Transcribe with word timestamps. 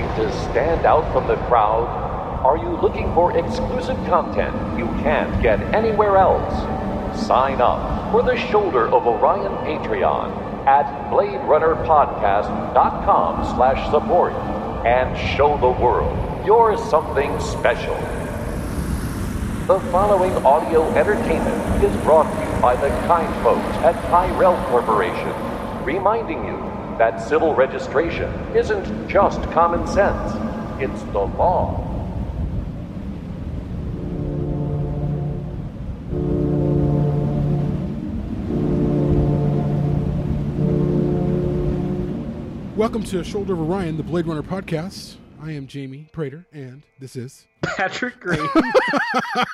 to 0.00 0.32
stand 0.44 0.86
out 0.86 1.12
from 1.12 1.28
the 1.28 1.36
crowd? 1.48 1.86
Are 2.42 2.56
you 2.56 2.80
looking 2.80 3.12
for 3.12 3.36
exclusive 3.36 3.98
content 4.06 4.56
you 4.78 4.86
can't 5.02 5.42
get 5.42 5.60
anywhere 5.74 6.16
else? 6.16 6.54
Sign 7.26 7.60
up 7.60 8.10
for 8.10 8.22
the 8.22 8.36
Shoulder 8.36 8.88
of 8.88 9.06
Orion 9.06 9.52
Patreon 9.66 10.32
at 10.66 10.86
BladeRunnerPodcast.com 11.10 13.44
slash 13.54 13.90
support 13.90 14.32
and 14.86 15.14
show 15.36 15.58
the 15.58 15.68
world 15.68 16.16
you're 16.46 16.76
something 16.76 17.38
special. 17.38 17.94
The 19.66 19.78
following 19.92 20.32
audio 20.44 20.88
entertainment 20.94 21.84
is 21.84 21.96
brought 22.02 22.28
to 22.32 22.40
you 22.40 22.60
by 22.60 22.74
the 22.76 22.88
kind 23.06 23.32
folks 23.44 23.76
at 23.84 23.94
Tyrell 24.10 24.56
Corporation, 24.68 25.32
reminding 25.84 26.44
you 26.44 26.71
that 27.02 27.20
civil 27.20 27.52
registration 27.52 28.32
isn't 28.54 29.08
just 29.08 29.42
common 29.50 29.84
sense, 29.88 30.34
it's 30.80 31.02
the 31.10 31.18
law. 31.18 31.88
Welcome 42.76 43.02
to 43.02 43.24
Shoulder 43.24 43.54
of 43.54 43.62
Orion, 43.62 43.96
the 43.96 44.04
Blade 44.04 44.28
Runner 44.28 44.44
podcast. 44.44 45.16
I 45.42 45.50
am 45.50 45.66
Jamie 45.66 46.08
Prater, 46.12 46.46
and 46.52 46.84
this 47.00 47.16
is 47.16 47.48
Patrick 47.62 48.20
Green. 48.20 48.48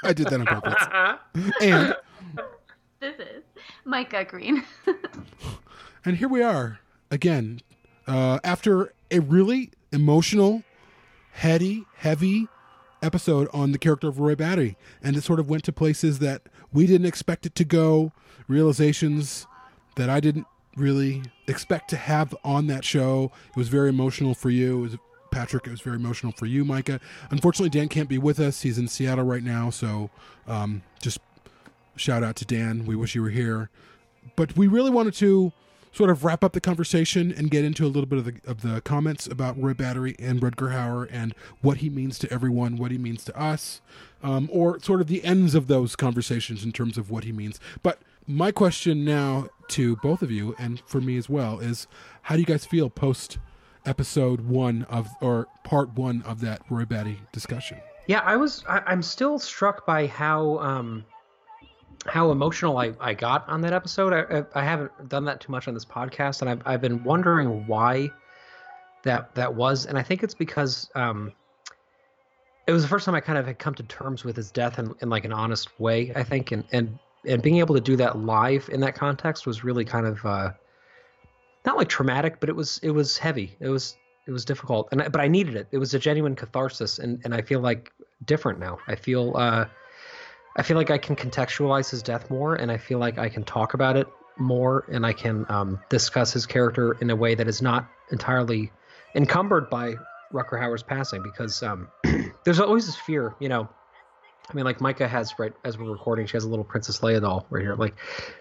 I 0.02 0.12
did 0.12 0.26
that 0.26 0.34
on 0.34 0.44
purpose. 0.44 1.54
and 1.62 1.96
This 3.00 3.18
is 3.18 3.42
Micah 3.86 4.26
Green. 4.26 4.64
and 6.04 6.18
here 6.18 6.28
we 6.28 6.42
are 6.42 6.80
again 7.10 7.60
uh, 8.06 8.38
after 8.42 8.92
a 9.10 9.20
really 9.20 9.70
emotional, 9.92 10.62
heady, 11.32 11.84
heavy 11.96 12.48
episode 13.02 13.48
on 13.52 13.72
the 13.72 13.78
character 13.78 14.08
of 14.08 14.18
Roy 14.18 14.34
Batty, 14.34 14.76
and 15.02 15.16
it 15.16 15.22
sort 15.22 15.38
of 15.38 15.48
went 15.48 15.64
to 15.64 15.72
places 15.72 16.18
that 16.18 16.42
we 16.72 16.86
didn't 16.86 17.06
expect 17.06 17.46
it 17.46 17.54
to 17.56 17.64
go, 17.64 18.12
realizations 18.48 19.46
that 19.96 20.10
I 20.10 20.20
didn't 20.20 20.46
really 20.76 21.22
expect 21.46 21.90
to 21.90 21.96
have 21.96 22.34
on 22.44 22.66
that 22.68 22.84
show. 22.84 23.32
It 23.50 23.56
was 23.56 23.68
very 23.68 23.88
emotional 23.88 24.34
for 24.34 24.50
you. 24.50 24.78
It 24.78 24.82
was 24.82 24.96
Patrick. 25.30 25.66
It 25.66 25.70
was 25.70 25.80
very 25.80 25.96
emotional 25.96 26.32
for 26.32 26.46
you, 26.46 26.64
Micah. 26.64 27.00
Unfortunately, 27.30 27.70
Dan 27.70 27.88
can't 27.88 28.08
be 28.08 28.18
with 28.18 28.40
us. 28.40 28.62
He's 28.62 28.78
in 28.78 28.88
Seattle 28.88 29.24
right 29.24 29.42
now, 29.42 29.70
so 29.70 30.10
um, 30.46 30.82
just 31.00 31.18
shout 31.96 32.22
out 32.22 32.36
to 32.36 32.44
Dan. 32.44 32.86
We 32.86 32.96
wish 32.96 33.14
you 33.14 33.22
were 33.22 33.30
here. 33.30 33.70
But 34.36 34.56
we 34.56 34.66
really 34.66 34.90
wanted 34.90 35.14
to 35.14 35.52
sort 35.92 36.10
of 36.10 36.24
wrap 36.24 36.44
up 36.44 36.52
the 36.52 36.60
conversation 36.60 37.32
and 37.36 37.50
get 37.50 37.64
into 37.64 37.84
a 37.84 37.88
little 37.88 38.06
bit 38.06 38.18
of 38.18 38.24
the, 38.24 38.34
of 38.46 38.60
the 38.62 38.80
comments 38.82 39.26
about 39.26 39.60
Roy 39.60 39.74
Battery 39.74 40.14
and 40.18 40.40
Rutger 40.40 40.72
Hauer 40.72 41.08
and 41.10 41.34
what 41.60 41.78
he 41.78 41.90
means 41.90 42.18
to 42.20 42.32
everyone, 42.32 42.76
what 42.76 42.90
he 42.90 42.98
means 42.98 43.24
to 43.24 43.40
us, 43.40 43.80
um, 44.22 44.48
or 44.52 44.78
sort 44.80 45.00
of 45.00 45.06
the 45.06 45.24
ends 45.24 45.54
of 45.54 45.66
those 45.66 45.96
conversations 45.96 46.64
in 46.64 46.72
terms 46.72 46.98
of 46.98 47.10
what 47.10 47.24
he 47.24 47.32
means. 47.32 47.60
But 47.82 48.00
my 48.26 48.52
question 48.52 49.04
now 49.04 49.48
to 49.68 49.96
both 49.96 50.22
of 50.22 50.30
you 50.30 50.54
and 50.58 50.82
for 50.86 51.00
me 51.00 51.16
as 51.16 51.28
well 51.28 51.58
is 51.60 51.86
how 52.22 52.34
do 52.34 52.40
you 52.40 52.46
guys 52.46 52.64
feel 52.64 52.90
post 52.90 53.38
episode 53.86 54.42
one 54.42 54.84
of 54.90 55.08
or 55.20 55.46
part 55.64 55.94
one 55.94 56.22
of 56.22 56.40
that 56.40 56.60
Roy 56.68 56.84
Batty 56.84 57.20
discussion? 57.32 57.78
yeah, 58.08 58.20
I 58.20 58.36
was. 58.36 58.64
I, 58.68 58.82
I'm 58.86 59.02
still 59.02 59.38
struck 59.38 59.86
by 59.86 60.06
how 60.06 60.58
um, 60.58 61.04
how 62.08 62.30
emotional 62.30 62.78
I, 62.78 62.92
I 63.00 63.14
got 63.14 63.48
on 63.48 63.60
that 63.62 63.72
episode. 63.72 64.12
I, 64.12 64.44
I 64.58 64.64
haven't 64.64 65.08
done 65.08 65.24
that 65.26 65.40
too 65.40 65.52
much 65.52 65.68
on 65.68 65.74
this 65.74 65.84
podcast, 65.84 66.40
and 66.40 66.50
I've 66.50 66.62
I've 66.64 66.80
been 66.80 67.02
wondering 67.04 67.66
why 67.66 68.10
that 69.04 69.34
that 69.34 69.54
was, 69.54 69.86
and 69.86 69.98
I 69.98 70.02
think 70.02 70.22
it's 70.22 70.34
because 70.34 70.90
um, 70.94 71.32
it 72.66 72.72
was 72.72 72.82
the 72.82 72.88
first 72.88 73.06
time 73.06 73.14
I 73.14 73.20
kind 73.20 73.38
of 73.38 73.46
had 73.46 73.58
come 73.58 73.74
to 73.74 73.82
terms 73.84 74.24
with 74.24 74.36
his 74.36 74.50
death 74.50 74.78
in, 74.78 74.94
in 75.00 75.08
like 75.08 75.24
an 75.24 75.32
honest 75.32 75.78
way. 75.80 76.12
I 76.14 76.22
think, 76.22 76.52
and 76.52 76.64
and 76.72 76.98
and 77.26 77.42
being 77.42 77.58
able 77.58 77.74
to 77.74 77.80
do 77.80 77.96
that 77.96 78.18
live 78.18 78.68
in 78.72 78.80
that 78.80 78.94
context 78.94 79.46
was 79.46 79.64
really 79.64 79.84
kind 79.84 80.06
of 80.06 80.24
uh, 80.24 80.50
not 81.64 81.76
like 81.76 81.88
traumatic, 81.88 82.40
but 82.40 82.48
it 82.48 82.56
was 82.56 82.78
it 82.82 82.90
was 82.90 83.18
heavy. 83.18 83.56
It 83.60 83.68
was 83.68 83.96
it 84.26 84.32
was 84.32 84.44
difficult, 84.44 84.88
and 84.92 85.00
but 85.10 85.20
I 85.20 85.28
needed 85.28 85.56
it. 85.56 85.68
It 85.72 85.78
was 85.78 85.94
a 85.94 85.98
genuine 85.98 86.34
catharsis, 86.34 86.98
and 86.98 87.20
and 87.24 87.34
I 87.34 87.42
feel 87.42 87.60
like 87.60 87.92
different 88.24 88.58
now. 88.58 88.78
I 88.86 88.94
feel 88.94 89.36
uh, 89.36 89.66
I 90.58 90.62
feel 90.62 90.76
like 90.76 90.90
I 90.90 90.98
can 90.98 91.14
contextualize 91.14 91.88
his 91.88 92.02
death 92.02 92.30
more, 92.30 92.56
and 92.56 92.70
I 92.70 92.78
feel 92.78 92.98
like 92.98 93.16
I 93.16 93.28
can 93.28 93.44
talk 93.44 93.74
about 93.74 93.96
it 93.96 94.08
more, 94.36 94.84
and 94.90 95.06
I 95.06 95.12
can 95.12 95.46
um, 95.48 95.80
discuss 95.88 96.32
his 96.32 96.46
character 96.46 96.98
in 97.00 97.10
a 97.10 97.16
way 97.16 97.36
that 97.36 97.46
is 97.46 97.62
not 97.62 97.88
entirely 98.10 98.72
encumbered 99.14 99.70
by 99.70 99.94
Rutger 100.32 100.60
Hauer's 100.60 100.82
passing, 100.82 101.22
because 101.22 101.62
um, 101.62 101.88
there's 102.44 102.58
always 102.58 102.86
this 102.86 102.96
fear, 102.96 103.36
you 103.38 103.48
know. 103.48 103.68
I 104.50 104.54
mean, 104.54 104.64
like 104.64 104.80
Micah 104.80 105.06
has 105.06 105.38
right 105.38 105.52
as 105.62 105.78
we're 105.78 105.92
recording, 105.92 106.26
she 106.26 106.32
has 106.32 106.44
a 106.44 106.48
little 106.48 106.64
Princess 106.64 107.00
Leia 107.00 107.20
doll 107.20 107.46
right 107.50 107.62
here. 107.62 107.76
Like, 107.76 107.94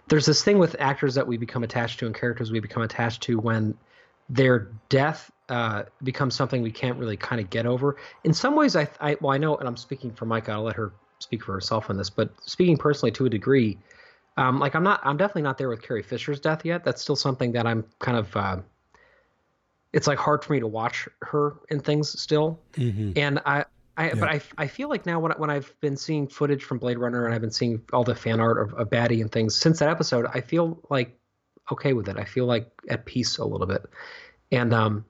there's 0.07 0.25
this 0.25 0.41
thing 0.43 0.57
with 0.57 0.75
actors 0.79 1.15
that 1.15 1.27
we 1.27 1.37
become 1.37 1.63
attached 1.63 1.99
to 1.99 2.05
and 2.05 2.15
characters 2.15 2.49
we 2.49 2.61
become 2.61 2.81
attached 2.81 3.23
to 3.23 3.37
when 3.37 3.77
their 4.29 4.71
death 4.89 5.29
uh, 5.49 5.83
becomes 6.01 6.33
something 6.33 6.61
we 6.61 6.71
can't 6.71 6.97
really 6.97 7.17
kind 7.17 7.41
of 7.41 7.49
get 7.49 7.65
over. 7.65 7.97
In 8.23 8.33
some 8.33 8.55
ways, 8.55 8.75
I, 8.75 8.87
I 8.99 9.17
well, 9.21 9.33
I 9.33 9.37
know, 9.37 9.57
and 9.57 9.67
I'm 9.67 9.77
speaking 9.77 10.11
for 10.11 10.25
Micah. 10.25 10.53
I'll 10.53 10.63
let 10.63 10.77
her 10.77 10.93
speak 11.19 11.43
for 11.43 11.53
herself 11.53 11.89
on 11.89 11.97
this, 11.97 12.09
but 12.09 12.29
speaking 12.45 12.77
personally 12.77 13.11
to 13.11 13.25
a 13.25 13.29
degree, 13.29 13.77
um, 14.37 14.59
like 14.59 14.75
I'm 14.75 14.83
not, 14.83 15.01
I'm 15.03 15.17
definitely 15.17 15.41
not 15.43 15.57
there 15.57 15.69
with 15.69 15.81
Carrie 15.81 16.03
Fisher's 16.03 16.39
death 16.39 16.63
yet. 16.65 16.83
That's 16.83 17.01
still 17.01 17.15
something 17.15 17.51
that 17.53 17.65
I'm 17.65 17.85
kind 17.99 18.17
of. 18.17 18.35
Uh, 18.35 18.57
it's 19.93 20.05
like 20.07 20.17
hard 20.19 20.43
for 20.43 20.53
me 20.53 20.59
to 20.59 20.67
watch 20.67 21.07
her 21.21 21.55
in 21.69 21.79
things 21.79 22.19
still, 22.19 22.59
and 23.17 23.39
I. 23.45 23.65
I, 23.99 24.11
But 24.13 24.29
I, 24.29 24.41
I 24.59 24.67
feel 24.67 24.89
like 24.89 25.07
now 25.07 25.19
when, 25.19 25.31
I- 25.31 25.37
when 25.37 25.49
I've 25.49 25.73
been 25.81 25.97
seeing 25.97 26.27
footage 26.27 26.63
from 26.63 26.77
Blade 26.77 26.99
Runner 26.99 27.25
and 27.25 27.33
I've 27.33 27.41
been 27.41 27.49
seeing 27.49 27.81
all 27.91 28.03
the 28.03 28.13
fan 28.13 28.39
art 28.39 28.59
of, 28.61 28.75
of 28.75 28.91
Batty 28.91 29.21
and 29.21 29.31
things 29.31 29.55
since 29.55 29.79
that 29.79 29.89
episode, 29.89 30.27
I 30.31 30.41
feel 30.41 30.79
like 30.91 31.17
okay 31.71 31.93
with 31.93 32.07
it. 32.07 32.15
I 32.15 32.23
feel 32.25 32.45
like 32.45 32.69
at 32.91 33.05
peace 33.07 33.39
a 33.39 33.43
little 33.45 33.65
bit. 33.65 33.81
And 34.51 34.71
um, 34.71 35.05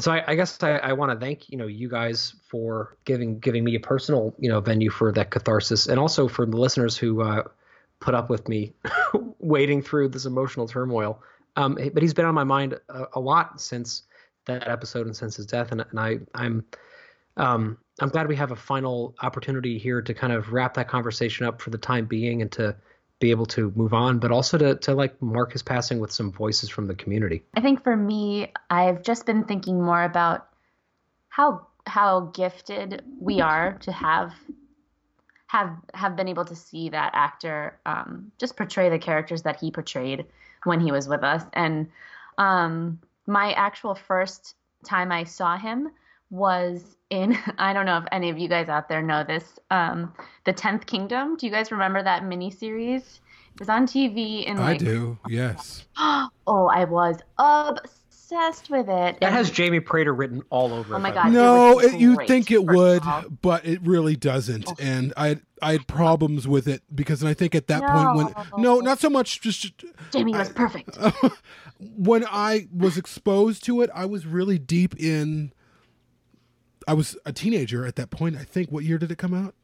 so 0.00 0.12
I, 0.12 0.24
I 0.26 0.34
guess 0.34 0.62
I, 0.62 0.76
I 0.76 0.92
want 0.92 1.12
to 1.12 1.24
thank 1.24 1.48
you 1.50 1.56
know 1.56 1.66
you 1.66 1.88
guys 1.88 2.34
for 2.48 2.96
giving 3.04 3.38
giving 3.38 3.64
me 3.64 3.74
a 3.74 3.80
personal 3.80 4.34
you 4.38 4.48
know 4.48 4.60
venue 4.60 4.90
for 4.90 5.12
that 5.12 5.30
catharsis, 5.30 5.86
and 5.86 5.98
also 5.98 6.28
for 6.28 6.46
the 6.46 6.56
listeners 6.56 6.96
who 6.96 7.22
uh, 7.22 7.44
put 8.00 8.14
up 8.14 8.28
with 8.28 8.48
me 8.48 8.72
wading 9.38 9.82
through 9.82 10.08
this 10.08 10.24
emotional 10.24 10.66
turmoil. 10.66 11.22
Um, 11.56 11.78
but 11.92 12.02
he's 12.02 12.14
been 12.14 12.24
on 12.24 12.34
my 12.34 12.44
mind 12.44 12.78
a, 12.88 13.04
a 13.14 13.20
lot 13.20 13.60
since 13.60 14.02
that 14.46 14.66
episode 14.68 15.06
and 15.06 15.16
since 15.16 15.36
his 15.36 15.46
death, 15.46 15.70
and, 15.70 15.84
and 15.90 16.00
I 16.00 16.18
I'm 16.34 16.64
um, 17.36 17.78
I'm 18.00 18.08
glad 18.08 18.26
we 18.26 18.36
have 18.36 18.50
a 18.50 18.56
final 18.56 19.14
opportunity 19.22 19.78
here 19.78 20.02
to 20.02 20.14
kind 20.14 20.32
of 20.32 20.52
wrap 20.52 20.74
that 20.74 20.88
conversation 20.88 21.46
up 21.46 21.60
for 21.60 21.70
the 21.70 21.78
time 21.78 22.06
being 22.06 22.42
and 22.42 22.50
to 22.52 22.74
be 23.24 23.30
able 23.30 23.46
to 23.46 23.72
move 23.74 23.94
on, 23.94 24.18
but 24.18 24.30
also 24.30 24.58
to 24.58 24.74
to 24.76 24.94
like 24.94 25.20
mark 25.22 25.52
his 25.52 25.62
passing 25.62 25.98
with 25.98 26.12
some 26.12 26.30
voices 26.30 26.68
from 26.68 26.86
the 26.86 26.94
community. 26.94 27.42
I 27.54 27.62
think 27.62 27.82
for 27.82 27.96
me, 27.96 28.52
I've 28.68 29.02
just 29.02 29.24
been 29.24 29.44
thinking 29.44 29.82
more 29.82 30.02
about 30.02 30.46
how 31.30 31.66
how 31.86 32.32
gifted 32.34 33.02
we 33.18 33.40
are 33.40 33.78
to 33.80 33.92
have 33.92 34.34
have 35.46 35.74
have 35.94 36.16
been 36.16 36.28
able 36.28 36.44
to 36.44 36.54
see 36.54 36.90
that 36.90 37.12
actor 37.14 37.78
um, 37.86 38.30
just 38.38 38.56
portray 38.58 38.90
the 38.90 38.98
characters 38.98 39.42
that 39.42 39.58
he 39.58 39.70
portrayed 39.70 40.26
when 40.64 40.80
he 40.80 40.92
was 40.92 41.08
with 41.08 41.24
us. 41.24 41.42
And 41.54 41.88
um, 42.36 43.00
my 43.26 43.52
actual 43.52 43.94
first 43.94 44.54
time 44.84 45.10
I 45.10 45.24
saw 45.24 45.56
him 45.56 45.88
was 46.34 46.96
in 47.10 47.38
I 47.58 47.72
don't 47.72 47.86
know 47.86 47.98
if 47.98 48.04
any 48.12 48.28
of 48.30 48.38
you 48.38 48.48
guys 48.48 48.68
out 48.68 48.88
there 48.88 49.02
know 49.02 49.24
this 49.24 49.58
um, 49.70 50.12
the 50.44 50.52
Tenth 50.52 50.86
Kingdom. 50.86 51.36
Do 51.36 51.46
you 51.46 51.52
guys 51.52 51.70
remember 51.70 52.02
that 52.02 52.22
miniseries? 52.22 53.20
It 53.54 53.60
was 53.60 53.68
on 53.68 53.86
TV 53.86 54.44
in 54.44 54.58
I 54.58 54.76
do, 54.76 55.16
yes. 55.28 55.86
oh 55.96 56.30
I 56.72 56.84
was 56.84 57.20
obsessed 57.38 58.68
with 58.68 58.88
it. 58.88 58.88
That 58.88 59.22
And- 59.22 59.34
has 59.34 59.50
Jamie 59.50 59.78
Prater 59.78 60.12
written 60.12 60.42
all 60.50 60.72
over. 60.72 60.94
It. 60.94 60.96
Oh 60.96 61.00
my 61.00 61.10
by 61.10 61.22
God. 61.22 61.32
No, 61.32 61.78
it, 61.78 62.00
you 62.00 62.16
think 62.26 62.50
it 62.50 62.64
would, 62.64 63.02
but 63.42 63.64
it 63.64 63.80
really 63.82 64.16
doesn't. 64.16 64.64
Oh. 64.68 64.74
And 64.80 65.12
I 65.16 65.38
I 65.62 65.72
had 65.72 65.86
problems 65.86 66.48
with 66.48 66.66
it 66.66 66.82
because 66.92 67.22
I 67.22 67.32
think 67.32 67.54
at 67.54 67.68
that 67.68 67.82
point 67.82 68.16
when 68.16 68.60
no, 68.60 68.74
No. 68.76 68.80
not 68.80 68.98
so 68.98 69.08
much 69.08 69.40
just 69.40 69.84
Jamie 70.10 70.32
was 70.32 70.48
perfect. 70.48 70.98
when 71.78 72.24
I 72.26 72.66
was 72.72 72.98
exposed 72.98 73.64
to 73.66 73.82
it, 73.82 73.90
I 73.94 74.06
was 74.06 74.26
really 74.26 74.58
deep 74.58 74.96
in 74.98 75.52
I 76.86 76.94
was 76.94 77.16
a 77.24 77.32
teenager 77.32 77.86
at 77.86 77.96
that 77.96 78.10
point. 78.10 78.36
I 78.36 78.44
think 78.44 78.70
what 78.70 78.84
year 78.84 78.98
did 78.98 79.10
it 79.10 79.18
come 79.18 79.34
out? 79.34 79.54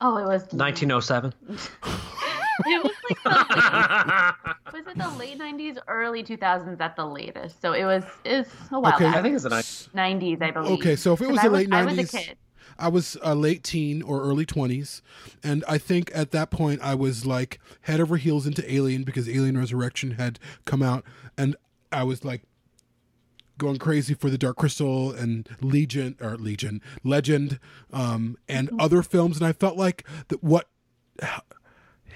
Oh, 0.00 0.16
it 0.16 0.24
was 0.26 0.42
1907. 0.52 1.34
It 2.66 2.82
was 2.82 2.92
like 3.08 3.22
the, 3.22 4.34
was 4.72 4.86
it 4.88 4.98
the 4.98 5.08
late 5.16 5.38
'90s, 5.38 5.78
early 5.86 6.24
2000s 6.24 6.80
at 6.80 6.96
the 6.96 7.06
latest? 7.06 7.60
So 7.62 7.72
it 7.72 7.84
was 7.84 8.02
it 8.24 8.38
was 8.38 8.48
a 8.72 8.80
while 8.80 8.94
Okay. 8.94 9.04
back. 9.04 9.16
I 9.16 9.22
think 9.22 9.36
it's 9.36 9.44
a 9.44 9.48
nice. 9.48 9.88
'90s, 9.94 10.42
I 10.42 10.50
believe. 10.50 10.72
Okay, 10.80 10.96
so 10.96 11.12
if 11.12 11.20
it 11.20 11.28
was 11.28 11.38
I 11.38 11.44
the 11.44 11.50
late 11.50 11.72
I 11.72 11.84
was 11.84 11.96
a 11.98 12.06
kid. 12.06 12.36
I 12.76 12.88
was 12.88 13.16
a 13.22 13.36
late 13.36 13.62
teen 13.62 14.02
or 14.02 14.20
early 14.22 14.44
20s. 14.44 15.02
And 15.42 15.64
I 15.68 15.78
think 15.78 16.10
at 16.14 16.32
that 16.32 16.50
point, 16.50 16.80
I 16.82 16.96
was 16.96 17.24
like 17.24 17.60
head 17.82 18.00
over 18.00 18.16
heels 18.16 18.44
into 18.44 18.70
Alien 18.72 19.04
because 19.04 19.28
Alien 19.28 19.56
Resurrection 19.56 20.12
had 20.12 20.40
come 20.64 20.82
out. 20.82 21.04
And 21.36 21.54
I 21.92 22.02
was 22.02 22.24
like 22.24 22.42
going 23.58 23.76
crazy 23.78 24.14
for 24.14 24.30
the 24.30 24.38
Dark 24.38 24.56
Crystal 24.56 25.12
and 25.12 25.48
Legion 25.60 26.16
or 26.20 26.36
Legion 26.36 26.80
Legend 27.04 27.58
um, 27.92 28.38
and 28.48 28.70
other 28.80 29.02
films, 29.02 29.36
and 29.36 29.46
I 29.46 29.52
felt 29.52 29.76
like 29.76 30.04
that 30.28 30.42
what 30.42 30.68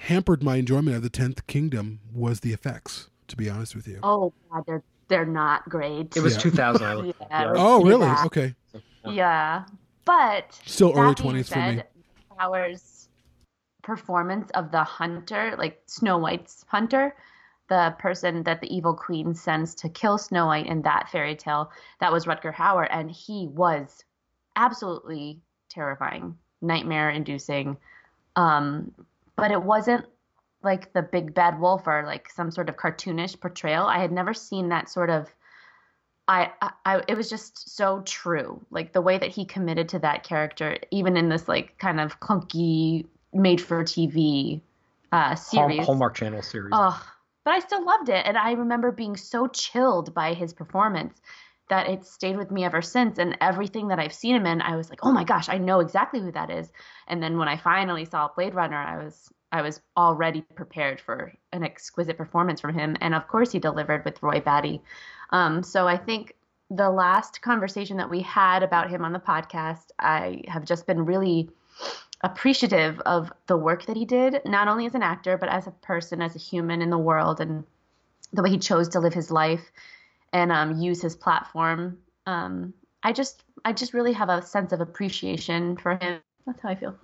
hampered 0.07 0.43
my 0.43 0.55
enjoyment 0.57 0.95
of 0.95 1.03
the 1.03 1.09
Tenth 1.09 1.45
Kingdom 1.47 1.99
was 2.13 2.39
the 2.41 2.53
effects. 2.53 3.09
To 3.29 3.37
be 3.37 3.49
honest 3.49 3.73
with 3.75 3.87
you. 3.87 3.99
Oh 4.03 4.33
God, 4.51 4.63
they're 4.67 4.83
they're 5.07 5.25
not 5.25 5.67
great. 5.69 6.15
It 6.15 6.21
was 6.21 6.35
Yeah. 6.35 6.41
2000. 6.41 7.05
Yeah, 7.05 7.13
yeah. 7.31 7.53
Oh, 7.55 7.81
really? 7.83 8.05
Yeah. 8.05 8.23
Okay. 8.25 8.55
Yeah, 9.05 9.63
but 10.05 10.59
Still 10.65 10.91
early 10.91 11.07
being 11.07 11.15
twenties 11.15 11.49
for 11.49 11.59
me. 11.59 11.75
said, 11.77 11.87
Hauer's 12.37 13.07
performance 13.81 14.51
of 14.51 14.71
the 14.71 14.83
hunter, 14.83 15.55
like 15.57 15.81
Snow 15.87 16.17
White's 16.17 16.63
hunter, 16.67 17.15
the 17.69 17.95
person 17.99 18.43
that 18.43 18.61
the 18.61 18.75
evil 18.75 18.93
queen 18.93 19.33
sends 19.33 19.75
to 19.75 19.89
kill 19.89 20.17
Snow 20.17 20.47
White 20.47 20.67
in 20.67 20.81
that 20.83 21.09
fairy 21.09 21.35
tale, 21.35 21.71
that 21.99 22.11
was 22.11 22.25
Rutger 22.25 22.53
Hauer, 22.53 22.87
and 22.89 23.09
he 23.09 23.47
was 23.47 24.03
absolutely 24.55 25.41
terrifying, 25.69 26.37
nightmare 26.61 27.09
inducing. 27.09 27.77
Um, 28.35 28.91
but 29.35 29.51
it 29.51 29.61
wasn't 29.61 30.05
like 30.61 30.93
the 30.93 31.01
big 31.01 31.33
bad 31.33 31.59
wolf 31.59 31.87
or 31.87 32.03
like 32.05 32.29
some 32.29 32.51
sort 32.51 32.69
of 32.69 32.77
cartoonish 32.77 33.39
portrayal. 33.39 33.85
I 33.85 33.99
had 33.99 34.11
never 34.11 34.33
seen 34.33 34.69
that 34.69 34.89
sort 34.89 35.09
of 35.09 35.29
I, 36.27 36.51
I, 36.61 36.71
I 36.85 37.01
it 37.07 37.17
was 37.17 37.29
just 37.29 37.75
so 37.75 38.01
true. 38.05 38.65
Like 38.71 38.93
the 38.93 39.01
way 39.01 39.17
that 39.17 39.29
he 39.29 39.45
committed 39.45 39.89
to 39.89 39.99
that 39.99 40.23
character, 40.23 40.77
even 40.91 41.17
in 41.17 41.29
this 41.29 41.47
like 41.47 41.77
kind 41.77 41.99
of 41.99 42.19
clunky 42.19 43.05
made 43.33 43.61
for 43.61 43.83
TV 43.83 44.61
uh 45.11 45.35
series. 45.35 45.85
Hallmark 45.85 46.15
Channel 46.15 46.41
series. 46.41 46.71
Oh, 46.73 47.12
but 47.43 47.53
I 47.53 47.59
still 47.59 47.85
loved 47.85 48.09
it. 48.09 48.25
And 48.25 48.37
I 48.37 48.53
remember 48.53 48.91
being 48.91 49.17
so 49.17 49.47
chilled 49.47 50.13
by 50.13 50.33
his 50.33 50.53
performance 50.53 51.21
that 51.69 51.89
it 51.89 52.05
stayed 52.05 52.37
with 52.37 52.51
me 52.51 52.65
ever 52.65 52.81
since. 52.81 53.17
And 53.17 53.37
everything 53.41 53.87
that 53.87 53.99
I've 53.99 54.13
seen 54.13 54.35
him 54.35 54.45
in, 54.45 54.61
I 54.61 54.75
was 54.75 54.89
like, 54.89 54.99
oh 55.03 55.11
my 55.11 55.23
gosh, 55.23 55.49
I 55.49 55.57
know 55.57 55.79
exactly 55.79 56.19
who 56.19 56.31
that 56.31 56.51
is. 56.51 56.71
And 57.07 57.21
then 57.21 57.37
when 57.37 57.47
I 57.47 57.57
finally 57.57 58.05
saw 58.05 58.29
Blade 58.35 58.55
Runner, 58.55 58.77
I 58.77 59.03
was 59.03 59.31
I 59.51 59.61
was 59.61 59.81
already 59.95 60.41
prepared 60.41 60.99
for 60.99 61.31
an 61.51 61.63
exquisite 61.63 62.17
performance 62.17 62.59
from 62.59 62.73
him. 62.73 62.97
And 63.01 63.13
of 63.13 63.27
course 63.27 63.51
he 63.51 63.59
delivered 63.59 64.03
with 64.03 64.21
Roy 64.23 64.39
Batty. 64.39 64.81
Um, 65.29 65.61
so 65.61 65.87
I 65.87 65.95
think 65.95 66.35
the 66.71 66.89
last 66.89 67.41
conversation 67.43 67.97
that 67.97 68.09
we 68.09 68.21
had 68.21 68.63
about 68.63 68.89
him 68.89 69.05
on 69.05 69.13
the 69.13 69.19
podcast, 69.19 69.91
I 69.99 70.41
have 70.47 70.65
just 70.65 70.87
been 70.87 71.05
really 71.05 71.51
appreciative 72.23 72.99
of 73.01 73.31
the 73.47 73.57
work 73.57 73.85
that 73.85 73.97
he 73.97 74.05
did, 74.05 74.41
not 74.45 74.67
only 74.67 74.85
as 74.85 74.95
an 74.95 75.03
actor, 75.03 75.37
but 75.37 75.49
as 75.49 75.67
a 75.67 75.71
person, 75.71 76.21
as 76.21 76.35
a 76.35 76.39
human 76.39 76.81
in 76.81 76.89
the 76.89 76.97
world, 76.97 77.39
and 77.39 77.63
the 78.31 78.41
way 78.41 78.49
he 78.49 78.57
chose 78.57 78.87
to 78.89 78.99
live 78.99 79.13
his 79.13 79.29
life 79.29 79.71
and 80.31 80.51
um, 80.51 80.79
use 80.79 81.01
his 81.01 81.15
platform. 81.15 81.97
Um, 82.25 82.73
I 83.03 83.11
just, 83.11 83.43
I 83.65 83.73
just 83.73 83.93
really 83.93 84.13
have 84.13 84.29
a 84.29 84.41
sense 84.41 84.71
of 84.71 84.81
appreciation 84.81 85.77
for 85.77 85.95
him. 85.95 86.21
That's 86.45 86.61
how 86.61 86.69
I 86.69 86.75
feel. 86.75 86.95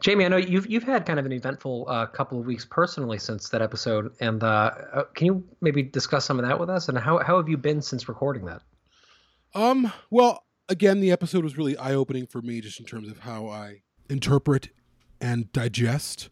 Jamie, 0.00 0.24
I 0.24 0.28
know 0.28 0.38
you've 0.38 0.66
you've 0.66 0.84
had 0.84 1.04
kind 1.04 1.18
of 1.18 1.26
an 1.26 1.32
eventful 1.32 1.86
uh, 1.88 2.06
couple 2.06 2.40
of 2.40 2.46
weeks 2.46 2.64
personally 2.64 3.18
since 3.18 3.50
that 3.50 3.60
episode, 3.60 4.14
and 4.20 4.42
uh, 4.42 4.70
uh, 4.94 5.04
can 5.14 5.26
you 5.26 5.44
maybe 5.60 5.82
discuss 5.82 6.24
some 6.24 6.38
of 6.38 6.46
that 6.46 6.58
with 6.58 6.70
us? 6.70 6.88
And 6.88 6.96
how 6.96 7.18
how 7.18 7.36
have 7.36 7.50
you 7.50 7.58
been 7.58 7.82
since 7.82 8.08
recording 8.08 8.46
that? 8.46 8.62
Um, 9.54 9.92
well, 10.10 10.42
again, 10.70 11.00
the 11.00 11.12
episode 11.12 11.44
was 11.44 11.58
really 11.58 11.76
eye 11.76 11.94
opening 11.94 12.26
for 12.26 12.40
me 12.40 12.62
just 12.62 12.80
in 12.80 12.86
terms 12.86 13.10
of 13.10 13.18
how 13.18 13.48
I 13.48 13.82
interpret 14.08 14.70
and 15.20 15.52
digest 15.52 16.28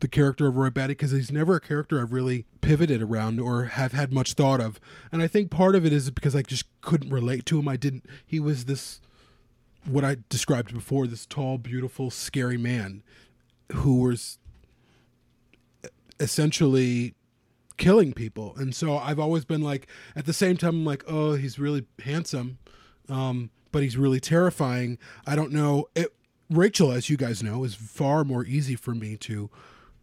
the 0.00 0.08
character 0.08 0.46
of 0.46 0.56
Roy 0.56 0.70
Batty 0.70 0.92
because 0.92 1.10
he's 1.10 1.32
never 1.32 1.56
a 1.56 1.60
character 1.60 2.00
I've 2.00 2.12
really 2.12 2.46
pivoted 2.60 3.02
around 3.02 3.40
or 3.40 3.64
have 3.64 3.92
had 3.92 4.12
much 4.12 4.34
thought 4.34 4.60
of. 4.60 4.78
And 5.10 5.22
I 5.22 5.26
think 5.26 5.50
part 5.50 5.74
of 5.74 5.84
it 5.84 5.92
is 5.92 6.10
because 6.10 6.36
I 6.36 6.42
just 6.42 6.66
couldn't 6.80 7.10
relate 7.10 7.46
to 7.46 7.58
him. 7.58 7.68
I 7.68 7.76
didn't, 7.76 8.06
he 8.24 8.38
was 8.38 8.66
this, 8.66 9.00
what 9.84 10.04
I 10.04 10.18
described 10.28 10.72
before, 10.72 11.06
this 11.06 11.26
tall, 11.26 11.58
beautiful, 11.58 12.10
scary 12.10 12.56
man 12.56 13.02
who 13.72 14.00
was 14.00 14.38
essentially 16.20 17.14
killing 17.76 18.12
people. 18.12 18.54
And 18.56 18.74
so 18.74 18.98
I've 18.98 19.18
always 19.18 19.44
been 19.44 19.62
like, 19.62 19.88
at 20.14 20.26
the 20.26 20.32
same 20.32 20.56
time, 20.56 20.70
I'm 20.70 20.84
like, 20.84 21.04
oh, 21.08 21.34
he's 21.34 21.58
really 21.58 21.86
handsome, 22.04 22.58
um, 23.08 23.50
but 23.72 23.82
he's 23.82 23.96
really 23.96 24.20
terrifying. 24.20 24.98
I 25.26 25.34
don't 25.34 25.52
know. 25.52 25.88
It, 25.94 26.14
Rachel, 26.50 26.92
as 26.92 27.10
you 27.10 27.16
guys 27.16 27.42
know, 27.42 27.64
is 27.64 27.74
far 27.74 28.24
more 28.24 28.44
easy 28.44 28.74
for 28.74 28.94
me 28.94 29.16
to, 29.18 29.50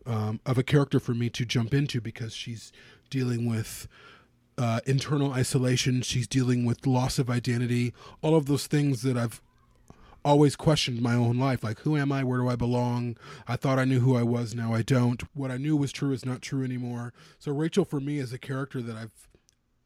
um, 0.06 0.40
of 0.46 0.58
a 0.58 0.64
character 0.64 1.00
for 1.00 1.14
me 1.14 1.30
to 1.32 1.46
jump 1.46 1.74
into 1.74 2.00
because 2.00 2.34
she's 2.34 2.72
dealing 3.10 3.50
with 3.50 3.88
uh, 4.58 4.80
internal 4.86 5.34
isolation. 5.34 6.02
She's 6.02 6.28
dealing 6.28 6.66
with 6.66 6.86
loss 6.86 7.18
of 7.20 7.30
identity, 7.30 7.94
all 8.22 8.36
of 8.36 8.46
those 8.46 8.68
things 8.68 9.02
that 9.02 9.18
I've 9.18 9.42
always 10.24 10.56
questioned 10.56 11.02
my 11.02 11.14
own 11.14 11.38
life. 11.38 11.64
Like 11.64 11.80
who 11.80 11.96
am 11.96 12.12
i? 12.12 12.24
Where 12.24 12.40
do 12.40 12.50
i 12.50 12.56
belong? 12.56 13.16
I 13.48 13.56
thought 13.56 13.78
i 13.78 13.86
knew 13.86 14.00
who 14.00 14.16
i 14.16 14.24
was. 14.24 14.56
Now 14.56 14.74
i 14.74 14.82
don't. 14.82 15.22
What 15.36 15.52
i 15.52 15.58
knew 15.58 15.78
was 15.78 15.92
true 15.92 16.12
is 16.12 16.26
not 16.26 16.42
true 16.42 16.64
anymore. 16.64 17.14
So 17.38 17.52
rachel 17.52 17.86
for 17.86 18.00
me 18.00 18.18
is 18.18 18.34
a 18.34 18.40
character 18.40 18.82
that 18.82 18.96
i've 18.96 19.28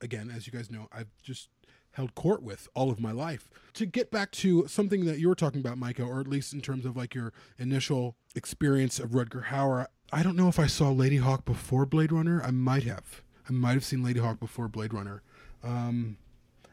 again 0.02 0.32
as 0.34 0.48
you 0.48 0.54
guys 0.54 0.72
know 0.72 0.88
i've 0.94 1.10
just 1.22 1.50
held 1.94 2.16
court 2.16 2.42
with 2.42 2.68
all 2.74 2.90
of 2.90 3.00
my 3.00 3.12
life 3.12 3.50
to 3.74 3.86
get 3.86 4.12
back 4.12 4.32
to 4.32 4.68
something 4.68 5.06
that 5.06 5.20
you 5.20 5.28
were 5.28 5.36
talking 5.36 5.60
about 5.60 5.78
micah 5.78 6.04
or 6.04 6.20
at 6.20 6.28
least 6.28 6.54
in 6.54 6.62
terms 6.62 6.86
of 6.86 6.96
like 6.96 7.14
your 7.14 7.34
initial 7.58 8.16
experience 8.36 9.00
of 9.00 9.12
rutger 9.12 9.46
hauer 9.46 9.86
i 10.12 10.24
don't 10.24 10.36
know 10.36 10.48
if 10.48 10.60
i 10.60 10.68
saw 10.68 10.86
ladyhawke 10.86 11.46
before 11.46 11.86
blade 11.86 12.12
runner 12.12 12.42
i 12.44 12.52
might 12.52 12.84
have 12.84 13.22
i 13.48 13.52
might 13.52 13.74
have 13.74 13.84
seen 13.84 14.00
ladyhawke 14.00 14.40
before 14.40 14.68
blade 14.68 14.94
runner 14.94 15.22
um, 15.64 16.18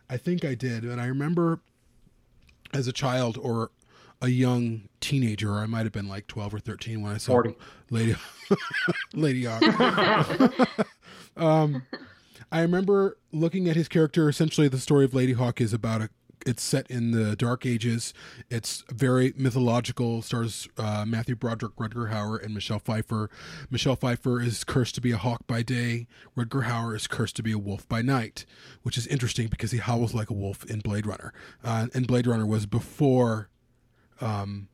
i 0.09 0.17
think 0.17 0.45
i 0.45 0.55
did 0.55 0.85
and 0.85 1.01
i 1.01 1.07
remember 1.07 1.61
as 2.73 2.87
a 2.87 2.93
child 2.93 3.39
or 3.41 3.71
a 4.23 4.29
young 4.29 4.89
teenager, 5.01 5.53
or 5.53 5.59
I 5.59 5.67
might 5.67 5.85
have 5.85 5.93
been 5.93 6.09
like 6.09 6.27
12 6.27 6.55
or 6.55 6.59
13 6.59 7.03
when 7.03 7.13
I 7.13 7.19
saw 7.19 7.33
40. 7.33 7.55
Lady 7.91 8.17
Ladyhawke. 9.15 10.87
um, 11.37 11.83
I 12.51 12.61
remember 12.61 13.19
looking 13.33 13.69
at 13.69 13.77
his 13.77 13.89
character. 13.89 14.29
Essentially, 14.29 14.69
the 14.69 14.79
story 14.79 15.05
of 15.05 15.13
Ladyhawke 15.13 15.61
is 15.61 15.73
about 15.73 16.03
a. 16.03 16.11
It's 16.45 16.63
set 16.63 16.89
in 16.89 17.11
the 17.11 17.35
Dark 17.35 17.67
Ages. 17.67 18.15
It's 18.51 18.85
very 18.93 19.35
mythological. 19.37 20.23
Stars 20.23 20.69
uh, 20.79 21.05
Matthew 21.05 21.35
Broderick, 21.35 21.75
Rutger 21.75 22.13
Hauer, 22.13 22.41
and 22.41 22.55
Michelle 22.55 22.79
Pfeiffer. 22.79 23.31
Michelle 23.69 23.97
Pfeiffer 23.97 24.41
is 24.41 24.63
cursed 24.63 24.95
to 24.95 25.01
be 25.01 25.11
a 25.11 25.17
hawk 25.17 25.45
by 25.49 25.63
day. 25.63 26.07
Rutger 26.37 26.65
Hauer 26.67 26.95
is 26.95 27.09
cursed 27.09 27.35
to 27.37 27.43
be 27.43 27.51
a 27.51 27.59
wolf 27.59 27.89
by 27.89 28.01
night, 28.01 28.47
which 28.83 28.97
is 28.97 29.09
interesting 29.09 29.49
because 29.49 29.73
he 29.73 29.79
howls 29.79 30.15
like 30.15 30.31
a 30.31 30.35
wolf 30.35 30.65
in 30.67 30.79
Blade 30.81 31.07
Runner. 31.07 31.33
Uh, 31.65 31.89
and 31.93 32.07
Blade 32.07 32.29
Runner 32.29 32.47
was 32.47 32.65
before 32.67 33.49
um, 34.21 34.69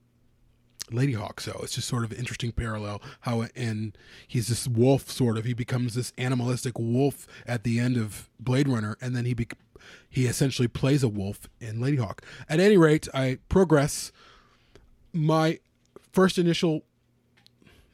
Ladyhawke. 0.90 1.40
So 1.40 1.58
it's 1.62 1.74
just 1.74 1.88
sort 1.88 2.04
of 2.04 2.12
interesting 2.12 2.52
parallel 2.52 3.02
how 3.20 3.46
and 3.54 3.96
he's 4.26 4.48
this 4.48 4.68
wolf 4.68 5.10
sort 5.10 5.38
of 5.38 5.44
he 5.44 5.54
becomes 5.54 5.94
this 5.94 6.12
animalistic 6.18 6.78
wolf 6.78 7.26
at 7.46 7.64
the 7.64 7.78
end 7.78 7.96
of 7.96 8.28
Blade 8.40 8.68
Runner 8.68 8.96
and 9.00 9.14
then 9.16 9.24
he 9.24 9.34
be, 9.34 9.48
he 10.08 10.26
essentially 10.26 10.68
plays 10.68 11.02
a 11.02 11.08
wolf 11.08 11.48
in 11.60 11.78
Ladyhawke. 11.78 12.20
At 12.48 12.60
any 12.60 12.76
rate, 12.76 13.08
I 13.14 13.38
progress 13.48 14.12
my 15.12 15.58
first 16.12 16.38
initial 16.38 16.82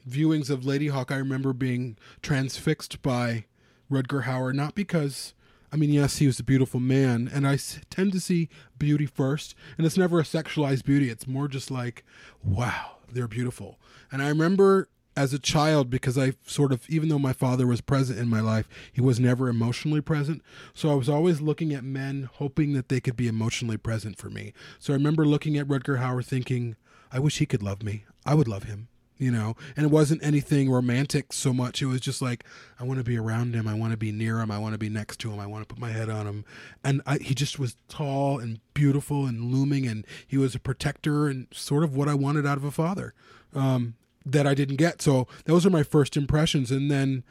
viewings 0.07 0.49
of 0.49 0.61
Ladyhawke 0.61 1.11
I 1.11 1.17
remember 1.17 1.53
being 1.53 1.97
transfixed 2.21 3.01
by 3.01 3.45
Rutger 3.91 4.23
Hauer 4.23 4.53
not 4.53 4.75
because 4.75 5.33
I 5.71 5.75
mean, 5.75 5.91
yes, 5.91 6.17
he 6.17 6.27
was 6.27 6.39
a 6.39 6.43
beautiful 6.43 6.79
man, 6.79 7.29
and 7.31 7.47
I 7.47 7.57
tend 7.89 8.11
to 8.13 8.19
see 8.19 8.49
beauty 8.77 9.05
first, 9.05 9.53
and 9.77 9.85
it's 9.85 9.97
never 9.97 10.19
a 10.19 10.23
sexualized 10.23 10.83
beauty. 10.83 11.09
It's 11.09 11.27
more 11.27 11.47
just 11.47 11.69
like, 11.69 12.03
wow, 12.43 12.97
they're 13.11 13.27
beautiful. 13.27 13.79
And 14.11 14.21
I 14.21 14.29
remember 14.29 14.89
as 15.15 15.33
a 15.33 15.39
child, 15.39 15.89
because 15.89 16.17
I 16.17 16.33
sort 16.45 16.71
of, 16.71 16.89
even 16.89 17.09
though 17.09 17.19
my 17.19 17.33
father 17.33 17.67
was 17.67 17.81
present 17.81 18.17
in 18.17 18.29
my 18.29 18.39
life, 18.39 18.67
he 18.91 19.01
was 19.01 19.19
never 19.19 19.49
emotionally 19.49 20.01
present. 20.01 20.41
So 20.73 20.89
I 20.89 20.95
was 20.95 21.09
always 21.09 21.41
looking 21.41 21.73
at 21.73 21.83
men, 21.83 22.29
hoping 22.33 22.73
that 22.73 22.89
they 22.89 23.01
could 23.01 23.17
be 23.17 23.27
emotionally 23.27 23.77
present 23.77 24.17
for 24.17 24.29
me. 24.29 24.53
So 24.79 24.93
I 24.93 24.95
remember 24.95 25.25
looking 25.25 25.57
at 25.57 25.67
Rutger 25.67 25.99
Hauer 25.99 26.25
thinking, 26.25 26.77
I 27.11 27.19
wish 27.19 27.39
he 27.39 27.45
could 27.45 27.61
love 27.61 27.83
me. 27.83 28.05
I 28.25 28.33
would 28.33 28.47
love 28.47 28.63
him 28.63 28.87
you 29.19 29.29
know? 29.29 29.55
And 29.75 29.85
it 29.85 29.91
wasn't 29.91 30.23
anything 30.23 30.71
romantic 30.71 31.31
so 31.31 31.53
much. 31.53 31.81
It 31.81 31.85
was 31.85 32.01
just 32.01 32.21
like 32.21 32.43
i 32.79 32.83
want 32.83 32.97
to 32.97 33.03
be 33.03 33.17
around 33.17 33.53
him. 33.53 33.67
I 33.67 33.75
want 33.75 33.91
to 33.91 33.97
be 33.97 34.11
near 34.11 34.39
him. 34.39 34.49
I 34.49 34.57
want 34.57 34.73
to 34.73 34.79
be 34.79 34.89
next 34.89 35.19
to 35.19 35.31
him. 35.31 35.39
I 35.39 35.45
want 35.45 35.67
to 35.67 35.71
put 35.71 35.79
my 35.79 35.91
head 35.91 36.09
on 36.09 36.25
him. 36.25 36.45
And 36.83 37.01
I, 37.05 37.17
he 37.17 37.35
just 37.35 37.59
was 37.59 37.75
tall 37.87 38.39
and 38.39 38.59
beautiful 38.73 39.27
and 39.27 39.53
looming 39.53 39.85
and 39.85 40.07
he 40.25 40.37
was 40.37 40.55
a 40.55 40.59
protector 40.59 41.27
and 41.27 41.47
sort 41.51 41.83
of 41.83 41.95
what 41.95 42.07
i 42.07 42.13
wanted 42.13 42.47
out 42.47 42.57
of 42.57 42.63
a 42.63 42.71
father 42.71 43.13
um, 43.53 43.95
that 44.25 44.47
i 44.47 44.53
didn't 44.55 44.77
get. 44.77 45.01
So 45.01 45.27
those 45.45 45.65
are 45.65 45.69
my 45.69 45.83
first 45.83 46.17
impressions. 46.17 46.71
And 46.71 46.89
then 46.89 47.23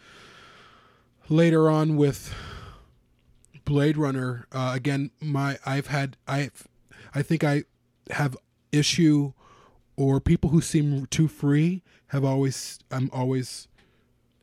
later 1.28 1.68
on 1.70 1.96
with 1.96 2.34
blade 3.64 3.98
runner 3.98 4.46
uh, 4.50 4.72
again 4.74 5.10
my 5.20 5.58
i've 5.66 5.88
had 5.88 6.16
i 6.26 6.50
i 7.14 7.20
think 7.20 7.44
i 7.44 7.62
have 8.10 8.34
issue 8.72 9.32
or 9.98 10.20
people 10.20 10.50
who 10.50 10.60
seem 10.60 11.06
too 11.06 11.26
free 11.26 11.82
have 12.08 12.24
always 12.24 12.78
I'm 12.90 13.10
always 13.12 13.66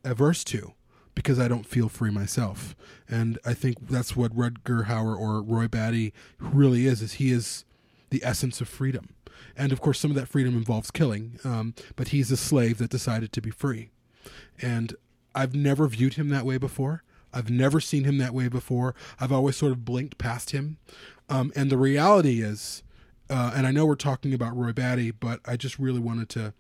averse 0.03 0.43
to 0.45 0.73
because 1.15 1.39
I 1.39 1.47
don't 1.47 1.65
feel 1.65 1.87
free 1.87 2.11
myself. 2.11 2.75
And 3.07 3.39
I 3.45 3.53
think 3.53 3.87
that's 3.87 4.17
what 4.17 4.35
Rutger 4.35 4.85
Hauer 4.85 5.17
or 5.17 5.41
Roy 5.41 5.69
Batty 5.69 6.13
really 6.39 6.85
is, 6.85 7.01
is 7.01 7.13
he 7.13 7.31
is 7.31 7.63
the 8.09 8.21
essence 8.23 8.59
of 8.59 8.67
freedom. 8.67 9.15
And 9.55 9.71
of 9.71 9.79
course, 9.79 9.97
some 9.97 10.11
of 10.11 10.17
that 10.17 10.27
freedom 10.27 10.57
involves 10.57 10.91
killing, 10.91 11.39
um, 11.45 11.73
but 11.95 12.09
he's 12.09 12.31
a 12.31 12.37
slave 12.37 12.77
that 12.79 12.89
decided 12.89 13.31
to 13.31 13.41
be 13.41 13.49
free. 13.49 13.91
And 14.61 14.93
I've 15.33 15.55
never 15.55 15.87
viewed 15.87 16.15
him 16.15 16.27
that 16.29 16.45
way 16.45 16.57
before. 16.57 17.03
I've 17.33 17.49
never 17.49 17.79
seen 17.79 18.03
him 18.03 18.17
that 18.17 18.33
way 18.33 18.49
before. 18.49 18.93
I've 19.19 19.31
always 19.31 19.55
sort 19.55 19.71
of 19.71 19.85
blinked 19.85 20.17
past 20.17 20.51
him. 20.51 20.77
Um, 21.29 21.53
and 21.55 21.69
the 21.69 21.77
reality 21.77 22.41
is, 22.41 22.83
uh, 23.29 23.51
and 23.55 23.65
I 23.65 23.71
know 23.71 23.85
we're 23.85 23.95
talking 23.95 24.33
about 24.33 24.55
Roy 24.55 24.71
Batty, 24.71 25.11
but 25.11 25.39
I 25.45 25.57
just 25.57 25.79
really 25.79 25.99
wanted 25.99 26.29
to 26.29 26.53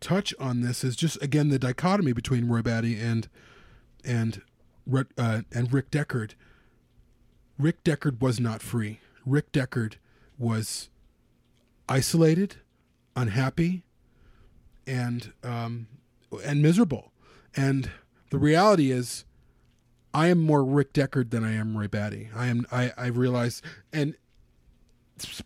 touch 0.00 0.34
on 0.38 0.60
this 0.60 0.84
is 0.84 0.94
just 0.94 1.20
again 1.22 1.48
the 1.48 1.58
dichotomy 1.58 2.12
between 2.12 2.48
Roy 2.48 2.62
Batty 2.62 2.98
and 2.98 3.28
and 4.04 4.42
uh, 5.18 5.42
and 5.52 5.72
Rick 5.72 5.90
Deckard. 5.90 6.32
Rick 7.58 7.82
Deckard 7.84 8.20
was 8.20 8.38
not 8.38 8.62
free. 8.62 9.00
Rick 9.24 9.52
Deckard 9.52 9.94
was 10.38 10.88
isolated, 11.88 12.56
unhappy, 13.14 13.82
and 14.86 15.32
um, 15.42 15.88
and 16.44 16.62
miserable. 16.62 17.12
And 17.54 17.90
the 18.30 18.38
reality 18.38 18.90
is, 18.90 19.24
I 20.12 20.28
am 20.28 20.38
more 20.42 20.64
Rick 20.64 20.92
Deckard 20.92 21.30
than 21.30 21.44
I 21.44 21.54
am 21.54 21.76
Roy 21.76 21.88
Batty. 21.88 22.30
I 22.34 22.46
am. 22.46 22.66
I 22.70 22.92
I 22.96 23.06
realize 23.08 23.60
and 23.92 24.16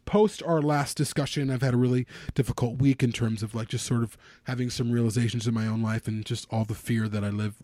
post 0.05 0.43
our 0.43 0.61
last 0.61 0.97
discussion, 0.97 1.51
I've 1.51 1.63
had 1.63 1.75
a 1.75 1.79
really 1.79 2.07
difficult 2.35 2.79
week 2.79 3.03
in 3.03 3.13
terms 3.13 3.43
of 3.43 3.55
like 3.55 3.69
just 3.69 3.87
sort 3.87 4.03
of 4.03 4.17
having 4.45 4.71
some 4.71 4.91
realizations 4.91 5.47
in 5.47 5.55
my 5.55 5.67
own 5.67 5.83
life 5.83 6.09
and 6.09 6.25
just 6.25 6.47
all 6.51 6.65
the 6.65 6.75
fear 6.75 7.09
that 7.09 7.25
I 7.25 7.31
live 7.31 7.55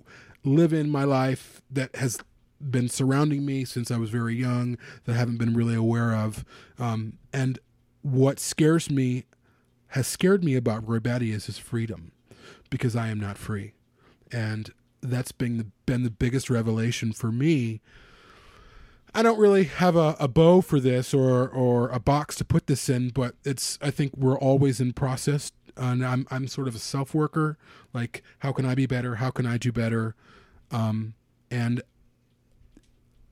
live 0.45 0.73
in 0.73 0.89
my 0.89 1.05
life 1.05 1.61
that 1.71 1.97
has 1.97 2.19
been 2.61 2.89
surrounding 2.89 3.45
me 3.45 3.65
since 3.65 3.91
I 3.91 3.97
was 3.97 4.11
very 4.11 4.35
young 4.35 4.79
that 5.05 5.13
I 5.13 5.17
haven't 5.17 5.39
been 5.39 5.55
really 5.55 5.75
aware 5.75 6.15
of. 6.15 6.45
Um, 6.79 7.19
and 7.33 7.59
what 8.03 8.39
scares 8.39 8.91
me 8.91 9.25
has 9.89 10.07
scared 10.07 10.45
me 10.45 10.55
about 10.55 10.87
Roy 10.89 11.01
Batty 11.01 11.33
is 11.33 11.47
his 11.47 11.59
freedom 11.59 12.13
because 12.71 12.97
I 12.97 13.09
am 13.09 13.21
not 13.21 13.39
free. 13.39 13.75
And 14.33 14.71
that's 15.03 15.33
been 15.33 15.59
the, 15.59 15.67
been 15.85 16.03
the 16.03 16.11
biggest 16.11 16.49
revelation 16.51 17.13
for 17.13 17.31
me 17.31 17.81
I 19.17 19.23
don't 19.23 19.39
really 19.39 19.65
have 19.65 19.97
a, 19.97 20.15
a 20.21 20.29
bow 20.29 20.61
for 20.61 20.79
this 20.79 21.15
or 21.15 21.49
or 21.49 21.89
a 21.89 21.99
box 21.99 22.37
to 22.37 22.45
put 22.45 22.67
this 22.67 22.91
in, 22.91 23.09
but 23.09 23.35
it's 23.45 23.79
I 23.81 23.91
think 23.91 24.15
we're 24.15 24.39
always 24.39 24.79
in 24.79 24.93
process, 24.93 25.53
and 25.75 26.05
I'm 26.05 26.27
I'm 26.31 26.47
sort 26.47 26.69
of 26.69 26.75
a 26.75 26.79
self 26.79 27.15
worker. 27.15 27.57
Like, 27.95 28.23
how 28.41 28.53
can 28.53 28.67
I 28.67 28.75
be 28.75 28.85
better? 28.85 29.15
How 29.15 29.31
can 29.31 29.47
I 29.47 29.57
do 29.57 29.73
better? 29.73 30.15
Um, 30.71 31.15
and 31.51 31.81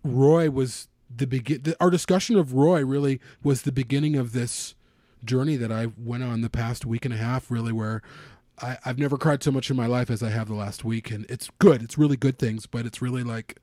Roy 0.02 0.48
was 0.48 0.88
the 1.14 1.26
begin. 1.26 1.74
Our 1.78 1.90
discussion 1.90 2.36
of 2.36 2.54
Roy 2.54 2.82
really 2.82 3.20
was 3.42 3.62
the 3.62 3.72
beginning 3.72 4.16
of 4.16 4.32
this 4.32 4.74
journey 5.22 5.56
that 5.56 5.70
I 5.70 5.88
went 5.98 6.22
on 6.22 6.40
the 6.40 6.50
past 6.50 6.86
week 6.86 7.04
and 7.04 7.12
a 7.12 7.18
half. 7.18 7.50
Really, 7.50 7.72
where 7.72 8.00
I, 8.62 8.78
I've 8.86 8.98
never 8.98 9.18
cried 9.18 9.42
so 9.42 9.50
much 9.52 9.68
in 9.68 9.76
my 9.76 9.86
life 9.86 10.10
as 10.10 10.22
I 10.22 10.30
have 10.30 10.48
the 10.48 10.54
last 10.54 10.82
week, 10.82 11.10
and 11.10 11.26
it's 11.28 11.50
good. 11.58 11.82
It's 11.82 11.98
really 11.98 12.16
good 12.16 12.38
things, 12.38 12.64
but 12.64 12.86
it's 12.86 13.02
really 13.02 13.22
like 13.22 13.58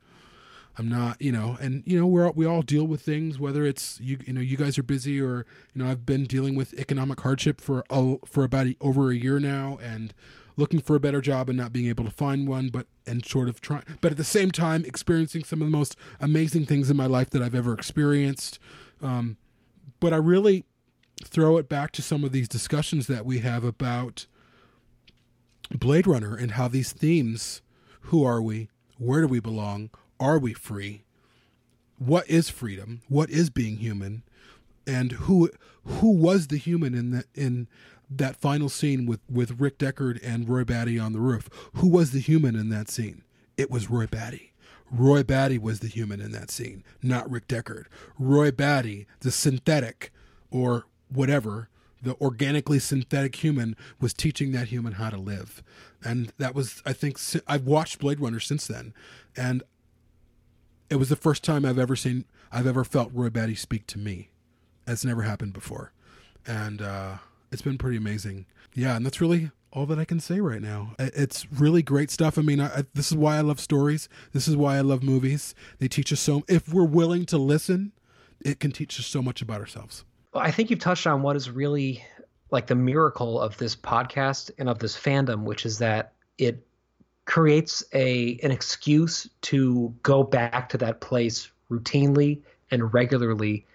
I'm 0.78 0.88
not, 0.88 1.22
you 1.22 1.32
know, 1.32 1.58
and 1.60 1.84
you 1.86 2.00
know, 2.00 2.08
we're 2.08 2.32
we 2.32 2.46
all 2.46 2.62
deal 2.62 2.86
with 2.86 3.02
things. 3.02 3.40
Whether 3.40 3.66
it's 3.66 4.00
you, 4.00 4.18
you 4.26 4.34
know, 4.34 4.42
you 4.42 4.58
guys 4.58 4.78
are 4.78 4.84
busy, 4.84 5.22
or 5.22 5.46
you 5.74 5.84
know, 5.84 5.90
I've 5.90 6.06
been 6.06 6.24
dealing 6.26 6.56
with 6.56 6.74
economic 6.74 7.20
hardship 7.20 7.60
for 7.60 7.84
a, 7.90 8.16
for 8.26 8.44
about 8.44 8.68
a, 8.68 8.76
over 8.80 9.12
a 9.12 9.16
year 9.16 9.40
now, 9.40 9.78
and 9.82 10.14
looking 10.58 10.80
for 10.80 10.96
a 10.96 11.00
better 11.00 11.22
job 11.22 11.50
and 11.50 11.58
not 11.58 11.74
being 11.74 11.88
able 11.88 12.06
to 12.06 12.12
find 12.12 12.48
one, 12.48 12.70
but 12.70 12.88
and 13.06 13.26
sort 13.26 13.50
of 13.50 13.60
trying, 13.62 13.84
but 14.00 14.12
at 14.12 14.18
the 14.18 14.24
same 14.24 14.52
time, 14.52 14.86
experiencing 14.86 15.44
some 15.44 15.62
of 15.62 15.68
the 15.68 15.78
most 15.78 15.96
amazing 16.20 16.66
things 16.66 16.90
in 16.90 16.96
my 16.96 17.06
life 17.08 17.30
that 17.32 17.42
I've 17.42 17.56
ever 17.56 17.74
experienced. 17.74 18.60
Um, 19.02 19.38
but 20.00 20.14
I 20.14 20.18
really 20.18 20.66
throw 21.24 21.58
it 21.58 21.68
back 21.68 21.92
to 21.94 22.02
some 22.02 22.24
of 22.24 22.32
these 22.32 22.48
discussions 22.48 23.08
that 23.08 23.26
we 23.26 23.40
have 23.40 23.64
about 23.64 24.26
Blade 25.72 26.08
Runner 26.08 26.36
and 26.36 26.52
how 26.52 26.68
these 26.68 26.92
themes, 26.94 27.62
who 28.02 28.24
are 28.24 28.42
we, 28.42 28.70
where 28.98 29.22
do 29.22 29.28
we 29.28 29.40
belong, 29.40 29.90
are 30.22 30.40
we 30.40 30.54
free? 30.54 31.04
What 31.98 32.30
is 32.30 32.50
freedom? 32.50 33.02
What 33.10 33.30
is 33.30 33.50
being 33.50 33.78
human? 33.78 34.24
And 34.88 35.14
who 35.14 35.50
who 35.84 36.12
was 36.12 36.48
the 36.48 36.58
human 36.58 36.94
in 36.94 37.12
that 37.12 37.26
in 37.36 37.68
that 38.10 38.36
final 38.36 38.70
scene 38.70 39.06
with 39.06 39.20
with 39.30 39.60
Rick 39.60 39.78
Deckard 39.78 40.20
and 40.24 40.48
Roy 40.48 40.64
Batty 40.64 40.98
on 40.98 41.14
the 41.14 41.20
roof? 41.20 41.50
Who 41.74 41.88
was 41.90 42.12
the 42.12 42.20
human 42.20 42.56
in 42.56 42.70
that 42.70 42.90
scene? 42.90 43.24
It 43.58 43.70
was 43.70 43.90
Roy 43.90 44.08
Batty. 44.08 44.54
Roy 44.92 45.24
Batty 45.24 45.58
was 45.58 45.80
the 45.80 45.88
human 45.88 46.20
in 46.20 46.32
that 46.32 46.52
scene, 46.52 46.84
not 47.02 47.30
Rick 47.30 47.48
Deckard. 47.48 47.86
Roy 48.20 48.52
Batty, 48.52 49.08
the 49.22 49.32
synthetic 49.32 50.12
or 50.50 50.86
whatever, 51.08 51.70
the 52.02 52.16
organically 52.20 52.80
synthetic 52.80 53.36
human 53.36 53.76
was 54.00 54.14
teaching 54.14 54.52
that 54.52 54.68
human 54.68 54.94
how 54.94 55.10
to 55.10 55.18
live. 55.18 55.64
And 56.04 56.34
that 56.40 56.56
was, 56.56 56.82
I 56.86 56.94
think, 56.94 57.20
I've 57.48 57.66
watched 57.66 58.00
Blade 58.00 58.20
Runner 58.20 58.40
since 58.40 58.68
then. 58.68 58.94
And 59.38 59.64
it 60.92 60.98
was 60.98 61.10
the 61.10 61.16
first 61.16 61.44
time 61.44 61.66
I've 61.66 61.80
ever 61.80 61.96
seen 61.96 62.26
I've 62.52 62.68
ever 62.68 62.84
felt 62.84 63.12
Roy 63.14 63.30
Batty 63.30 63.56
speak 63.56 63.88
to 63.88 63.98
me. 63.98 64.30
That's 64.86 65.06
never 65.06 65.22
happened 65.22 65.54
before, 65.54 65.94
and 66.46 66.82
uh, 66.82 67.18
it's 67.52 67.62
been 67.62 67.78
pretty 67.78 67.98
amazing. 67.98 68.46
Yeah, 68.74 68.98
and 68.98 69.06
that's 69.06 69.22
really 69.22 69.52
all 69.72 69.86
that 69.86 69.98
I 70.00 70.06
can 70.06 70.20
say 70.20 70.42
right 70.42 70.62
now. 70.62 70.96
It's 71.00 71.50
really 71.52 71.82
great 71.82 72.12
stuff. 72.12 72.38
I 72.38 72.42
mean, 72.42 72.60
I, 72.60 72.84
this 72.94 73.10
is 73.10 73.18
why 73.18 73.38
I 73.38 73.42
love 73.42 73.60
stories. 73.60 74.10
This 74.34 74.48
is 74.50 74.58
why 74.58 74.78
I 74.78 74.82
love 74.82 75.02
movies. 75.02 75.56
They 75.80 75.88
teach 75.88 76.12
us 76.12 76.20
so. 76.20 76.44
If 76.50 76.74
we're 76.74 76.84
willing 76.84 77.26
to 77.28 77.38
listen, 77.38 77.94
it 78.42 78.60
can 78.60 78.72
teach 78.72 79.00
us 79.00 79.06
so 79.06 79.22
much 79.22 79.42
about 79.42 79.62
ourselves. 79.62 80.04
Well, 80.34 80.44
I 80.44 80.52
think 80.52 80.70
you've 80.70 80.80
touched 80.80 81.08
on 81.08 81.22
what 81.22 81.38
is 81.38 81.50
really 81.50 82.04
like 82.50 82.68
the 82.68 82.76
miracle 82.76 83.40
of 83.40 83.58
this 83.58 83.76
podcast 83.78 84.52
and 84.58 84.68
of 84.68 84.80
this 84.80 84.98
fandom, 84.98 85.44
which 85.44 85.66
is 85.66 85.78
that 85.78 86.14
it 86.38 86.66
creates 87.32 87.82
a 87.94 88.38
an 88.44 88.52
excuse 88.52 89.30
to 89.42 89.96
go 90.04 90.22
back 90.22 90.68
to 90.68 90.78
that 90.78 91.00
place 91.00 91.50
routinely 91.72 92.42
and 92.72 92.94
regularly 92.94 93.66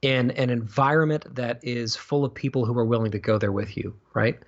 in 0.00 0.30
an 0.32 0.48
environment 0.48 1.24
that 1.34 1.58
is 1.60 1.96
full 1.96 2.24
of 2.24 2.32
people 2.32 2.64
who 2.64 2.78
are 2.78 2.84
willing 2.84 3.10
to 3.10 3.18
go 3.18 3.36
there 3.36 3.50
with 3.50 3.76
you, 3.76 3.92
right? 4.14 4.38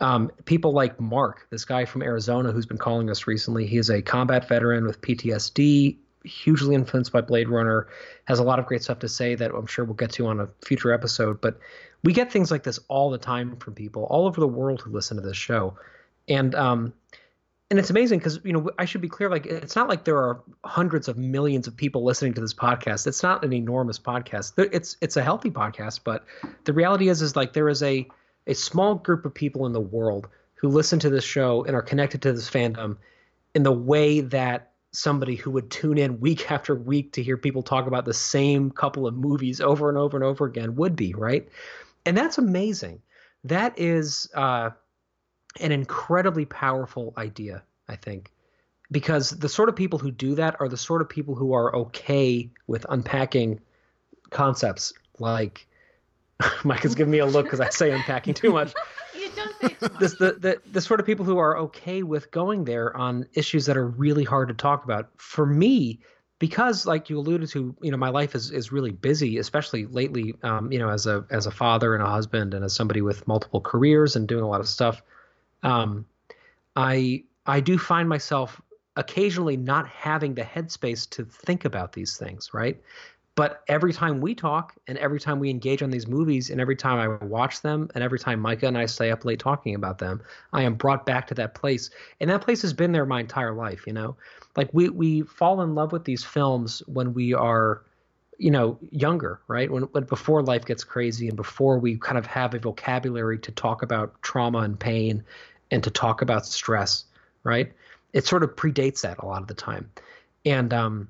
Um, 0.00 0.30
people 0.44 0.72
like 0.72 1.00
Mark, 1.00 1.48
this 1.50 1.64
guy 1.64 1.84
from 1.84 2.00
Arizona 2.00 2.52
who's 2.52 2.64
been 2.64 2.78
calling 2.78 3.10
us 3.10 3.26
recently. 3.26 3.66
He 3.66 3.76
is 3.76 3.90
a 3.90 4.00
combat 4.00 4.46
veteran 4.46 4.86
with 4.86 5.00
PTSD, 5.00 5.96
hugely 6.22 6.76
influenced 6.76 7.10
by 7.10 7.22
Blade 7.22 7.48
Runner, 7.48 7.88
has 8.26 8.38
a 8.38 8.44
lot 8.44 8.60
of 8.60 8.66
great 8.66 8.84
stuff 8.84 9.00
to 9.00 9.08
say 9.08 9.34
that 9.34 9.50
I'm 9.50 9.66
sure 9.66 9.84
we'll 9.84 9.94
get 9.94 10.12
to 10.12 10.28
on 10.28 10.38
a 10.38 10.48
future 10.64 10.92
episode. 10.92 11.40
But 11.40 11.58
we 12.04 12.12
get 12.12 12.30
things 12.30 12.52
like 12.52 12.62
this 12.62 12.78
all 12.86 13.10
the 13.10 13.18
time 13.18 13.56
from 13.56 13.74
people 13.74 14.04
all 14.04 14.26
over 14.28 14.40
the 14.40 14.46
world 14.46 14.80
who 14.80 14.92
listen 14.92 15.16
to 15.16 15.24
this 15.24 15.36
show. 15.36 15.76
And 16.28 16.54
um, 16.54 16.92
and 17.70 17.78
it's 17.78 17.90
amazing 17.90 18.18
because 18.20 18.38
you 18.44 18.52
know 18.52 18.70
I 18.78 18.84
should 18.84 19.00
be 19.00 19.08
clear. 19.08 19.28
Like 19.28 19.46
it's 19.46 19.74
not 19.74 19.88
like 19.88 20.04
there 20.04 20.18
are 20.18 20.40
hundreds 20.64 21.08
of 21.08 21.18
millions 21.18 21.66
of 21.66 21.76
people 21.76 22.04
listening 22.04 22.32
to 22.34 22.40
this 22.40 22.54
podcast. 22.54 23.06
It's 23.06 23.22
not 23.22 23.44
an 23.44 23.52
enormous 23.52 23.98
podcast. 23.98 24.52
It's 24.72 24.96
it's 25.00 25.16
a 25.16 25.22
healthy 25.22 25.50
podcast, 25.50 26.00
but 26.04 26.24
the 26.64 26.72
reality 26.72 27.08
is 27.08 27.22
is 27.22 27.34
like 27.34 27.52
there 27.54 27.68
is 27.68 27.82
a 27.82 28.06
a 28.46 28.54
small 28.54 28.94
group 28.94 29.24
of 29.24 29.34
people 29.34 29.66
in 29.66 29.72
the 29.72 29.80
world 29.80 30.28
who 30.54 30.68
listen 30.68 30.98
to 31.00 31.10
this 31.10 31.24
show 31.24 31.64
and 31.64 31.74
are 31.74 31.82
connected 31.82 32.22
to 32.22 32.32
this 32.32 32.48
fandom 32.48 32.96
in 33.54 33.64
the 33.64 33.72
way 33.72 34.20
that 34.20 34.70
somebody 34.92 35.34
who 35.34 35.50
would 35.50 35.70
tune 35.70 35.98
in 35.98 36.20
week 36.20 36.50
after 36.50 36.74
week 36.76 37.12
to 37.12 37.22
hear 37.22 37.36
people 37.36 37.62
talk 37.62 37.88
about 37.88 38.04
the 38.04 38.14
same 38.14 38.70
couple 38.70 39.08
of 39.08 39.14
movies 39.14 39.60
over 39.60 39.88
and 39.88 39.98
over 39.98 40.16
and 40.16 40.24
over 40.24 40.44
again 40.44 40.76
would 40.76 40.94
be 40.94 41.12
right, 41.14 41.48
and 42.04 42.16
that's 42.16 42.38
amazing. 42.38 43.02
That 43.42 43.76
is. 43.76 44.30
Uh, 44.34 44.70
an 45.60 45.72
incredibly 45.72 46.44
powerful 46.44 47.12
idea, 47.16 47.62
I 47.88 47.96
think, 47.96 48.32
because 48.90 49.30
the 49.30 49.48
sort 49.48 49.68
of 49.68 49.76
people 49.76 49.98
who 49.98 50.10
do 50.10 50.34
that 50.36 50.56
are 50.60 50.68
the 50.68 50.76
sort 50.76 51.02
of 51.02 51.08
people 51.08 51.34
who 51.34 51.52
are 51.52 51.74
okay 51.74 52.50
with 52.66 52.86
unpacking 52.88 53.60
concepts 54.30 54.92
like 55.18 55.66
Mike 56.64 56.84
is 56.84 56.94
giving 56.94 57.10
me 57.10 57.18
a 57.18 57.26
look 57.26 57.46
because 57.46 57.60
I 57.60 57.70
say 57.70 57.90
unpacking 57.90 58.34
too 58.34 58.52
much. 58.52 58.72
you 59.18 59.30
don't 59.34 59.54
say 59.60 59.68
too 59.68 59.76
much. 59.80 59.98
This, 59.98 60.14
the, 60.14 60.32
the, 60.32 60.60
the 60.70 60.80
sort 60.80 61.00
of 61.00 61.06
people 61.06 61.24
who 61.24 61.38
are 61.38 61.56
okay 61.58 62.02
with 62.02 62.30
going 62.30 62.64
there 62.64 62.94
on 62.96 63.26
issues 63.32 63.66
that 63.66 63.76
are 63.76 63.86
really 63.86 64.24
hard 64.24 64.48
to 64.48 64.54
talk 64.54 64.84
about. 64.84 65.08
For 65.16 65.46
me, 65.46 66.00
because 66.38 66.84
like 66.84 67.08
you 67.08 67.18
alluded 67.18 67.48
to, 67.50 67.74
you 67.80 67.90
know, 67.90 67.96
my 67.96 68.10
life 68.10 68.34
is, 68.34 68.50
is 68.50 68.70
really 68.70 68.90
busy, 68.90 69.38
especially 69.38 69.86
lately, 69.86 70.34
um, 70.42 70.70
you 70.70 70.78
know, 70.78 70.90
as 70.90 71.06
a 71.06 71.24
as 71.30 71.46
a 71.46 71.50
father 71.50 71.94
and 71.94 72.02
a 72.02 72.06
husband 72.06 72.52
and 72.52 72.64
as 72.64 72.74
somebody 72.74 73.00
with 73.00 73.26
multiple 73.26 73.60
careers 73.60 74.16
and 74.16 74.28
doing 74.28 74.44
a 74.44 74.48
lot 74.48 74.60
of 74.60 74.68
stuff 74.68 75.02
um, 75.62 76.06
I 76.74 77.24
I 77.46 77.60
do 77.60 77.78
find 77.78 78.08
myself 78.08 78.60
occasionally 78.96 79.56
not 79.56 79.86
having 79.88 80.34
the 80.34 80.42
headspace 80.42 81.08
to 81.10 81.24
think 81.24 81.64
about 81.64 81.92
these 81.92 82.16
things, 82.16 82.52
right? 82.54 82.80
But 83.36 83.62
every 83.68 83.92
time 83.92 84.22
we 84.22 84.34
talk 84.34 84.74
and 84.86 84.96
every 84.96 85.20
time 85.20 85.38
we 85.38 85.50
engage 85.50 85.82
on 85.82 85.90
these 85.90 86.06
movies 86.06 86.48
and 86.48 86.58
every 86.58 86.74
time 86.74 86.98
I 86.98 87.22
watch 87.24 87.60
them 87.60 87.90
and 87.94 88.02
every 88.02 88.18
time 88.18 88.40
Micah 88.40 88.66
and 88.66 88.78
I 88.78 88.86
stay 88.86 89.10
up 89.10 89.26
late 89.26 89.38
talking 89.38 89.74
about 89.74 89.98
them, 89.98 90.22
I 90.54 90.62
am 90.62 90.74
brought 90.74 91.04
back 91.04 91.26
to 91.26 91.34
that 91.34 91.52
place. 91.54 91.90
And 92.20 92.30
that 92.30 92.40
place 92.40 92.62
has 92.62 92.72
been 92.72 92.92
there 92.92 93.04
my 93.04 93.20
entire 93.20 93.52
life, 93.52 93.86
you 93.86 93.92
know? 93.92 94.16
Like 94.56 94.70
we 94.72 94.88
we 94.88 95.22
fall 95.22 95.60
in 95.60 95.74
love 95.74 95.92
with 95.92 96.04
these 96.04 96.24
films 96.24 96.82
when 96.86 97.12
we 97.12 97.34
are 97.34 97.82
you 98.38 98.50
know 98.50 98.78
younger 98.90 99.40
right? 99.48 99.70
When, 99.70 99.84
before 99.84 100.42
life 100.42 100.64
gets 100.64 100.84
crazy 100.84 101.28
and 101.28 101.36
before 101.36 101.78
we 101.78 101.96
kind 101.96 102.18
of 102.18 102.26
have 102.26 102.54
a 102.54 102.58
vocabulary 102.58 103.38
to 103.40 103.52
talk 103.52 103.82
about 103.82 104.20
trauma 104.22 104.58
and 104.58 104.78
pain 104.78 105.24
and 105.70 105.82
to 105.84 105.90
talk 105.90 106.22
about 106.22 106.46
stress 106.46 107.04
right? 107.46 107.72
It 108.12 108.26
sort 108.26 108.42
of 108.42 108.56
predates 108.56 109.02
that 109.02 109.18
a 109.18 109.26
lot 109.26 109.40
of 109.40 109.46
the 109.46 109.54
time. 109.54 109.88
And 110.44 110.74
um, 110.74 111.08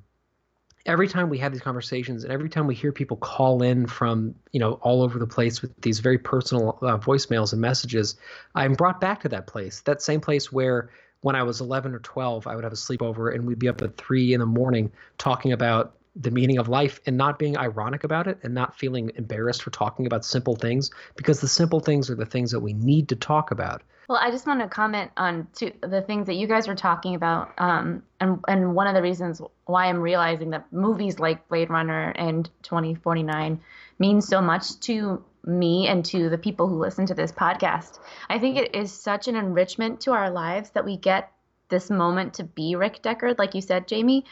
every 0.85 1.09
time 1.09 1.31
we 1.31 1.39
have 1.39 1.51
these 1.51 1.63
conversations 1.63 2.25
and 2.25 2.33
every 2.33 2.49
time 2.49 2.67
we 2.67 2.75
hear 2.75 2.93
people 2.93 3.17
call 3.17 3.63
in 3.63 3.87
from 3.87 4.35
you 4.53 4.61
know 4.61 4.75
all 4.83 5.03
over 5.03 5.19
the 5.19 5.27
place 5.27 5.61
with 5.61 5.79
these 5.81 5.99
very 5.99 6.19
personal 6.19 6.79
uh, 6.83 6.97
voicemails 6.97 7.53
and 7.53 7.61
messages 7.61 8.17
i'm 8.55 8.73
brought 8.75 9.01
back 9.01 9.21
to 9.21 9.29
that 9.29 9.47
place 9.49 9.81
that 9.81 10.01
same 10.01 10.21
place 10.21 10.53
where 10.53 10.91
when 11.23 11.35
i 11.35 11.43
was 11.43 11.61
11 11.61 11.93
or 11.93 11.99
12 11.99 12.47
i 12.47 12.55
would 12.55 12.63
have 12.63 12.73
a 12.73 12.77
sleepover 12.77 13.35
and 13.35 13.45
we'd 13.45 13.59
be 13.59 13.69
up 13.69 13.83
at 13.83 13.97
3 13.97 14.33
in 14.33 14.41
the 14.41 14.47
morning 14.47 14.93
talking 15.19 15.53
about 15.53 15.97
the 16.19 16.31
meaning 16.31 16.59
of 16.59 16.69
life 16.69 16.99
and 17.07 17.17
not 17.17 17.39
being 17.39 17.57
ironic 17.59 18.03
about 18.03 18.27
it 18.27 18.39
and 18.43 18.55
not 18.55 18.79
feeling 18.79 19.13
embarrassed 19.17 19.63
for 19.63 19.71
talking 19.71 20.07
about 20.07 20.25
simple 20.25 20.57
things 20.57 20.91
because 21.15 21.41
the 21.41 21.49
simple 21.49 21.81
things 21.81 22.11
are 22.11 22.15
the 22.15 22.25
things 22.25 22.51
that 22.51 22.61
we 22.61 22.73
need 22.73 23.09
to 23.11 23.17
talk 23.17 23.51
about. 23.51 23.83
Well, 24.09 24.19
I 24.23 24.31
just 24.31 24.47
want 24.47 24.61
to 24.61 24.69
comment 24.69 25.11
on 25.17 25.49
two, 25.53 25.73
the 25.81 26.01
things 26.01 26.27
that 26.27 26.35
you 26.35 26.47
guys 26.47 26.69
were 26.69 26.77
talking 26.77 27.17
about, 27.17 27.53
um, 27.59 28.05
and 28.21 28.39
and 28.47 28.75
one 28.75 28.87
of 28.87 28.95
the 28.95 29.03
reasons 29.03 29.43
why 29.65 29.87
I'm 29.87 29.99
realizing 29.99 30.51
that 30.51 30.73
movies 30.73 31.19
like 31.19 31.49
Blade 31.49 31.71
Runner 31.71 32.11
and 32.11 32.49
2049 32.63 33.61
mean 33.99 34.21
so 34.21 34.41
much 34.41 34.79
to 34.81 35.25
me 35.45 35.89
and 35.89 36.05
to 36.05 36.29
the 36.29 36.39
people 36.39 36.69
who 36.69 36.79
listen 36.79 37.07
to 37.07 37.15
this 37.15 37.33
podcast. 37.33 37.99
I 38.29 38.39
think 38.39 38.57
it 38.57 38.77
is 38.77 38.93
such 38.93 39.27
an 39.27 39.35
enrichment 39.35 40.01
to 40.03 40.13
our 40.13 40.31
lives 40.31 40.71
that 40.71 40.85
we 40.85 40.97
get 40.97 41.33
this 41.69 41.91
moment 41.91 42.35
to 42.35 42.45
be 42.45 42.77
Rick 42.77 43.03
Deckard, 43.03 43.39
like 43.39 43.55
you 43.55 43.61
said, 43.61 43.89
Jamie, 43.89 44.25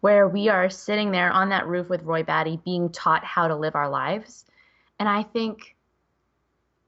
where 0.00 0.28
we 0.28 0.48
are 0.48 0.70
sitting 0.70 1.10
there 1.10 1.30
on 1.30 1.50
that 1.50 1.66
roof 1.66 1.88
with 1.88 2.02
Roy 2.02 2.22
Batty 2.22 2.60
being 2.64 2.90
taught 2.90 3.24
how 3.24 3.48
to 3.48 3.56
live 3.56 3.74
our 3.74 3.88
lives. 3.88 4.44
And 4.98 5.08
I 5.08 5.22
think 5.22 5.76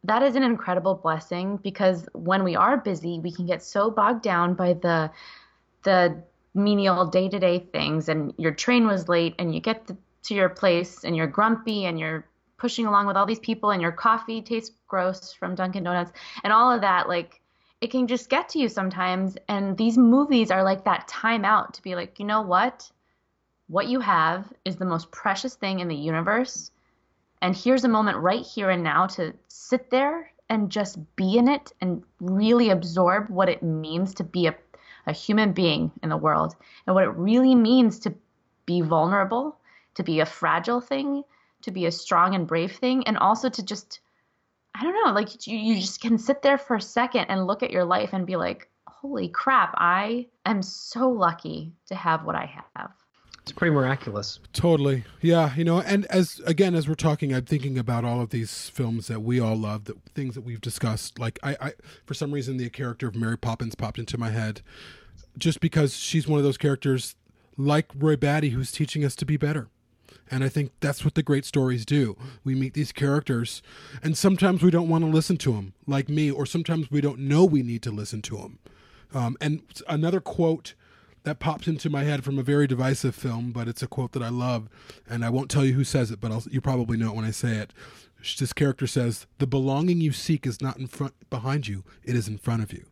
that 0.05 0.23
is 0.23 0.35
an 0.35 0.43
incredible 0.43 0.95
blessing 0.95 1.59
because 1.59 2.09
when 2.13 2.43
we 2.45 2.57
are 2.57 2.77
busy, 2.77 3.21
we 3.21 3.33
can 3.33 3.47
get 3.47 3.63
so 3.63 3.91
bogged 3.91 4.23
down 4.23 4.55
by 4.55 4.75
the 4.75 5.11
the 5.85 6.23
menial 6.55 7.07
day-to-day 7.07 7.59
things 7.73 8.09
and 8.09 8.33
your 8.37 8.53
train 8.53 8.87
was 8.87 9.09
late 9.09 9.35
and 9.39 9.55
you 9.55 9.61
get 9.61 9.87
to, 9.87 9.97
to 10.23 10.35
your 10.35 10.49
place 10.49 11.03
and 11.03 11.17
you're 11.17 11.27
grumpy 11.27 11.87
and 11.87 11.99
you're 11.99 12.27
pushing 12.59 12.87
along 12.87 13.07
with 13.07 13.17
all 13.17 13.27
these 13.27 13.41
people 13.41 13.71
and 13.71 13.83
your 13.83 13.91
coffee 13.91 14.43
tastes 14.43 14.71
gross 14.87 15.33
from 15.33 15.55
Dunkin 15.55 15.83
Donuts 15.83 16.13
and 16.45 16.53
all 16.53 16.71
of 16.71 16.83
that 16.83 17.09
like 17.09 17.41
it 17.81 17.91
can 17.91 18.07
just 18.07 18.29
get 18.29 18.49
to 18.51 18.61
you 18.61 18.69
sometimes 18.69 19.37
and 19.49 19.77
these 19.77 19.99
movies 19.99 20.51
are 20.51 20.63
like 20.63 20.85
that 20.85 21.09
time 21.09 21.45
out 21.45 21.75
to 21.75 21.83
be 21.83 21.97
like 21.97 22.21
you 22.21 22.27
know 22.27 22.43
what 22.43 22.89
what 23.73 23.89
you 23.89 24.01
have 24.01 24.53
is 24.67 24.77
the 24.77 24.85
most 24.85 25.11
precious 25.11 25.55
thing 25.55 25.81
in 25.81 25.89
the 25.89 25.97
universe. 25.97 26.71
And 27.41 27.57
here's 27.57 27.85
a 27.85 27.89
moment 27.89 28.19
right 28.19 28.45
here 28.45 28.69
and 28.69 28.83
now 28.83 29.07
to 29.07 29.33
sit 29.49 29.89
there 29.89 30.31
and 30.51 30.69
just 30.69 30.99
be 31.17 31.39
in 31.39 31.49
it 31.49 31.73
and 31.81 32.03
really 32.21 32.69
absorb 32.69 33.31
what 33.31 33.49
it 33.49 33.63
means 33.63 34.13
to 34.17 34.25
be 34.25 34.47
a, 34.47 34.55
a 35.07 35.13
human 35.15 35.55
being 35.55 35.91
in 36.03 36.11
the 36.11 36.19
world 36.19 36.55
and 36.87 36.95
what 36.95 37.05
it 37.05 37.17
really 37.17 37.55
means 37.55 37.99
to 38.01 38.15
be 38.67 38.83
vulnerable, 38.83 39.57
to 39.95 40.03
be 40.03 40.21
a 40.21 40.27
fragile 40.27 40.83
thing, 40.83 41.23
to 41.63 41.71
be 41.71 41.87
a 41.87 41.91
strong 41.91 42.35
and 42.35 42.47
brave 42.47 42.73
thing, 42.73 43.07
and 43.07 43.17
also 43.17 43.49
to 43.49 43.63
just, 43.63 44.01
I 44.75 44.83
don't 44.83 45.03
know, 45.03 45.15
like 45.15 45.47
you, 45.47 45.57
you 45.57 45.81
just 45.81 46.03
can 46.03 46.19
sit 46.19 46.43
there 46.43 46.59
for 46.59 46.77
a 46.77 46.83
second 46.83 47.25
and 47.31 47.47
look 47.47 47.63
at 47.63 47.71
your 47.71 47.87
life 47.87 48.13
and 48.13 48.27
be 48.27 48.37
like, 48.37 48.69
holy 48.87 49.31
crap, 49.31 49.73
I 49.79 50.27
am 50.45 50.61
so 50.61 51.09
lucky 51.09 51.73
to 51.87 51.95
have 51.95 52.27
what 52.27 52.37
I 52.37 52.55
have. 52.77 52.93
It's 53.43 53.53
pretty 53.53 53.75
miraculous. 53.75 54.39
Totally. 54.53 55.03
Yeah, 55.21 55.55
you 55.57 55.65
know, 55.65 55.81
and 55.81 56.07
as 56.07 56.41
again 56.47 56.77
as 56.77 56.89
we're 56.89 56.95
talking, 56.95 57.35
I'm 57.35 57.45
thinking 57.45 57.77
about 57.77 58.05
all 58.05 58.21
of 58.21 58.31
these 58.31 58.69
films 58.69 59.09
that 59.09 59.21
we 59.21 59.41
all 59.41 59.57
love, 59.57 59.85
that 59.87 59.97
things 60.15 60.35
that 60.37 60.43
we've 60.43 60.61
discussed. 60.61 61.19
Like 61.19 61.41
I, 61.43 61.57
I 61.61 61.73
for 62.07 62.15
some 62.15 62.31
reason 62.31 62.57
the 62.57 62.71
character 62.71 63.09
of 63.09 63.17
Mary 63.17 63.37
Poppins 63.37 63.75
popped 63.75 63.99
into 63.99 64.17
my 64.17 64.31
head 64.31 64.63
just 65.37 65.61
because 65.61 65.97
she's 65.97 66.29
one 66.29 66.39
of 66.39 66.45
those 66.45 66.59
characters 66.59 67.17
like 67.57 67.91
Roy 67.97 68.17
Batty 68.17 68.51
who's 68.51 68.71
teaching 68.71 69.05
us 69.05 69.17
to 69.17 69.27
be 69.27 69.37
better. 69.37 69.69
And 70.31 70.45
I 70.45 70.49
think 70.49 70.73
that's 70.81 71.05
what 71.05 71.15
the 71.15 71.23
great 71.23 71.45
stories 71.45 71.85
do. 71.85 72.17
We 72.45 72.55
meet 72.55 72.75
these 72.75 72.93
characters, 72.93 73.61
and 74.03 74.17
sometimes 74.17 74.63
we 74.63 74.71
don't 74.71 74.89
want 74.89 75.05
to 75.05 75.11
listen 75.11 75.37
to 75.39 75.53
them, 75.53 75.75
like 75.87 76.09
me, 76.09 76.31
or 76.31 76.47
sometimes 76.47 76.91
we 76.91 77.01
don't 77.01 77.19
know 77.19 77.45
we 77.45 77.63
need 77.63 77.83
to 77.83 77.91
listen 77.91 78.23
to 78.23 78.37
them. 78.37 78.59
Um, 79.13 79.37
and 79.41 79.63
another 79.89 80.21
quote 80.21 80.75
that 81.25 81.39
pops 81.39 81.69
into 81.69 81.89
my 81.89 82.05
head 82.05 82.25
from 82.25 82.39
a 82.39 82.43
very 82.43 82.67
divisive 82.67 83.15
film, 83.15 83.53
but 83.53 83.69
it's 83.69 83.83
a 83.83 83.87
quote 83.87 84.13
that 84.13 84.23
I 84.23 84.29
love, 84.29 84.69
and 85.09 85.25
I 85.25 85.31
won't 85.31 85.51
tell 85.51 85.65
you 85.65 85.75
who 85.75 85.85
says 85.85 86.11
it, 86.11 86.21
but 86.21 86.33
I'll, 86.33 86.43
you 86.51 86.61
probably 86.61 86.97
know 86.97 87.11
it 87.11 87.17
when 87.17 87.25
I 87.25 87.31
say 87.31 87.57
it. 87.57 87.73
This 88.39 88.53
character 88.53 88.87
says, 88.87 89.27
"The 89.39 89.47
belonging 89.47 90.01
you 90.01 90.13
seek 90.13 90.47
is 90.47 90.61
not 90.61 90.79
in 90.79 90.87
front 90.87 91.15
behind 91.31 91.69
you; 91.69 91.85
it 92.05 92.15
is 92.15 92.29
in 92.29 92.39
front 92.39 92.63
of 92.63 92.73
you." 92.73 92.87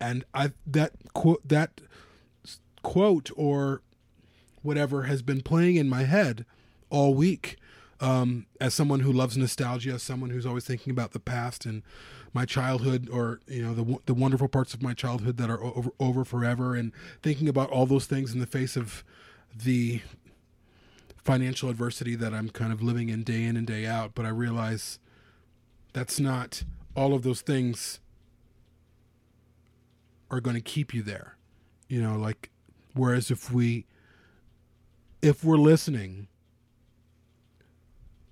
And 0.00 0.24
I 0.34 0.52
that 0.66 0.92
quote 1.12 1.46
that 1.46 1.80
quote 2.82 3.30
or 3.36 3.82
whatever 4.62 5.04
has 5.04 5.22
been 5.22 5.42
playing 5.42 5.76
in 5.76 5.88
my 5.88 6.04
head 6.04 6.44
all 6.90 7.14
week. 7.14 7.56
Um, 8.00 8.46
as 8.60 8.74
someone 8.74 9.00
who 9.00 9.12
loves 9.12 9.36
nostalgia, 9.36 9.92
as 9.92 10.02
someone 10.02 10.30
who's 10.30 10.44
always 10.44 10.64
thinking 10.64 10.90
about 10.90 11.12
the 11.12 11.20
past 11.20 11.64
and 11.64 11.84
my 12.32 12.44
childhood 12.44 13.08
or 13.10 13.40
you 13.46 13.62
know 13.62 13.74
the 13.74 13.98
the 14.06 14.14
wonderful 14.14 14.48
parts 14.48 14.74
of 14.74 14.82
my 14.82 14.94
childhood 14.94 15.36
that 15.36 15.50
are 15.50 15.62
over 15.62 15.90
over 16.00 16.24
forever 16.24 16.74
and 16.74 16.92
thinking 17.22 17.48
about 17.48 17.70
all 17.70 17.86
those 17.86 18.06
things 18.06 18.32
in 18.32 18.40
the 18.40 18.46
face 18.46 18.76
of 18.76 19.04
the 19.54 20.00
financial 21.22 21.68
adversity 21.68 22.14
that 22.16 22.32
I'm 22.34 22.48
kind 22.48 22.72
of 22.72 22.82
living 22.82 23.08
in 23.08 23.22
day 23.22 23.44
in 23.44 23.56
and 23.56 23.66
day 23.66 23.86
out 23.86 24.12
but 24.14 24.24
I 24.24 24.30
realize 24.30 24.98
that's 25.92 26.18
not 26.18 26.64
all 26.96 27.14
of 27.14 27.22
those 27.22 27.42
things 27.42 28.00
are 30.30 30.40
going 30.40 30.56
to 30.56 30.62
keep 30.62 30.94
you 30.94 31.02
there 31.02 31.36
you 31.88 32.00
know 32.00 32.16
like 32.16 32.50
whereas 32.94 33.30
if 33.30 33.52
we 33.52 33.86
if 35.20 35.44
we're 35.44 35.58
listening 35.58 36.28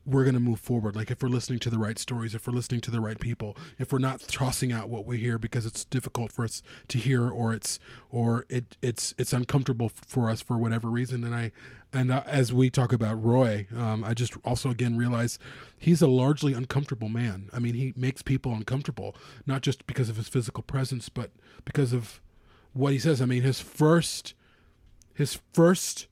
we're 0.07 0.25
going 0.25 0.35
to 0.35 0.41
move 0.41 0.61
forward. 0.61 0.97
Like 0.97 1.11
if 1.11 1.23
we're 1.23 1.29
listening 1.29 1.59
to 1.61 1.71
the 1.71 1.79
right 1.79 1.99
stories, 1.99 2.35
if 2.35 2.47
we're 2.47 2.55
listening 2.55 2.81
to 2.83 2.91
the 2.91 3.01
right 3.01 3.19
people, 3.21 3.57
if 3.79 3.93
we're 3.93 3.99
not 3.99 4.21
tossing 4.21 4.73
out 4.73 4.89
what 4.89 5.05
we 5.05 5.19
hear 5.19 5.39
because 5.39 5.67
it's 5.67 5.85
difficult 5.85 6.33
for 6.33 6.45
us 6.45 6.63
to 6.89 6.99
hear 6.99 7.29
or 7.29 7.53
it's 7.53 7.79
or 8.11 8.47
it 8.49 8.77
it's 8.81 9.15
it's 9.19 9.33
uncomfortable 9.33 9.91
for 9.95 10.31
us 10.31 10.41
for 10.41 10.57
whatever 10.57 10.89
reason. 10.89 11.23
And 11.23 11.35
I 11.35 11.53
and 11.93 12.11
as 12.11 12.53
we 12.53 12.71
talk 12.71 12.93
about 12.93 13.23
Roy, 13.23 13.67
um, 13.77 14.03
I 14.03 14.15
just 14.15 14.35
also 14.45 14.71
again 14.71 14.97
realize 14.97 15.39
he's 15.79 16.01
a 16.01 16.07
largely 16.07 16.55
uncomfortable 16.55 17.09
man. 17.09 17.51
I 17.53 17.59
mean, 17.59 17.75
he 17.75 17.93
makes 17.97 18.23
people 18.23 18.53
uncomfortable 18.53 19.15
not 19.47 19.61
just 19.61 19.87
because 19.87 20.09
of 20.09 20.17
his 20.17 20.29
physical 20.29 20.63
presence, 20.63 21.09
but 21.09 21.31
because 21.65 21.93
of 21.93 22.21
what 22.73 22.93
he 22.93 22.99
says. 22.99 23.21
I 23.21 23.27
mean, 23.27 23.43
his 23.43 23.61
first 23.61 24.35
his 25.13 25.39
first 25.53 26.07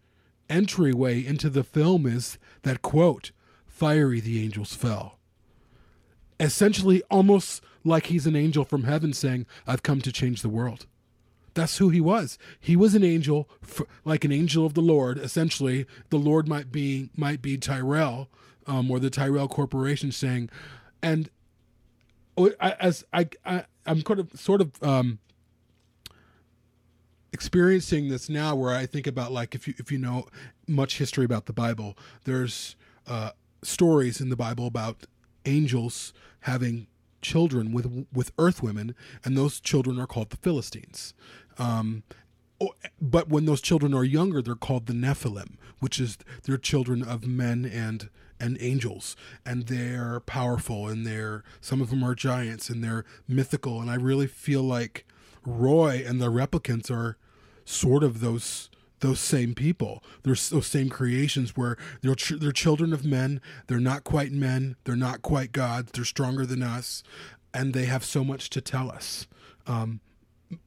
entryway 0.51 1.25
into 1.25 1.49
the 1.49 1.65
film 1.65 2.07
is 2.07 2.39
that 2.63 2.83
quote 2.83 3.31
fiery 3.79 4.21
the 4.21 4.43
angels 4.43 4.75
fell. 4.75 5.19
Essentially, 6.41 7.03
almost 7.11 7.63
like 7.85 8.07
he's 8.07 8.27
an 8.27 8.35
angel 8.35 8.65
from 8.65 8.85
heaven 8.85 9.13
saying, 9.13 9.47
I've 9.67 9.83
come 9.83 10.01
to 10.03 10.13
change 10.13 10.43
the 10.43 10.49
world. 10.49 10.87
That's 11.55 11.79
who 11.79 11.89
he 11.89 12.01
was. 12.01 12.39
He 12.61 12.77
was 12.77 12.95
an 12.95 13.05
angel, 13.05 13.49
like 14.05 14.25
an 14.25 14.33
angel 14.33 14.67
of 14.67 14.75
the 14.75 14.81
Lord. 14.81 15.19
Essentially, 15.19 15.87
the 16.11 16.19
Lord 16.19 16.47
might 16.47 16.71
be 16.71 17.11
might 17.17 17.43
be 17.43 17.57
Tyrell, 17.57 18.29
um, 18.67 18.91
or 18.91 19.01
the 19.01 19.11
Tyrell 19.11 19.49
Corporation, 19.49 20.13
saying, 20.13 20.51
and 21.03 21.31
as 22.61 23.05
I, 23.13 23.29
I 23.45 23.65
I'm 23.87 24.03
kind 24.03 24.21
of 24.21 24.31
sort 24.39 24.61
of 24.61 24.81
um, 24.85 25.19
experiencing 27.33 28.09
this 28.09 28.29
now, 28.29 28.55
where 28.55 28.75
I 28.75 28.87
think 28.87 29.09
about 29.09 29.33
like 29.33 29.57
if 29.57 29.67
you 29.67 29.75
if 29.79 29.91
you 29.91 29.99
know 29.99 30.27
much 30.69 30.99
history 30.99 31.25
about 31.25 31.47
the 31.47 31.53
Bible, 31.53 31.97
there's 32.23 32.77
uh, 33.09 33.31
stories 33.63 34.21
in 34.21 34.29
the 34.29 34.37
Bible 34.37 34.67
about 34.67 35.07
angels 35.45 36.13
having 36.41 36.87
children 37.21 37.73
with 37.73 38.07
with 38.13 38.33
earth 38.39 38.63
women, 38.63 38.95
and 39.25 39.37
those 39.37 39.61
children 39.61 39.99
are 39.99 40.07
called 40.07 40.31
the 40.31 40.37
Philistines. 40.37 41.15
Um, 41.59 42.03
but 43.01 43.29
when 43.29 43.47
those 43.47 43.61
children 43.61 43.95
are 43.95 44.05
younger, 44.05 44.43
they're 44.43 44.55
called 44.55 44.87
the 44.87 44.93
Nephilim, 44.93 45.57
which 45.79 46.01
is 46.01 46.19
they're 46.45 46.57
children 46.57 47.03
of 47.03 47.27
men 47.27 47.65
and 47.65 48.09
and 48.41 48.57
angels, 48.61 49.17
and 49.45 49.67
they're 49.67 50.21
powerful, 50.21 50.87
and 50.87 51.07
they're 51.07 51.43
some 51.61 51.81
of 51.81 51.91
them 51.91 52.05
are 52.05 52.15
giants, 52.15 52.69
and 52.71 52.83
they're 52.83 53.05
mythical. 53.27 53.81
And 53.81 53.91
I 53.91 53.95
really 53.97 54.27
feel 54.27 54.63
like 54.63 55.07
Roy 55.45 56.05
and 56.07 56.21
the 56.21 56.31
replicants 56.31 56.91
are 56.91 57.17
sort 57.65 58.03
of 58.03 58.21
those 58.21 58.71
those 59.01 59.21
same 59.21 59.55
people. 59.55 60.03
They're 60.23 60.35
those 60.51 60.67
same 60.67 60.89
creations 60.89 61.57
where 61.57 61.77
they're 62.03 62.15
ch- 62.15 62.39
they're 62.39 62.53
children 62.53 62.93
of 62.93 63.05
men. 63.05 63.41
They're 63.67 63.81
not 63.81 64.05
quite 64.05 64.33
men. 64.33 64.77
They're 64.85 64.97
not 64.97 65.23
quite 65.23 65.53
gods. 65.53 65.93
They're 65.93 66.05
stronger 66.05 66.47
than 66.47 66.63
us, 66.63 67.03
and 67.53 67.75
they 67.75 67.85
have 67.87 68.05
so 68.05 68.25
much 68.25 68.51
to 68.51 68.61
tell 68.61 68.91
us. 68.91 69.27
Um, 69.67 70.01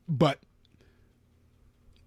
but 0.07 0.39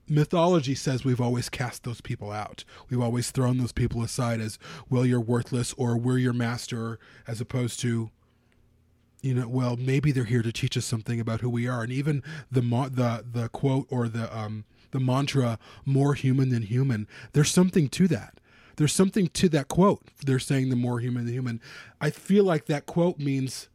mythology 0.08 0.74
says 0.74 1.04
we've 1.04 1.20
always 1.20 1.48
cast 1.48 1.84
those 1.84 2.00
people 2.00 2.30
out. 2.30 2.64
We've 2.88 3.00
always 3.00 3.30
thrown 3.30 3.58
those 3.58 3.72
people 3.72 4.02
aside 4.02 4.40
as 4.40 4.58
well. 4.88 5.04
You're 5.04 5.20
worthless, 5.20 5.74
or 5.76 5.96
we're 5.96 6.18
your 6.18 6.32
master, 6.32 6.98
as 7.26 7.40
opposed 7.40 7.80
to 7.80 8.10
you 9.24 9.32
know, 9.32 9.48
well, 9.48 9.76
maybe 9.78 10.12
they're 10.12 10.24
here 10.24 10.42
to 10.42 10.52
teach 10.52 10.76
us 10.76 10.84
something 10.84 11.18
about 11.18 11.40
who 11.40 11.48
we 11.48 11.66
are. 11.66 11.82
And 11.82 11.90
even 11.90 12.22
the 12.52 12.60
the 12.60 13.24
the 13.32 13.48
quote 13.48 13.86
or 13.88 14.06
the 14.06 14.34
um, 14.36 14.66
the 14.94 15.00
mantra 15.00 15.58
more 15.84 16.14
human 16.14 16.50
than 16.50 16.62
human. 16.62 17.08
There's 17.32 17.50
something 17.50 17.88
to 17.90 18.06
that. 18.08 18.38
There's 18.76 18.92
something 18.92 19.26
to 19.28 19.48
that 19.50 19.66
quote. 19.66 20.02
They're 20.24 20.38
saying 20.38 20.70
the 20.70 20.76
more 20.76 21.00
human 21.00 21.24
than 21.26 21.34
human. 21.34 21.60
I 22.00 22.10
feel 22.10 22.44
like 22.44 22.66
that 22.66 22.86
quote 22.86 23.18
means 23.18 23.68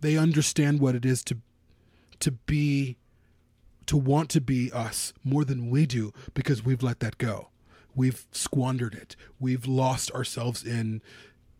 they 0.00 0.18
understand 0.18 0.80
what 0.80 0.96
it 0.96 1.06
is 1.06 1.22
to 1.24 1.38
to 2.18 2.32
be 2.32 2.96
to 3.86 3.96
want 3.96 4.28
to 4.30 4.40
be 4.40 4.72
us 4.72 5.12
more 5.22 5.44
than 5.44 5.70
we 5.70 5.86
do 5.86 6.12
because 6.34 6.64
we've 6.64 6.82
let 6.82 6.98
that 7.00 7.16
go. 7.18 7.50
We've 7.94 8.26
squandered 8.32 8.94
it. 8.94 9.14
We've 9.38 9.66
lost 9.66 10.10
ourselves 10.10 10.64
in 10.64 11.00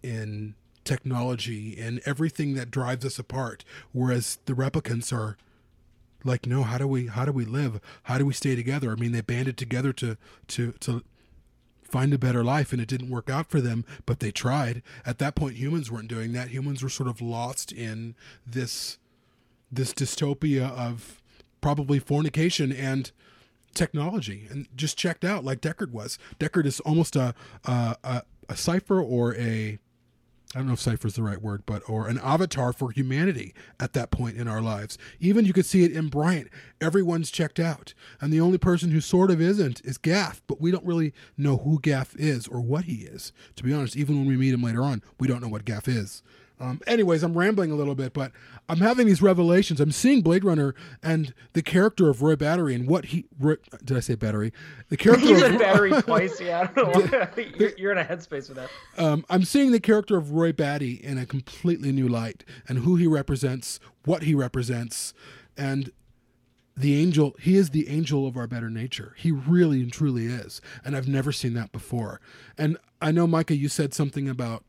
in 0.02 0.56
technology 0.82 1.78
and 1.78 2.00
everything 2.04 2.54
that 2.54 2.70
drives 2.70 3.06
us 3.06 3.18
apart 3.18 3.64
whereas 3.92 4.38
the 4.44 4.52
replicants 4.52 5.12
are 5.12 5.38
like 6.24 6.46
no 6.46 6.62
how 6.62 6.78
do 6.78 6.86
we 6.86 7.06
how 7.06 7.24
do 7.24 7.32
we 7.32 7.44
live? 7.44 7.80
How 8.04 8.18
do 8.18 8.26
we 8.26 8.32
stay 8.32 8.56
together? 8.56 8.90
I 8.90 8.94
mean 8.96 9.12
they 9.12 9.20
banded 9.20 9.56
together 9.56 9.92
to 9.94 10.16
to 10.48 10.72
to 10.72 11.02
find 11.82 12.12
a 12.12 12.18
better 12.18 12.42
life 12.42 12.72
and 12.72 12.82
it 12.82 12.88
didn't 12.88 13.10
work 13.10 13.30
out 13.30 13.46
for 13.46 13.60
them 13.60 13.84
but 14.06 14.20
they 14.20 14.32
tried. 14.32 14.82
At 15.06 15.18
that 15.18 15.34
point 15.34 15.56
humans 15.56 15.90
weren't 15.90 16.08
doing 16.08 16.32
that. 16.32 16.48
Humans 16.48 16.82
were 16.82 16.88
sort 16.88 17.08
of 17.08 17.20
lost 17.20 17.72
in 17.72 18.14
this 18.46 18.98
this 19.70 19.92
dystopia 19.92 20.70
of 20.70 21.22
probably 21.60 21.98
fornication 21.98 22.72
and 22.72 23.10
technology 23.74 24.46
and 24.50 24.68
just 24.76 24.96
checked 24.96 25.24
out 25.24 25.44
like 25.44 25.60
deckard 25.60 25.90
was. 25.90 26.18
Deckard 26.38 26.66
is 26.66 26.80
almost 26.80 27.16
a 27.16 27.34
a, 27.64 27.96
a, 28.02 28.22
a 28.48 28.56
cipher 28.56 29.00
or 29.00 29.34
a 29.36 29.78
I 30.54 30.58
don't 30.58 30.68
know 30.68 30.74
if 30.74 30.80
cipher 30.80 31.08
is 31.08 31.14
the 31.14 31.22
right 31.22 31.42
word, 31.42 31.64
but 31.66 31.82
or 31.88 32.06
an 32.06 32.18
avatar 32.18 32.72
for 32.72 32.90
humanity 32.90 33.54
at 33.80 33.92
that 33.94 34.10
point 34.10 34.36
in 34.36 34.46
our 34.46 34.60
lives. 34.60 34.96
Even 35.18 35.44
you 35.44 35.52
could 35.52 35.66
see 35.66 35.82
it 35.82 35.92
in 35.92 36.08
Bryant. 36.08 36.48
Everyone's 36.80 37.30
checked 37.30 37.58
out, 37.58 37.92
and 38.20 38.32
the 38.32 38.40
only 38.40 38.58
person 38.58 38.90
who 38.90 39.00
sort 39.00 39.30
of 39.30 39.40
isn't 39.40 39.80
is 39.84 39.98
Gaff. 39.98 40.42
But 40.46 40.60
we 40.60 40.70
don't 40.70 40.84
really 40.84 41.12
know 41.36 41.56
who 41.58 41.80
Gaff 41.80 42.14
is 42.16 42.46
or 42.46 42.60
what 42.60 42.84
he 42.84 43.02
is. 43.02 43.32
To 43.56 43.64
be 43.64 43.72
honest, 43.72 43.96
even 43.96 44.16
when 44.16 44.26
we 44.26 44.36
meet 44.36 44.54
him 44.54 44.62
later 44.62 44.82
on, 44.82 45.02
we 45.18 45.26
don't 45.26 45.42
know 45.42 45.48
what 45.48 45.64
Gaff 45.64 45.88
is. 45.88 46.22
Um, 46.64 46.80
anyways, 46.86 47.22
I'm 47.22 47.36
rambling 47.36 47.70
a 47.70 47.74
little 47.74 47.94
bit, 47.94 48.14
but 48.14 48.32
I'm 48.68 48.78
having 48.78 49.06
these 49.06 49.20
revelations. 49.20 49.80
I'm 49.80 49.92
seeing 49.92 50.22
Blade 50.22 50.44
Runner 50.44 50.74
and 51.02 51.34
the 51.52 51.60
character 51.60 52.08
of 52.08 52.22
Roy 52.22 52.36
Battery 52.36 52.74
and 52.74 52.88
what 52.88 53.06
he 53.06 53.26
Roy, 53.38 53.56
did 53.84 53.96
I 53.96 54.00
say 54.00 54.14
Battery? 54.14 54.52
The 54.88 54.96
character 54.98 55.26
you 55.26 55.38
said 55.38 55.54
of, 55.54 55.60
Battery 55.60 55.90
twice. 56.02 56.40
Yeah, 56.40 56.60
I 56.60 56.80
don't 56.80 57.12
know. 57.12 57.28
you're, 57.56 57.72
you're, 57.76 57.92
in 57.92 57.98
a 57.98 58.04
headspace 58.04 58.48
with 58.48 58.56
that. 58.56 58.70
Um, 58.96 59.26
I'm 59.28 59.44
seeing 59.44 59.72
the 59.72 59.80
character 59.80 60.16
of 60.16 60.32
Roy 60.32 60.52
Batty 60.52 60.94
in 60.94 61.18
a 61.18 61.26
completely 61.26 61.92
new 61.92 62.08
light 62.08 62.44
and 62.66 62.78
who 62.78 62.96
he 62.96 63.06
represents, 63.06 63.78
what 64.06 64.22
he 64.22 64.34
represents, 64.34 65.12
and 65.58 65.92
the 66.74 67.00
angel. 67.00 67.36
He 67.38 67.56
is 67.56 67.70
the 67.70 67.88
angel 67.90 68.26
of 68.26 68.38
our 68.38 68.46
better 68.46 68.70
nature. 68.70 69.14
He 69.18 69.30
really 69.30 69.82
and 69.82 69.92
truly 69.92 70.26
is, 70.26 70.62
and 70.82 70.96
I've 70.96 71.08
never 71.08 71.30
seen 71.30 71.52
that 71.54 71.72
before. 71.72 72.22
And 72.56 72.78
I 73.02 73.12
know, 73.12 73.26
Micah, 73.26 73.54
you 73.54 73.68
said 73.68 73.92
something 73.92 74.30
about 74.30 74.64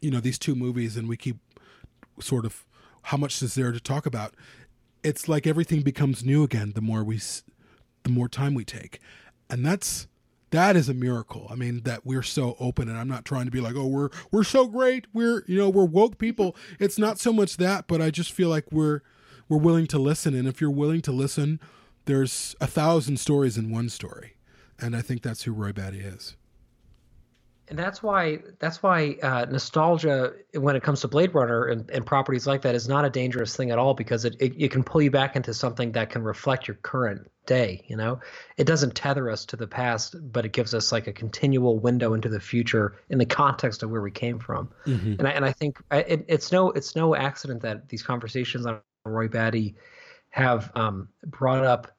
you 0.00 0.10
know 0.10 0.20
these 0.20 0.38
two 0.38 0.54
movies 0.54 0.96
and 0.96 1.08
we 1.08 1.16
keep 1.16 1.36
sort 2.20 2.44
of 2.44 2.64
how 3.02 3.16
much 3.16 3.42
is 3.42 3.54
there 3.54 3.72
to 3.72 3.80
talk 3.80 4.06
about? 4.06 4.34
It's 5.02 5.28
like 5.28 5.46
everything 5.46 5.82
becomes 5.82 6.24
new 6.24 6.42
again 6.42 6.72
the 6.74 6.80
more 6.80 7.04
we 7.04 7.20
the 8.02 8.10
more 8.10 8.28
time 8.28 8.54
we 8.54 8.64
take. 8.64 9.00
And 9.50 9.64
that's 9.64 10.06
that 10.50 10.76
is 10.76 10.88
a 10.88 10.94
miracle. 10.94 11.46
I 11.50 11.54
mean 11.54 11.82
that 11.84 12.06
we're 12.06 12.22
so 12.22 12.56
open 12.60 12.88
and 12.88 12.96
i'm 12.96 13.08
not 13.08 13.24
trying 13.24 13.44
to 13.44 13.50
be 13.50 13.60
like 13.60 13.74
oh 13.76 13.86
we're 13.86 14.10
we're 14.30 14.44
so 14.44 14.66
great. 14.66 15.06
We're 15.12 15.44
you 15.46 15.58
know 15.58 15.68
we're 15.68 15.84
woke 15.84 16.18
people. 16.18 16.56
It's 16.78 16.98
not 16.98 17.18
so 17.18 17.32
much 17.32 17.56
that 17.58 17.86
but 17.86 18.00
i 18.00 18.10
just 18.10 18.32
feel 18.32 18.48
like 18.48 18.70
we're 18.72 19.00
we're 19.48 19.58
willing 19.58 19.86
to 19.88 19.98
listen. 19.98 20.34
And 20.34 20.48
if 20.48 20.60
you're 20.60 20.70
willing 20.70 21.02
to 21.02 21.12
listen 21.12 21.60
there's 22.06 22.54
a 22.60 22.66
thousand 22.66 23.18
stories 23.18 23.56
in 23.56 23.70
one 23.70 23.88
story. 23.88 24.36
And 24.78 24.96
i 24.96 25.02
think 25.02 25.22
that's 25.22 25.42
who 25.42 25.52
roy 25.52 25.72
batty 25.72 26.00
is 26.00 26.36
and 27.68 27.78
that's 27.78 28.02
why 28.02 28.38
that's 28.58 28.82
why 28.82 29.16
uh, 29.22 29.46
nostalgia 29.50 30.32
when 30.54 30.76
it 30.76 30.82
comes 30.82 31.00
to 31.00 31.08
blade 31.08 31.34
runner 31.34 31.66
and, 31.66 31.90
and, 31.90 32.04
properties 32.04 32.46
like 32.46 32.62
that 32.62 32.74
is 32.74 32.88
not 32.88 33.04
a 33.04 33.10
dangerous 33.10 33.56
thing 33.56 33.70
at 33.70 33.78
all 33.78 33.94
because 33.94 34.24
it, 34.24 34.36
it, 34.40 34.54
it, 34.58 34.70
can 34.70 34.84
pull 34.84 35.00
you 35.00 35.10
back 35.10 35.36
into 35.36 35.54
something 35.54 35.92
that 35.92 36.10
can 36.10 36.22
reflect 36.22 36.68
your 36.68 36.76
current 36.76 37.30
day 37.46 37.84
you 37.88 37.96
know 37.96 38.20
it 38.56 38.66
doesn't 38.66 38.94
tether 38.94 39.30
us 39.30 39.44
to 39.46 39.56
the 39.56 39.66
past 39.66 40.16
but 40.32 40.44
it 40.44 40.52
gives 40.52 40.74
us 40.74 40.92
like 40.92 41.06
a 41.06 41.12
continual 41.12 41.78
window 41.78 42.14
into 42.14 42.28
the 42.28 42.40
future 42.40 42.96
in 43.08 43.18
the 43.18 43.26
context 43.26 43.82
of 43.82 43.90
where 43.90 44.02
we 44.02 44.10
came 44.10 44.38
from 44.38 44.68
mm-hmm. 44.86 45.14
and, 45.18 45.26
I, 45.26 45.30
and 45.30 45.44
i 45.44 45.52
think 45.52 45.78
it, 45.90 46.24
it's 46.28 46.52
no 46.52 46.70
it's 46.70 46.94
no 46.96 47.14
accident 47.14 47.62
that 47.62 47.88
these 47.88 48.02
conversations 48.02 48.66
on 48.66 48.80
roy 49.04 49.28
batty 49.28 49.76
have 50.30 50.72
um, 50.74 51.08
brought 51.24 51.64
up 51.64 51.94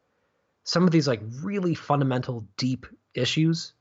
some 0.65 0.84
of 0.84 0.91
these 0.91 1.08
like 1.08 1.21
really 1.41 1.73
fundamental 1.73 2.45
deep 2.58 2.86
issues 3.13 3.73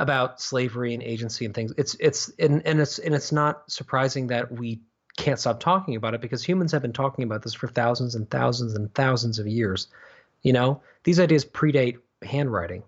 about 0.00 0.40
slavery 0.40 0.94
and 0.94 1.02
agency 1.02 1.44
and 1.44 1.54
things. 1.54 1.72
It's 1.76 1.94
it's 2.00 2.32
and, 2.38 2.66
and 2.66 2.80
it's 2.80 2.98
and 2.98 3.14
it's 3.14 3.30
not 3.30 3.70
surprising 3.70 4.28
that 4.28 4.50
we 4.50 4.80
can't 5.18 5.38
stop 5.38 5.60
talking 5.60 5.94
about 5.94 6.14
it 6.14 6.22
because 6.22 6.42
humans 6.42 6.72
have 6.72 6.80
been 6.80 6.94
talking 6.94 7.22
about 7.22 7.42
this 7.42 7.52
for 7.52 7.68
thousands 7.68 8.14
and 8.14 8.28
thousands 8.30 8.74
and 8.74 8.92
thousands 8.94 9.38
of 9.38 9.46
years. 9.46 9.88
You 10.42 10.54
know, 10.54 10.80
these 11.04 11.20
ideas 11.20 11.44
predate 11.44 11.98
handwriting. 12.22 12.82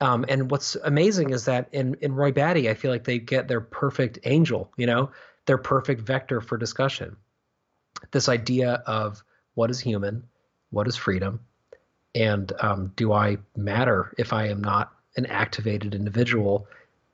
Um, 0.00 0.24
and 0.26 0.50
what's 0.50 0.74
amazing 0.74 1.30
is 1.30 1.44
that 1.44 1.68
in 1.70 1.96
in 2.00 2.14
Roy 2.14 2.32
Batty, 2.32 2.70
I 2.70 2.74
feel 2.74 2.90
like 2.90 3.04
they 3.04 3.18
get 3.18 3.46
their 3.46 3.60
perfect 3.60 4.18
angel. 4.24 4.72
You 4.78 4.86
know, 4.86 5.10
their 5.44 5.58
perfect 5.58 6.00
vector 6.00 6.40
for 6.40 6.56
discussion. 6.56 7.14
This 8.10 8.30
idea 8.30 8.82
of 8.86 9.22
what 9.52 9.70
is 9.70 9.78
human, 9.78 10.24
what 10.70 10.88
is 10.88 10.96
freedom, 10.96 11.40
and 12.14 12.50
um, 12.58 12.92
do 12.96 13.12
I 13.12 13.36
matter 13.54 14.14
if 14.16 14.32
I 14.32 14.48
am 14.48 14.62
not 14.62 14.92
an 15.16 15.26
activated 15.26 15.94
individual 15.94 16.66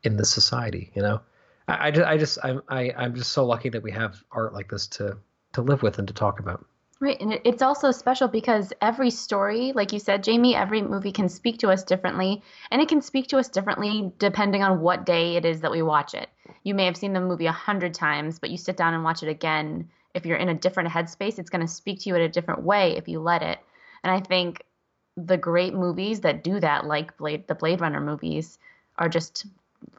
in 0.02 0.16
the 0.16 0.24
society. 0.24 0.90
You 0.94 1.02
know, 1.02 1.20
I, 1.66 1.88
I, 1.88 2.12
I 2.12 2.16
just 2.16 2.38
I'm 2.42 2.62
I, 2.68 2.92
I'm 2.96 3.14
just 3.14 3.32
so 3.32 3.44
lucky 3.44 3.68
that 3.70 3.82
we 3.82 3.92
have 3.92 4.22
art 4.30 4.54
like 4.54 4.70
this 4.70 4.86
to 4.88 5.18
to 5.54 5.62
live 5.62 5.82
with 5.82 5.98
and 5.98 6.08
to 6.08 6.14
talk 6.14 6.40
about. 6.40 6.64
Right, 7.00 7.20
and 7.20 7.38
it's 7.44 7.62
also 7.62 7.92
special 7.92 8.26
because 8.26 8.72
every 8.82 9.10
story, 9.10 9.72
like 9.72 9.92
you 9.92 10.00
said, 10.00 10.24
Jamie, 10.24 10.56
every 10.56 10.82
movie 10.82 11.12
can 11.12 11.28
speak 11.28 11.58
to 11.58 11.70
us 11.70 11.84
differently, 11.84 12.42
and 12.72 12.82
it 12.82 12.88
can 12.88 13.00
speak 13.02 13.28
to 13.28 13.38
us 13.38 13.48
differently 13.48 14.12
depending 14.18 14.64
on 14.64 14.80
what 14.80 15.06
day 15.06 15.36
it 15.36 15.44
is 15.44 15.60
that 15.60 15.70
we 15.70 15.80
watch 15.80 16.14
it. 16.14 16.28
You 16.64 16.74
may 16.74 16.86
have 16.86 16.96
seen 16.96 17.12
the 17.12 17.20
movie 17.20 17.46
a 17.46 17.52
hundred 17.52 17.94
times, 17.94 18.40
but 18.40 18.50
you 18.50 18.56
sit 18.56 18.76
down 18.76 18.94
and 18.94 19.04
watch 19.04 19.22
it 19.22 19.28
again. 19.28 19.88
If 20.12 20.26
you're 20.26 20.38
in 20.38 20.48
a 20.48 20.54
different 20.54 20.90
headspace, 20.90 21.38
it's 21.38 21.50
going 21.50 21.64
to 21.64 21.72
speak 21.72 22.00
to 22.00 22.08
you 22.08 22.16
in 22.16 22.22
a 22.22 22.28
different 22.28 22.62
way 22.62 22.96
if 22.96 23.06
you 23.06 23.20
let 23.20 23.42
it. 23.42 23.60
And 24.02 24.12
I 24.12 24.18
think 24.18 24.64
the 25.26 25.36
great 25.36 25.74
movies 25.74 26.20
that 26.20 26.44
do 26.44 26.60
that, 26.60 26.86
like 26.86 27.16
Blade, 27.16 27.46
the 27.48 27.54
Blade 27.54 27.80
Runner 27.80 28.00
movies, 28.00 28.58
are 28.96 29.08
just 29.08 29.46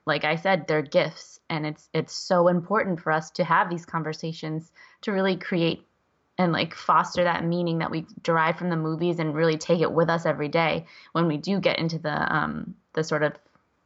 like 0.05 0.23
I 0.25 0.35
said, 0.35 0.67
they're 0.67 0.81
gifts, 0.81 1.39
and 1.49 1.65
it's 1.65 1.89
it's 1.93 2.13
so 2.13 2.47
important 2.47 2.99
for 2.99 3.11
us 3.11 3.31
to 3.31 3.43
have 3.43 3.69
these 3.69 3.85
conversations 3.85 4.71
to 5.01 5.11
really 5.11 5.37
create 5.37 5.85
and 6.37 6.53
like 6.53 6.73
foster 6.73 7.23
that 7.23 7.45
meaning 7.45 7.79
that 7.79 7.91
we 7.91 8.05
derive 8.23 8.57
from 8.57 8.69
the 8.69 8.77
movies 8.77 9.19
and 9.19 9.35
really 9.35 9.57
take 9.57 9.81
it 9.81 9.91
with 9.91 10.09
us 10.09 10.25
every 10.25 10.47
day 10.47 10.85
when 11.11 11.27
we 11.27 11.37
do 11.37 11.59
get 11.59 11.77
into 11.79 11.99
the 11.99 12.35
um 12.35 12.75
the 12.93 13.03
sort 13.03 13.23
of 13.23 13.33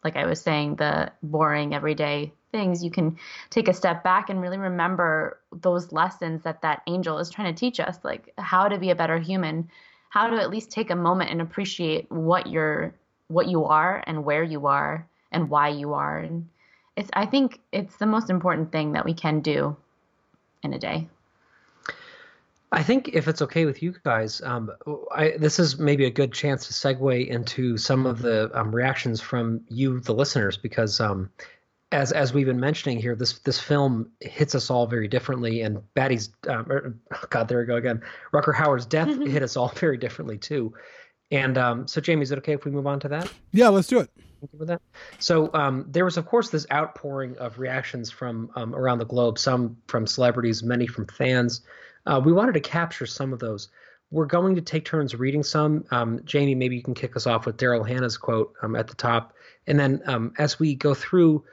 like 0.04 0.16
I 0.16 0.26
was 0.26 0.42
saying 0.42 0.76
the 0.76 1.12
boring 1.24 1.74
everyday 1.74 2.32
things. 2.52 2.84
You 2.84 2.92
can 2.92 3.18
take 3.50 3.68
a 3.68 3.74
step 3.74 4.04
back 4.04 4.30
and 4.30 4.42
really 4.42 4.58
remember 4.58 5.40
those 5.52 5.92
lessons 5.92 6.44
that 6.44 6.62
that 6.62 6.82
angel 6.88 7.18
is 7.18 7.30
trying 7.30 7.54
to 7.54 7.60
teach 7.60 7.80
us 7.80 7.98
like 8.04 8.32
how 8.38 8.68
to 8.68 8.78
be 8.78 8.92
a 8.92 8.96
better 8.96 9.18
human 9.18 9.70
how 10.14 10.28
to 10.28 10.40
at 10.40 10.52
least 10.52 10.70
take 10.70 10.92
a 10.92 10.96
moment 10.96 11.32
and 11.32 11.42
appreciate 11.42 12.06
what 12.12 12.46
you're 12.46 12.94
what 13.30 13.48
you 13.48 13.66
are 13.66 14.04
and 14.06 14.24
where 14.24 14.44
you 14.44 14.68
are 14.68 15.08
and 15.32 15.50
why 15.50 15.70
you 15.70 15.94
are. 15.94 16.20
And 16.20 16.48
it's 16.96 17.10
i 17.14 17.26
think 17.26 17.60
it's 17.72 17.98
the 17.98 18.06
most 18.06 18.30
important 18.30 18.72
thing 18.72 18.92
that 18.92 19.06
we 19.06 19.16
can 19.16 19.40
do 19.40 19.76
in 20.62 20.72
a 20.74 20.78
day. 20.78 21.08
I 22.72 22.84
think 22.84 23.10
if 23.14 23.28
it's 23.28 23.42
okay 23.42 23.66
with 23.66 23.82
you 23.82 23.96
guys, 24.04 24.40
um, 24.42 24.72
I, 25.12 25.34
this 25.38 25.58
is 25.58 25.80
maybe 25.80 26.06
a 26.06 26.12
good 26.12 26.32
chance 26.32 26.68
to 26.68 26.74
segue 26.74 27.28
into 27.28 27.78
some 27.78 28.06
of 28.06 28.22
the 28.22 28.52
um, 28.54 28.74
reactions 28.74 29.20
from 29.20 29.62
you, 29.70 30.00
the 30.00 30.14
listeners, 30.14 30.58
because 30.58 31.00
um, 31.00 31.30
as 31.94 32.12
as 32.12 32.34
we've 32.34 32.48
been 32.48 32.60
mentioning 32.60 33.00
here, 33.00 33.16
this 33.16 33.40
this 33.40 33.60
film 33.60 34.12
hits 34.20 34.56
us 34.56 34.70
all 34.70 34.88
very 34.88 35.08
differently, 35.08 35.62
and 35.62 35.80
Batty's 35.94 36.30
um, 36.50 36.66
er, 36.70 36.98
God, 37.30 37.48
there 37.48 37.60
we 37.60 37.66
go 37.66 37.76
again. 37.76 38.02
Rutger 38.34 38.54
Hauer's 38.54 38.86
death 38.86 39.08
hit 39.28 39.44
us 39.44 39.56
all 39.56 39.70
very 39.70 39.98
differently 39.98 40.38
too, 40.38 40.74
And 41.32 41.58
um, 41.58 41.88
so, 41.88 42.02
Jamie, 42.02 42.24
is 42.24 42.32
it 42.32 42.40
okay 42.40 42.54
if 42.54 42.66
we 42.66 42.72
move 42.72 42.88
on 42.88 43.00
to 43.02 43.08
that? 43.10 43.32
Yeah, 43.52 43.70
let's 43.70 43.88
do 43.88 44.00
it. 44.00 44.10
With 44.58 44.68
that, 44.68 44.82
so 45.20 45.50
um, 45.54 45.86
there 45.88 46.04
was, 46.04 46.18
of 46.18 46.26
course, 46.26 46.50
this 46.50 46.66
outpouring 46.70 47.38
of 47.38 47.60
reactions 47.60 48.12
from 48.12 48.52
um, 48.56 48.76
around 48.76 48.98
the 48.98 49.06
globe. 49.06 49.40
Some 49.40 49.78
from 49.88 50.06
celebrities, 50.06 50.64
many 50.64 50.86
from 50.86 51.08
fans. 51.08 51.62
Uh, 52.06 52.20
we 52.24 52.34
wanted 52.34 52.54
to 52.56 52.60
capture 52.60 53.06
some 53.06 53.32
of 53.32 53.40
those. 53.40 53.70
We're 54.12 54.26
going 54.26 54.56
to 54.56 54.62
take 54.62 54.84
turns 54.84 55.16
reading 55.16 55.44
some. 55.44 55.86
Um, 55.92 56.20
Jamie, 56.26 56.56
maybe 56.56 56.76
you 56.76 56.84
can 56.84 56.94
kick 56.94 57.16
us 57.16 57.26
off 57.26 57.46
with 57.46 57.56
Daryl 57.56 57.88
Hannah's 57.88 58.18
quote 58.18 58.54
um, 58.62 58.76
at 58.76 58.88
the 58.90 58.96
top, 58.96 59.34
and 59.66 59.80
then 59.80 60.02
um, 60.08 60.34
as 60.38 60.60
we 60.60 60.76
go 60.76 60.94
through, 60.94 61.46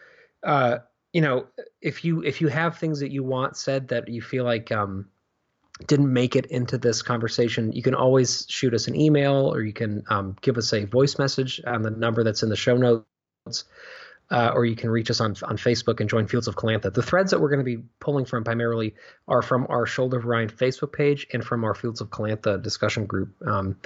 uh, 0.42 0.79
you 1.12 1.20
know, 1.20 1.46
if 1.81 2.05
you 2.05 2.22
if 2.22 2.40
you 2.40 2.48
have 2.48 2.79
things 2.79 3.00
that 3.00 3.11
you 3.11 3.22
want 3.24 3.57
said 3.57 3.88
that 3.88 4.09
you 4.09 4.22
feel 4.22 4.44
like 4.44 4.70
um, 4.70 5.09
didn't 5.87 6.12
make 6.12 6.37
it 6.37 6.46
into 6.46 6.79
this 6.79 7.03
conversation, 7.03 7.72
you 7.72 7.83
can 7.83 7.94
always 7.94 8.46
shoot 8.48 8.74
us 8.74 8.87
an 8.87 8.94
email 8.94 9.53
or 9.53 9.62
you 9.62 9.72
can 9.72 10.05
um, 10.09 10.37
give 10.40 10.57
us 10.57 10.72
a 10.72 10.85
voice 10.85 11.18
message 11.18 11.61
on 11.66 11.83
the 11.83 11.90
number 11.90 12.22
that's 12.22 12.42
in 12.42 12.48
the 12.48 12.57
show 12.57 12.76
notes. 12.76 13.64
Uh, 14.33 14.53
or 14.55 14.64
you 14.64 14.76
can 14.76 14.88
reach 14.88 15.11
us 15.11 15.20
on 15.20 15.35
on 15.42 15.57
Facebook 15.57 15.98
and 15.98 16.09
join 16.09 16.29
Fields 16.29 16.46
of 16.46 16.55
Calantha. 16.55 16.94
The 16.94 17.03
threads 17.03 17.33
that 17.33 17.40
we're 17.40 17.48
going 17.48 17.59
to 17.59 17.64
be 17.64 17.83
pulling 17.98 18.24
from 18.24 18.44
primarily 18.44 18.94
are 19.26 19.42
from 19.42 19.66
our 19.68 19.87
Shoulder 19.87 20.18
of 20.18 20.57
Facebook 20.57 20.92
page 20.92 21.26
and 21.33 21.42
from 21.44 21.64
our 21.64 21.74
Fields 21.74 22.00
of 22.00 22.11
Calantha 22.11 22.62
discussion 22.62 23.07
group. 23.07 23.35
Um, 23.44 23.76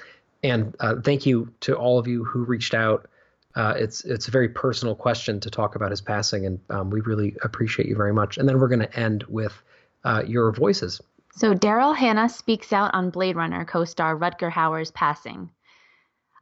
and 0.42 0.76
uh, 0.80 0.96
thank 1.02 1.24
you 1.24 1.50
to 1.60 1.74
all 1.74 1.98
of 1.98 2.06
you 2.06 2.24
who 2.24 2.44
reached 2.44 2.74
out. 2.74 3.08
Uh, 3.56 3.74
it's 3.76 4.04
it's 4.04 4.26
a 4.28 4.30
very 4.30 4.48
personal 4.48 4.94
question 4.94 5.38
to 5.40 5.50
talk 5.50 5.76
about 5.76 5.90
his 5.90 6.00
passing, 6.00 6.46
and 6.46 6.60
um, 6.70 6.90
we 6.90 7.00
really 7.02 7.36
appreciate 7.42 7.88
you 7.88 7.94
very 7.96 8.12
much. 8.12 8.36
And 8.36 8.48
then 8.48 8.58
we're 8.58 8.68
going 8.68 8.80
to 8.80 8.98
end 8.98 9.24
with 9.28 9.62
uh, 10.04 10.22
your 10.26 10.52
voices. 10.52 11.00
So 11.36 11.54
Daryl 11.54 11.96
Hannah 11.96 12.28
speaks 12.28 12.72
out 12.72 12.94
on 12.94 13.10
Blade 13.10 13.36
Runner 13.36 13.64
co-star 13.64 14.16
Rutger 14.16 14.50
Hauer's 14.50 14.90
passing. 14.90 15.50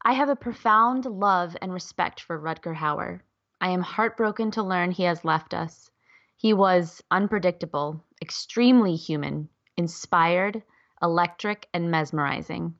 I 0.03 0.13
have 0.15 0.29
a 0.29 0.37
profound 0.37 1.05
love 1.07 1.57
and 1.63 1.73
respect 1.73 2.21
for 2.21 2.39
Rutger 2.39 2.77
Hauer. 2.77 3.21
I 3.61 3.71
am 3.71 3.83
heartbroken 3.83 4.51
to 4.53 4.63
learn 4.63 4.91
he 4.91 5.05
has 5.05 5.25
left 5.25 5.55
us. 5.55 5.91
He 6.37 6.53
was 6.53 7.03
unpredictable, 7.11 8.05
extremely 8.21 8.97
human, 8.97 9.49
inspired, 9.77 10.63
electric, 11.01 11.69
and 11.73 11.91
mesmerizing. 11.91 12.75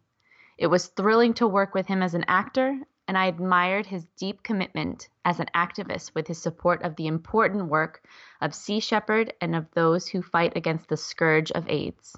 It 0.59 0.67
was 0.67 0.89
thrilling 0.89 1.35
to 1.35 1.47
work 1.47 1.75
with 1.75 1.87
him 1.87 2.03
as 2.03 2.15
an 2.15 2.25
actor, 2.27 2.79
and 3.09 3.19
I 3.19 3.27
admired 3.27 3.87
his 3.87 4.05
deep 4.17 4.43
commitment 4.43 5.09
as 5.25 5.41
an 5.41 5.49
activist 5.55 6.15
with 6.15 6.27
his 6.29 6.41
support 6.41 6.83
of 6.83 6.97
the 6.97 7.07
important 7.07 7.67
work 7.67 8.03
of 8.41 8.55
Sea 8.55 8.81
Shepherd 8.81 9.35
and 9.41 9.57
of 9.57 9.71
those 9.73 10.09
who 10.09 10.23
fight 10.23 10.57
against 10.57 10.89
the 10.89 10.97
scourge 10.97 11.51
of 11.53 11.69
AIDS. 11.69 12.17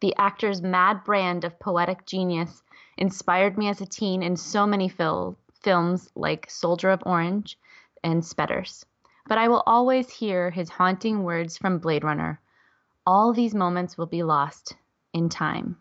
The 0.00 0.14
actor's 0.18 0.60
mad 0.60 1.04
brand 1.04 1.44
of 1.44 1.58
poetic 1.58 2.04
genius 2.04 2.62
inspired 2.96 3.56
me 3.56 3.68
as 3.68 3.80
a 3.80 3.86
teen 3.86 4.22
in 4.22 4.36
so 4.36 4.66
many 4.66 4.88
fil- 4.88 5.36
films 5.62 6.10
like 6.14 6.50
Soldier 6.50 6.90
of 6.90 7.02
Orange 7.06 7.58
and 8.02 8.24
Spetters. 8.24 8.84
But 9.26 9.38
I 9.38 9.48
will 9.48 9.62
always 9.66 10.10
hear 10.10 10.50
his 10.50 10.68
haunting 10.68 11.24
words 11.24 11.56
from 11.56 11.78
Blade 11.78 12.04
Runner 12.04 12.40
All 13.06 13.32
these 13.32 13.54
moments 13.54 13.96
will 13.96 14.06
be 14.06 14.22
lost 14.22 14.76
in 15.14 15.30
time, 15.30 15.78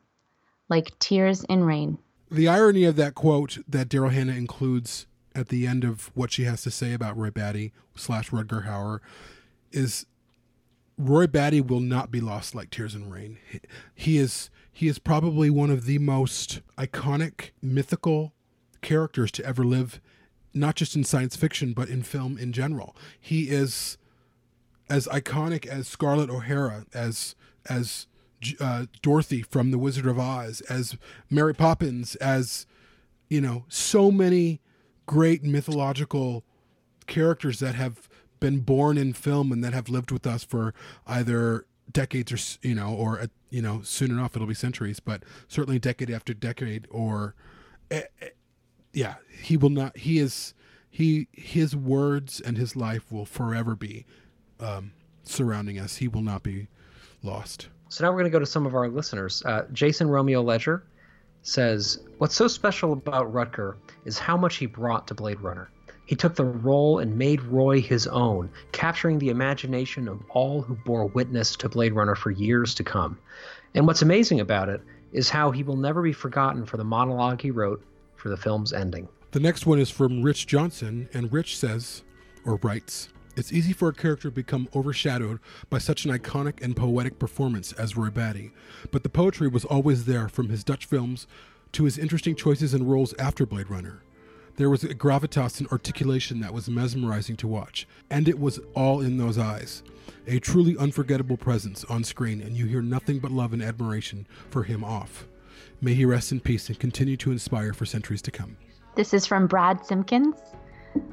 like 0.70 0.98
tears 1.00 1.44
in 1.44 1.66
rain 1.66 1.98
the 2.30 2.48
irony 2.48 2.84
of 2.86 2.96
that 2.96 3.16
quote 3.16 3.60
that 3.68 3.90
Daryl 3.90 4.12
Hannah 4.12 4.34
includes 4.34 5.06
at 5.36 5.50
the 5.50 5.68
end 5.68 5.84
of 5.84 6.12
what 6.14 6.32
she 6.32 6.44
has 6.44 6.62
to 6.64 6.72
say 6.72 6.94
about 6.94 7.18
Roy 7.18 7.32
Batty 7.32 7.74
slash 7.96 8.30
Rutger 8.30 8.66
Hauer 8.66 9.00
is 9.72 10.06
Roy 10.98 11.28
Batty 11.28 11.62
will 11.62 11.80
not 11.80 12.12
be 12.12 12.22
lost 12.22 12.54
like 12.54 12.70
tears 12.70 12.96
in 12.96 13.10
rain. 13.10 13.38
He, 13.50 13.60
he 13.96 14.18
is 14.18 14.50
he 14.72 14.88
is 14.88 15.00
probably 15.00 15.50
one 15.50 15.70
of 15.70 15.86
the 15.86 16.00
most 16.00 16.62
iconic 16.78 17.52
mythical 17.62 18.34
characters 18.82 19.32
to 19.32 19.46
ever 19.46 19.64
live, 19.64 20.02
not 20.54 20.76
just 20.76 20.96
in 20.96 21.04
science 21.04 21.36
fiction 21.36 21.74
but 21.74 21.90
in 21.90 22.04
film 22.04 22.38
in 22.38 22.52
general. 22.52 22.96
He 23.20 23.50
is 23.50 23.98
as 24.90 25.08
iconic 25.08 25.66
as 25.66 25.88
Scarlett 25.88 26.30
O'Hara, 26.30 26.86
as 26.94 27.36
as 27.68 28.08
uh, 28.60 28.86
Dorothy 29.02 29.42
from 29.42 29.72
The 29.72 29.78
Wizard 29.78 30.06
of 30.06 30.20
Oz, 30.20 30.62
as 30.62 30.98
Mary 31.30 31.54
Poppins, 31.54 32.16
as 32.16 32.66
you 33.30 33.42
know, 33.42 33.66
so 33.68 34.12
many 34.12 34.62
great 35.06 35.44
mythological 35.44 36.44
characters 37.08 37.60
that 37.60 37.76
have 37.76 38.08
been 38.40 38.60
born 38.60 38.98
in 38.98 39.14
film 39.14 39.52
and 39.52 39.64
that 39.64 39.74
have 39.74 39.90
lived 39.90 40.12
with 40.12 40.28
us 40.28 40.44
for 40.44 40.74
either 41.08 41.66
decades 41.92 42.32
or 42.32 42.68
you 42.68 42.76
know, 42.76 42.94
or 42.94 43.22
uh, 43.22 43.28
you 43.50 43.62
know, 43.62 43.82
soon 43.84 44.12
enough 44.12 44.36
it'll 44.36 44.48
be 44.48 44.54
centuries, 44.54 45.00
but 45.00 45.24
certainly 45.48 45.80
decade 45.80 46.10
after 46.10 46.34
decade, 46.34 46.88
or 46.90 47.36
uh, 47.92 48.02
yeah, 48.94 49.16
he 49.42 49.58
will 49.58 49.70
not. 49.70 49.98
He 49.98 50.20
is 50.20 50.54
he 50.90 51.28
his 51.32 51.76
words 51.76 52.40
and 52.40 52.58
his 52.58 52.76
life 52.76 53.12
will 53.12 53.26
forever 53.26 53.76
be 53.76 54.06
um, 54.60 54.92
surrounding 55.24 55.80
us. 55.80 55.98
He 55.98 56.08
will 56.08 56.22
not 56.22 56.44
be 56.44 56.68
lost. 57.22 57.70
So 57.94 58.04
now 58.04 58.10
we're 58.10 58.22
going 58.22 58.32
to 58.32 58.32
go 58.32 58.40
to 58.40 58.46
some 58.48 58.66
of 58.66 58.74
our 58.74 58.90
listeners. 58.90 59.44
Uh, 59.46 59.68
Jason 59.72 60.10
Romeo 60.10 60.42
Ledger 60.42 60.84
says, 61.44 62.00
What's 62.18 62.34
so 62.34 62.48
special 62.48 62.92
about 62.92 63.32
Rutger 63.32 63.76
is 64.04 64.18
how 64.18 64.36
much 64.36 64.56
he 64.56 64.66
brought 64.66 65.06
to 65.10 65.14
Blade 65.14 65.40
Runner. 65.42 65.70
He 66.08 66.16
took 66.16 66.34
the 66.34 66.44
role 66.44 66.98
and 66.98 67.16
made 67.16 67.44
Roy 67.44 67.82
his 67.82 68.08
own, 68.08 68.50
capturing 68.72 69.20
the 69.20 69.30
imagination 69.30 70.08
of 70.08 70.24
all 70.30 70.64
who 70.64 70.74
bore 70.74 71.06
witness 71.06 71.56
to 71.58 71.70
Blade 71.70 71.94
Runner 71.94 72.16
for 72.16 72.32
years 72.32 72.74
to 72.74 72.84
come. 72.84 73.20
And 73.76 73.86
what's 73.86 74.02
amazing 74.02 74.40
about 74.40 74.70
it 74.70 74.82
is 75.12 75.30
how 75.30 75.52
he 75.52 75.62
will 75.62 75.78
never 75.78 76.02
be 76.02 76.14
forgotten 76.14 76.66
for 76.66 76.78
the 76.78 76.84
monologue 76.84 77.42
he 77.44 77.52
wrote 77.52 77.84
for 78.16 78.30
the 78.30 78.38
film's 78.38 78.74
ending. 78.74 79.08
The 79.30 79.40
next 79.40 79.68
one 79.68 79.78
is 79.78 79.92
from 79.92 80.24
Rich 80.24 80.48
Johnson, 80.48 81.10
and 81.14 81.32
Rich 81.32 81.60
says, 81.60 82.02
or 82.44 82.56
writes, 82.64 83.10
it's 83.36 83.52
easy 83.52 83.74
for 83.74 83.90
a 83.90 83.94
character 83.94 84.30
to 84.30 84.36
become 84.36 84.70
overshadowed 84.76 85.40
by 85.70 85.80
such 85.80 86.06
an 86.06 86.12
iconic 86.12 86.62
and 86.62 86.76
poetic 86.76 87.18
performance 87.18 87.74
as 87.74 87.98
Roy 87.98 88.10
Batty, 88.10 88.52
but 88.92 89.04
the 89.04 89.10
poetry 89.10 89.48
was 89.48 89.66
always 89.66 90.06
there 90.06 90.30
from 90.30 90.50
his 90.50 90.64
Dutch 90.64 90.86
films 90.86 91.26
to 91.72 91.86
his 91.86 91.98
interesting 91.98 92.36
choices 92.36 92.74
and 92.74 92.90
roles 92.90 93.14
after 93.18 93.46
Blade 93.46 93.70
Runner. 93.70 94.04
There 94.56 94.70
was 94.70 94.84
a 94.84 94.94
gravitas 94.94 95.60
and 95.60 95.68
articulation 95.70 96.40
that 96.42 96.54
was 96.54 96.70
mesmerizing 96.70 97.36
to 97.38 97.48
watch, 97.48 97.88
and 98.12 98.28
it 98.28 98.40
was 98.40 98.60
all 98.76 99.02
in 99.02 99.18
those 99.18 99.40
eyes. 99.40 99.82
A 100.28 100.38
truly 100.38 100.78
unforgettable 100.78 101.38
presence 101.38 101.84
on 101.86 102.04
screen, 102.04 102.40
and 102.40 102.56
you 102.56 102.68
hear 102.68 102.84
nothing 102.84 103.18
but 103.18 103.32
love 103.32 103.54
and 103.54 103.64
admiration 103.64 104.28
for 104.52 104.62
him 104.62 104.84
off. 104.84 105.28
May 105.82 105.96
he 105.96 106.06
rest 106.06 106.32
in 106.32 106.40
peace 106.40 106.70
and 106.70 106.80
continue 106.80 107.18
to 107.18 107.32
inspire 107.32 107.74
for 107.74 107.86
centuries 107.86 108.22
to 108.22 108.32
come. 108.32 108.58
This 108.96 109.12
is 109.12 109.26
from 109.26 109.48
Brad 109.48 109.84
Simpkins. 109.84 110.36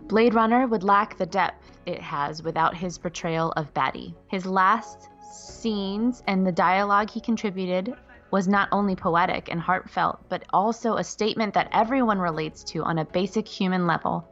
Blade 0.08 0.34
Runner 0.34 0.66
would 0.66 0.82
lack 0.82 1.16
the 1.16 1.24
depth 1.24 1.69
it 1.86 2.00
has 2.00 2.42
without 2.42 2.76
his 2.76 2.98
portrayal 2.98 3.52
of 3.52 3.72
Batty. 3.74 4.14
His 4.28 4.46
last 4.46 5.08
scenes 5.32 6.22
and 6.26 6.46
the 6.46 6.52
dialogue 6.52 7.10
he 7.10 7.20
contributed 7.20 7.94
was 8.30 8.48
not 8.48 8.68
only 8.72 8.94
poetic 8.94 9.50
and 9.50 9.60
heartfelt, 9.60 10.20
but 10.28 10.44
also 10.52 10.96
a 10.96 11.04
statement 11.04 11.54
that 11.54 11.68
everyone 11.72 12.18
relates 12.18 12.62
to 12.64 12.82
on 12.84 12.98
a 12.98 13.04
basic 13.04 13.46
human 13.46 13.86
level. 13.86 14.28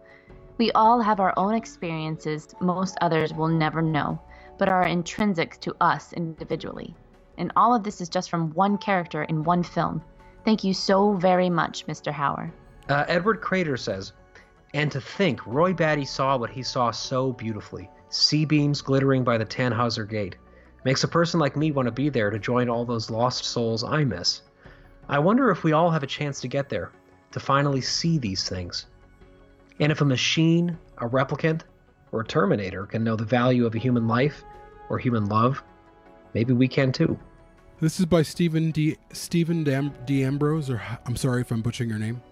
We 0.57 0.71
all 0.73 1.01
have 1.01 1.21
our 1.21 1.35
own 1.37 1.55
experiences 1.55 2.49
most 2.61 2.97
others 3.01 3.33
will 3.33 3.49
never 3.49 3.83
know, 3.83 4.21
but 4.57 4.69
are 4.69 4.87
intrinsic 4.87 5.61
to 5.61 5.75
us 5.81 6.13
individually. 6.13 6.95
And 7.39 7.53
all 7.55 7.75
of 7.75 7.85
this 7.85 8.01
is 8.01 8.09
just 8.09 8.31
from 8.31 8.53
one 8.55 8.79
character 8.79 9.23
in 9.25 9.45
one 9.45 9.63
film. 9.63 10.03
Thank 10.45 10.65
you 10.65 10.75
so 10.75 11.13
very 11.13 11.51
much, 11.51 11.87
Mr. 11.87 12.13
Hauer. 12.13 12.51
Uh, 12.89 13.05
Edward 13.07 13.41
Crater 13.41 13.77
says, 13.77 14.13
and 14.75 14.91
to 14.93 15.01
think 15.01 15.47
Roy 15.47 15.73
Batty 15.73 16.05
saw 16.05 16.37
what 16.37 16.51
he 16.51 16.63
saw 16.63 16.91
so 16.91 17.33
beautifully 17.33 17.89
C-beams 18.11 18.81
glittering 18.81 19.25
by 19.25 19.37
the 19.37 19.45
Tannhauser 19.45 20.09
Gate. 20.09 20.37
Makes 20.85 21.05
a 21.05 21.09
person 21.09 21.41
like 21.41 21.57
me 21.57 21.73
want 21.73 21.87
to 21.87 21.93
be 21.93 22.09
there 22.09 22.31
to 22.31 22.39
join 22.39 22.69
all 22.69 22.85
those 22.85 23.11
lost 23.11 23.45
souls 23.45 23.85
I 23.85 24.05
miss. 24.05 24.43
I 25.09 25.19
wonder 25.19 25.51
if 25.51 25.65
we 25.65 25.73
all 25.73 25.91
have 25.91 26.03
a 26.03 26.07
chance 26.07 26.41
to 26.41 26.49
get 26.49 26.69
there, 26.69 26.91
to 27.33 27.41
finally 27.41 27.81
see 27.81 28.19
these 28.19 28.49
things. 28.49 28.87
And 29.81 29.93
if 29.93 30.01
a 30.01 30.07
machine, 30.07 30.79
a 30.99 31.09
replicant, 31.09 31.63
or 32.13 32.21
a 32.21 32.27
Terminator 32.27 32.87
can 32.87 33.05
know 33.05 33.17
the 33.17 33.25
value 33.25 33.67
of 33.67 33.75
a 33.75 33.79
human 33.79 34.09
life 34.09 34.43
or 34.89 34.99
human 34.99 35.27
love, 35.27 35.63
maybe 36.33 36.53
we 36.53 36.69
can 36.69 36.93
too. 36.93 37.19
This 37.81 38.01
is 38.01 38.07
by 38.07 38.23
Stephen 38.23 38.71
D. 38.71 38.97
Stephen 39.13 39.65
Dam- 39.65 39.95
D'Ambrose, 40.05 40.71
or 40.71 40.83
I'm 41.07 41.17
sorry 41.17 41.43
if 41.43 41.51
I'm 41.51 41.63
butchering 41.63 41.91
your 41.91 41.99
name. 41.99 42.23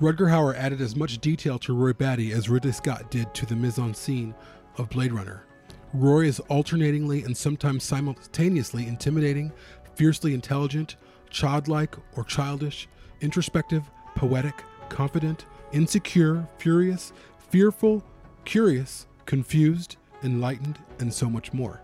Rutger 0.00 0.30
Hauer 0.30 0.54
added 0.54 0.80
as 0.80 0.94
much 0.94 1.18
detail 1.18 1.58
to 1.58 1.74
Roy 1.74 1.92
Batty 1.92 2.30
as 2.30 2.48
Ridley 2.48 2.70
Scott 2.70 3.10
did 3.10 3.34
to 3.34 3.44
the 3.46 3.56
mise 3.56 3.80
en 3.80 3.92
scene 3.94 4.32
of 4.76 4.88
Blade 4.90 5.12
Runner. 5.12 5.44
Roy 5.92 6.26
is 6.26 6.38
alternatingly 6.50 7.24
and 7.24 7.36
sometimes 7.36 7.82
simultaneously 7.82 8.86
intimidating, 8.86 9.52
fiercely 9.96 10.34
intelligent, 10.34 10.94
childlike 11.30 11.96
or 12.16 12.22
childish, 12.22 12.86
introspective, 13.22 13.90
poetic, 14.14 14.62
confident, 14.88 15.46
insecure, 15.72 16.46
furious, 16.58 17.12
fearful, 17.50 18.04
curious, 18.44 19.08
confused, 19.26 19.96
enlightened, 20.22 20.78
and 21.00 21.12
so 21.12 21.28
much 21.28 21.52
more. 21.52 21.80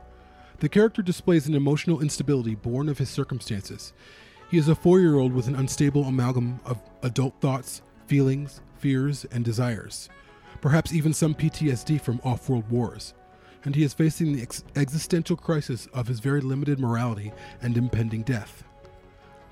The 0.61 0.69
character 0.69 1.03
displays 1.03 1.49
an 1.49 1.55
emotional 1.57 2.01
instability 2.01 2.55
born 2.55 2.89
of 2.89 2.99
his 2.99 3.11
circumstances. 3.11 3.93
He 4.53 4.57
is 4.57 4.69
a 4.69 4.77
four 4.77 5.01
year 5.01 5.17
old 5.17 5.33
with 5.33 5.49
an 5.49 5.57
unstable 5.57 6.05
amalgam 6.05 6.61
of 6.65 6.81
adult 7.03 7.41
thoughts, 7.41 7.83
feelings, 8.07 8.61
fears, 8.79 9.25
and 9.31 9.45
desires, 9.45 10.09
perhaps 10.61 10.93
even 10.93 11.13
some 11.13 11.35
PTSD 11.35 12.01
from 12.01 12.21
off 12.25 12.49
world 12.49 12.71
wars, 12.71 13.15
and 13.65 13.75
he 13.75 13.83
is 13.83 13.95
facing 13.95 14.33
the 14.33 14.43
ex- 14.43 14.65
existential 14.77 15.37
crisis 15.37 15.87
of 15.93 16.09
his 16.09 16.21
very 16.21 16.41
limited 16.41 16.79
morality 16.79 17.33
and 17.63 17.77
impending 17.77 18.23
death. 18.23 18.65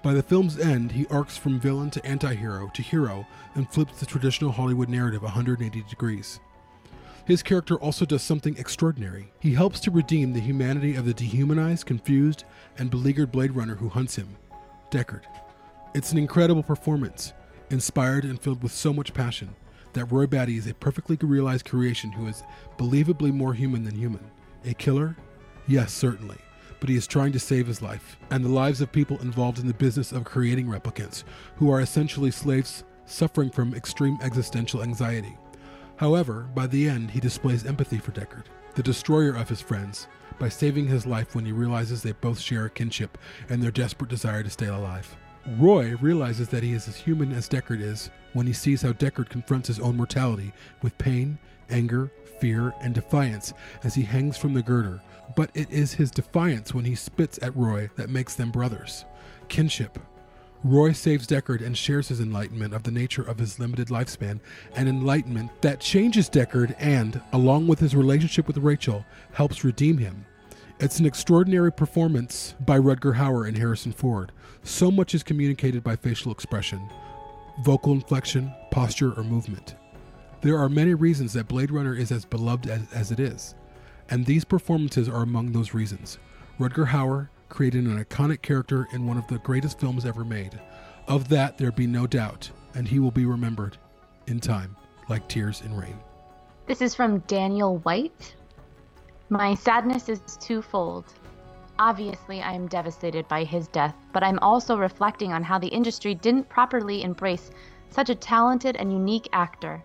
By 0.02 0.14
the 0.14 0.22
film's 0.22 0.58
end, 0.58 0.92
he 0.92 1.06
arcs 1.06 1.36
from 1.36 1.60
villain 1.60 1.90
to 1.90 2.04
anti 2.04 2.34
hero 2.34 2.70
to 2.74 2.82
hero 2.82 3.26
and 3.54 3.70
flips 3.70 4.00
the 4.00 4.06
traditional 4.06 4.50
Hollywood 4.50 4.88
narrative 4.88 5.22
180 5.22 5.84
degrees. 5.88 6.40
His 7.24 7.42
character 7.42 7.76
also 7.76 8.04
does 8.04 8.22
something 8.22 8.56
extraordinary. 8.58 9.32
He 9.38 9.54
helps 9.54 9.78
to 9.80 9.92
redeem 9.92 10.32
the 10.32 10.40
humanity 10.40 10.96
of 10.96 11.04
the 11.04 11.14
dehumanized, 11.14 11.86
confused, 11.86 12.44
and 12.78 12.90
beleaguered 12.90 13.30
Blade 13.30 13.52
Runner 13.52 13.76
who 13.76 13.88
hunts 13.88 14.16
him, 14.16 14.36
Deckard. 14.90 15.22
It's 15.94 16.10
an 16.10 16.18
incredible 16.18 16.64
performance, 16.64 17.32
inspired 17.72 18.24
and 18.24 18.40
filled 18.40 18.62
with 18.62 18.72
so 18.72 18.92
much 18.92 19.14
passion, 19.14 19.56
that 19.94 20.06
Roy 20.06 20.26
Batty 20.26 20.56
is 20.56 20.66
a 20.66 20.74
perfectly 20.74 21.16
realized 21.20 21.64
creation 21.64 22.12
who 22.12 22.26
is 22.26 22.44
believably 22.78 23.32
more 23.32 23.54
human 23.54 23.84
than 23.84 23.96
human. 23.96 24.30
A 24.64 24.74
killer? 24.74 25.16
Yes, 25.66 25.92
certainly. 25.92 26.38
But 26.80 26.88
he 26.88 26.96
is 26.96 27.06
trying 27.06 27.32
to 27.32 27.38
save 27.38 27.66
his 27.66 27.82
life, 27.82 28.16
and 28.30 28.44
the 28.44 28.48
lives 28.48 28.80
of 28.80 28.92
people 28.92 29.20
involved 29.20 29.58
in 29.58 29.66
the 29.66 29.74
business 29.74 30.12
of 30.12 30.24
creating 30.24 30.66
replicants, 30.66 31.24
who 31.56 31.70
are 31.70 31.80
essentially 31.80 32.30
slaves 32.30 32.84
suffering 33.06 33.50
from 33.50 33.74
extreme 33.74 34.18
existential 34.22 34.82
anxiety. 34.82 35.36
However, 35.96 36.48
by 36.54 36.66
the 36.66 36.88
end, 36.88 37.10
he 37.10 37.20
displays 37.20 37.66
empathy 37.66 37.98
for 37.98 38.12
Deckard, 38.12 38.46
the 38.74 38.82
destroyer 38.82 39.34
of 39.34 39.48
his 39.48 39.60
friends, 39.60 40.08
by 40.38 40.48
saving 40.48 40.88
his 40.88 41.06
life 41.06 41.34
when 41.34 41.44
he 41.44 41.52
realizes 41.52 42.02
they 42.02 42.12
both 42.12 42.40
share 42.40 42.64
a 42.64 42.70
kinship 42.70 43.18
and 43.48 43.62
their 43.62 43.70
desperate 43.70 44.10
desire 44.10 44.42
to 44.42 44.50
stay 44.50 44.66
alive. 44.66 45.16
Roy 45.58 45.96
realizes 45.96 46.48
that 46.48 46.62
he 46.62 46.72
is 46.72 46.86
as 46.86 46.96
human 46.96 47.32
as 47.32 47.48
Deckard 47.48 47.80
is 47.80 48.10
when 48.32 48.46
he 48.46 48.52
sees 48.52 48.82
how 48.82 48.92
Deckard 48.92 49.28
confronts 49.28 49.68
his 49.68 49.80
own 49.80 49.96
mortality 49.96 50.52
with 50.82 50.96
pain, 50.98 51.38
anger, 51.68 52.12
fear, 52.40 52.72
and 52.80 52.94
defiance 52.94 53.52
as 53.82 53.94
he 53.94 54.02
hangs 54.02 54.36
from 54.36 54.54
the 54.54 54.62
girder. 54.62 55.02
But 55.34 55.50
it 55.54 55.70
is 55.70 55.94
his 55.94 56.10
defiance 56.10 56.72
when 56.72 56.84
he 56.84 56.94
spits 56.94 57.38
at 57.42 57.56
Roy 57.56 57.90
that 57.96 58.10
makes 58.10 58.34
them 58.34 58.50
brothers. 58.50 59.04
Kinship. 59.48 59.98
Roy 60.64 60.92
saves 60.92 61.26
Deckard 61.26 61.60
and 61.60 61.76
shares 61.76 62.06
his 62.06 62.20
enlightenment 62.20 62.72
of 62.72 62.84
the 62.84 62.92
nature 62.92 63.22
of 63.22 63.38
his 63.38 63.58
limited 63.58 63.88
lifespan, 63.88 64.38
an 64.76 64.86
enlightenment 64.86 65.50
that 65.62 65.80
changes 65.80 66.30
Deckard 66.30 66.76
and, 66.78 67.20
along 67.32 67.66
with 67.66 67.80
his 67.80 67.96
relationship 67.96 68.46
with 68.46 68.58
Rachel, 68.58 69.04
helps 69.32 69.64
redeem 69.64 69.98
him. 69.98 70.24
It's 70.82 70.98
an 70.98 71.06
extraordinary 71.06 71.70
performance 71.70 72.56
by 72.58 72.76
Rutger 72.76 73.14
Hauer 73.14 73.46
and 73.46 73.56
Harrison 73.56 73.92
Ford. 73.92 74.32
So 74.64 74.90
much 74.90 75.14
is 75.14 75.22
communicated 75.22 75.84
by 75.84 75.94
facial 75.94 76.32
expression, 76.32 76.90
vocal 77.62 77.92
inflection, 77.92 78.52
posture, 78.72 79.12
or 79.12 79.22
movement. 79.22 79.76
There 80.40 80.58
are 80.58 80.68
many 80.68 80.94
reasons 80.94 81.34
that 81.34 81.46
Blade 81.46 81.70
Runner 81.70 81.94
is 81.94 82.10
as 82.10 82.24
beloved 82.24 82.66
as, 82.66 82.82
as 82.92 83.12
it 83.12 83.20
is, 83.20 83.54
and 84.10 84.26
these 84.26 84.44
performances 84.44 85.08
are 85.08 85.22
among 85.22 85.52
those 85.52 85.72
reasons. 85.72 86.18
Rutger 86.58 86.88
Hauer 86.88 87.28
created 87.48 87.84
an 87.84 88.04
iconic 88.04 88.42
character 88.42 88.88
in 88.92 89.06
one 89.06 89.18
of 89.18 89.28
the 89.28 89.38
greatest 89.38 89.78
films 89.78 90.04
ever 90.04 90.24
made. 90.24 90.60
Of 91.06 91.28
that, 91.28 91.58
there 91.58 91.70
be 91.70 91.86
no 91.86 92.08
doubt, 92.08 92.50
and 92.74 92.88
he 92.88 92.98
will 92.98 93.12
be 93.12 93.24
remembered 93.24 93.76
in 94.26 94.40
time, 94.40 94.74
like 95.08 95.28
tears 95.28 95.62
in 95.64 95.76
rain. 95.76 96.00
This 96.66 96.82
is 96.82 96.92
from 96.92 97.20
Daniel 97.28 97.78
White. 97.78 98.34
My 99.32 99.54
sadness 99.54 100.10
is 100.10 100.36
twofold. 100.36 101.06
Obviously, 101.78 102.42
I 102.42 102.52
am 102.52 102.66
devastated 102.66 103.26
by 103.28 103.44
his 103.44 103.66
death, 103.66 103.94
but 104.12 104.22
I'm 104.22 104.38
also 104.40 104.76
reflecting 104.76 105.32
on 105.32 105.42
how 105.42 105.58
the 105.58 105.68
industry 105.68 106.14
didn't 106.14 106.50
properly 106.50 107.02
embrace 107.02 107.50
such 107.88 108.10
a 108.10 108.14
talented 108.14 108.76
and 108.76 108.92
unique 108.92 109.30
actor. 109.32 109.82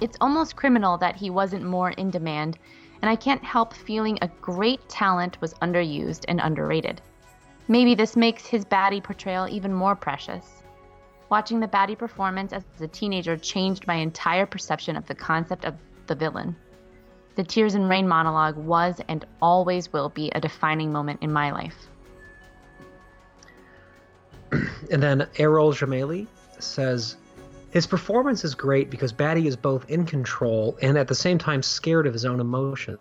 It's 0.00 0.16
almost 0.20 0.54
criminal 0.54 0.96
that 0.98 1.16
he 1.16 1.28
wasn't 1.28 1.64
more 1.64 1.90
in 1.90 2.10
demand, 2.10 2.56
and 3.02 3.10
I 3.10 3.16
can't 3.16 3.42
help 3.42 3.74
feeling 3.74 4.16
a 4.22 4.30
great 4.40 4.88
talent 4.88 5.40
was 5.40 5.54
underused 5.54 6.24
and 6.28 6.40
underrated. 6.40 7.02
Maybe 7.66 7.96
this 7.96 8.14
makes 8.14 8.46
his 8.46 8.64
baddie 8.64 9.02
portrayal 9.02 9.48
even 9.48 9.74
more 9.74 9.96
precious. 9.96 10.62
Watching 11.30 11.58
the 11.58 11.66
baddie 11.66 11.98
performance 11.98 12.52
as 12.52 12.62
a 12.80 12.86
teenager 12.86 13.36
changed 13.36 13.88
my 13.88 13.96
entire 13.96 14.46
perception 14.46 14.94
of 14.94 15.04
the 15.08 15.16
concept 15.16 15.64
of 15.64 15.74
the 16.06 16.14
villain. 16.14 16.54
The 17.36 17.44
Tears 17.44 17.74
and 17.74 17.88
Rain 17.88 18.06
monologue 18.06 18.56
was 18.56 19.00
and 19.08 19.24
always 19.42 19.92
will 19.92 20.08
be 20.08 20.30
a 20.30 20.40
defining 20.40 20.92
moment 20.92 21.22
in 21.22 21.32
my 21.32 21.50
life. 21.52 21.88
And 24.90 25.02
then 25.02 25.26
Errol 25.38 25.72
Jamali 25.72 26.26
says, 26.58 27.16
his 27.70 27.88
performance 27.88 28.44
is 28.44 28.54
great 28.54 28.88
because 28.88 29.12
Batty 29.12 29.48
is 29.48 29.56
both 29.56 29.90
in 29.90 30.06
control 30.06 30.78
and 30.80 30.96
at 30.96 31.08
the 31.08 31.14
same 31.14 31.38
time 31.38 31.60
scared 31.60 32.06
of 32.06 32.12
his 32.12 32.24
own 32.24 32.38
emotions. 32.38 33.00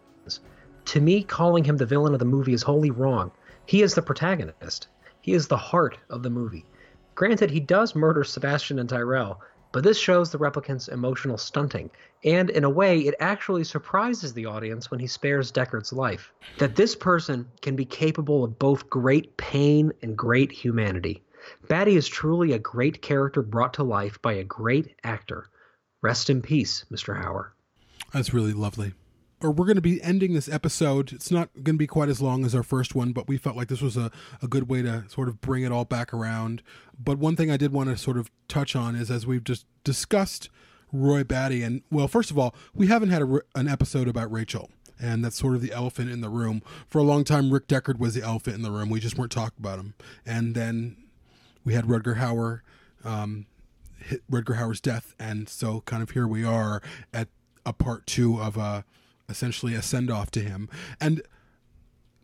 To 0.86 1.00
me, 1.00 1.22
calling 1.22 1.64
him 1.64 1.78
the 1.78 1.86
villain 1.86 2.14
of 2.14 2.20
the 2.20 2.26
movie 2.26 2.54
is 2.54 2.64
wholly 2.64 2.90
wrong. 2.90 3.32
He 3.68 3.84
is 3.84 3.94
the 3.94 4.02
protagonist. 4.02 4.88
He 5.22 5.34
is 5.34 5.48
the 5.48 5.58
heart 5.58 6.00
of 6.10 6.24
the 6.24 6.32
movie. 6.32 6.66
Granted, 7.14 7.52
he 7.52 7.60
does 7.60 7.94
murder 7.94 8.24
Sebastian 8.24 8.80
and 8.80 8.90
Tyrell, 8.90 9.40
but 9.74 9.84
this 9.84 9.98
shows 9.98 10.32
the 10.32 10.38
replicant's 10.38 10.88
emotional 10.88 11.38
stunting, 11.38 11.90
and 12.24 12.50
in 12.52 12.64
a 12.64 12.70
way, 12.70 13.00
it 13.00 13.16
actually 13.20 13.66
surprises 13.66 14.34
the 14.34 14.46
audience 14.46 14.90
when 14.90 15.00
he 15.00 15.08
spares 15.08 15.52
Deckard's 15.52 15.92
life. 15.92 16.32
That 16.60 16.76
this 16.76 16.96
person 16.96 17.50
can 17.62 17.76
be 17.76 17.84
capable 17.84 18.44
of 18.46 18.60
both 18.60 18.90
great 18.90 19.36
pain 19.36 19.92
and 20.02 20.16
great 20.16 20.52
humanity. 20.52 21.24
Batty 21.68 21.98
is 21.98 22.08
truly 22.08 22.54
a 22.54 22.60
great 22.60 23.02
character 23.02 23.42
brought 23.42 23.74
to 23.74 23.84
life 23.84 24.22
by 24.22 24.34
a 24.34 24.44
great 24.44 24.96
actor. 25.04 25.50
Rest 26.02 26.30
in 26.30 26.42
peace, 26.42 26.86
Mr. 26.92 27.20
Hauer. 27.20 27.50
That's 28.14 28.34
really 28.34 28.54
lovely. 28.54 28.94
Or 29.44 29.52
we're 29.52 29.66
going 29.66 29.76
to 29.76 29.82
be 29.82 30.02
ending 30.02 30.34
this 30.34 30.48
episode. 30.48 31.12
It's 31.12 31.30
not 31.30 31.50
going 31.56 31.76
to 31.76 31.80
be 31.80 31.88
quite 31.88 32.10
as 32.10 32.22
long 32.22 32.46
as 32.46 32.56
our 32.56 32.64
first 32.64 32.96
one, 32.96 33.12
but 33.12 33.28
we 33.28 33.38
felt 33.38 33.58
like 33.58 33.68
this 33.68 33.82
was 33.82 33.98
a, 33.98 34.10
a 34.42 34.48
good 34.48 34.70
way 34.70 34.82
to 34.82 35.04
sort 35.10 35.28
of 35.28 35.42
bring 35.42 35.64
it 35.64 35.72
all 35.72 35.84
back 35.84 36.14
around. 36.14 36.64
But 36.98 37.18
one 37.18 37.36
thing 37.36 37.52
I 37.52 37.58
did 37.58 37.74
want 37.74 37.90
to 37.90 37.98
sort 37.98 38.18
of 38.18 38.32
touch 38.48 38.76
on 38.76 38.96
is 38.96 39.12
as 39.12 39.28
we've 39.28 39.44
just 39.44 39.66
discussed 39.84 40.50
Roy 40.94 41.24
Batty, 41.24 41.62
and 41.62 41.82
well, 41.92 42.08
first 42.08 42.32
of 42.32 42.40
all, 42.40 42.56
we 42.74 42.88
haven't 42.88 43.10
had 43.10 43.22
a, 43.22 43.42
an 43.56 43.68
episode 43.68 44.08
about 44.08 44.32
Rachel 44.32 44.70
and 45.00 45.26
that's 45.26 45.38
sort 45.38 45.56
of 45.56 45.62
the 45.62 45.74
elephant 45.74 46.10
in 46.10 46.22
the 46.22 46.30
room. 46.30 46.62
For 46.88 47.00
a 47.00 47.04
long 47.04 47.24
time, 47.24 47.52
Rick 47.52 47.68
Deckard 47.68 48.00
was 48.00 48.14
the 48.14 48.22
elephant 48.22 48.56
in 48.56 48.62
the 48.62 48.72
room. 48.72 48.90
We 48.90 49.00
just 49.02 49.18
weren't 49.18 49.32
talking 49.32 49.58
about 49.60 49.80
him. 49.80 49.96
And 50.26 50.56
then 50.56 50.96
we 51.66 51.74
had 51.74 51.86
Rutger 51.86 52.18
Hauer, 52.18 52.62
um, 53.04 53.48
Rutger 54.32 54.58
Hauer's 54.58 54.80
death, 54.80 55.16
and 55.20 55.50
so 55.50 55.82
kind 55.82 56.04
of 56.04 56.12
here 56.12 56.28
we 56.28 56.46
are 56.46 56.82
at 57.14 57.28
a 57.66 57.74
part 57.74 58.06
two 58.06 58.40
of 58.40 58.56
a 58.56 58.86
essentially 59.30 59.76
a 59.76 59.82
send 59.82 60.10
off 60.10 60.32
to 60.32 60.42
him. 60.42 60.70
And 61.00 61.22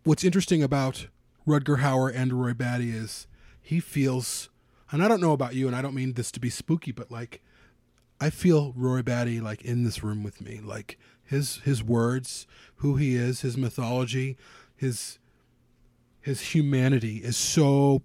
what's 0.04 0.24
interesting 0.24 0.64
about 0.64 1.08
Rutger 1.48 1.80
Hauer 1.80 2.14
and 2.14 2.34
Roy 2.34 2.54
Batty 2.54 2.92
is 2.92 3.28
he 3.62 3.80
feels, 3.80 4.50
and 4.92 5.04
I 5.04 5.08
don't 5.08 5.22
know 5.22 5.34
about 5.34 5.56
you, 5.56 5.68
and 5.68 5.76
I 5.76 5.82
don't 5.82 5.96
mean 5.96 6.14
this 6.14 6.32
to 6.32 6.40
be 6.40 6.50
spooky, 6.50 6.92
but 6.92 7.12
like 7.12 7.42
I 8.22 8.30
feel 8.30 8.74
Roy 8.76 9.02
Batty 9.02 9.40
like 9.40 9.62
in 9.62 9.84
this 9.84 10.04
room 10.04 10.24
with 10.24 10.42
me, 10.42 10.60
like 10.64 10.98
his 11.24 11.58
his 11.58 11.84
words, 11.84 12.48
who 12.78 12.96
he 12.96 13.16
is, 13.16 13.42
his 13.42 13.58
mythology, 13.58 14.38
his 14.76 15.20
his 16.22 16.54
humanity 16.54 17.18
is 17.18 17.38
so 17.38 18.02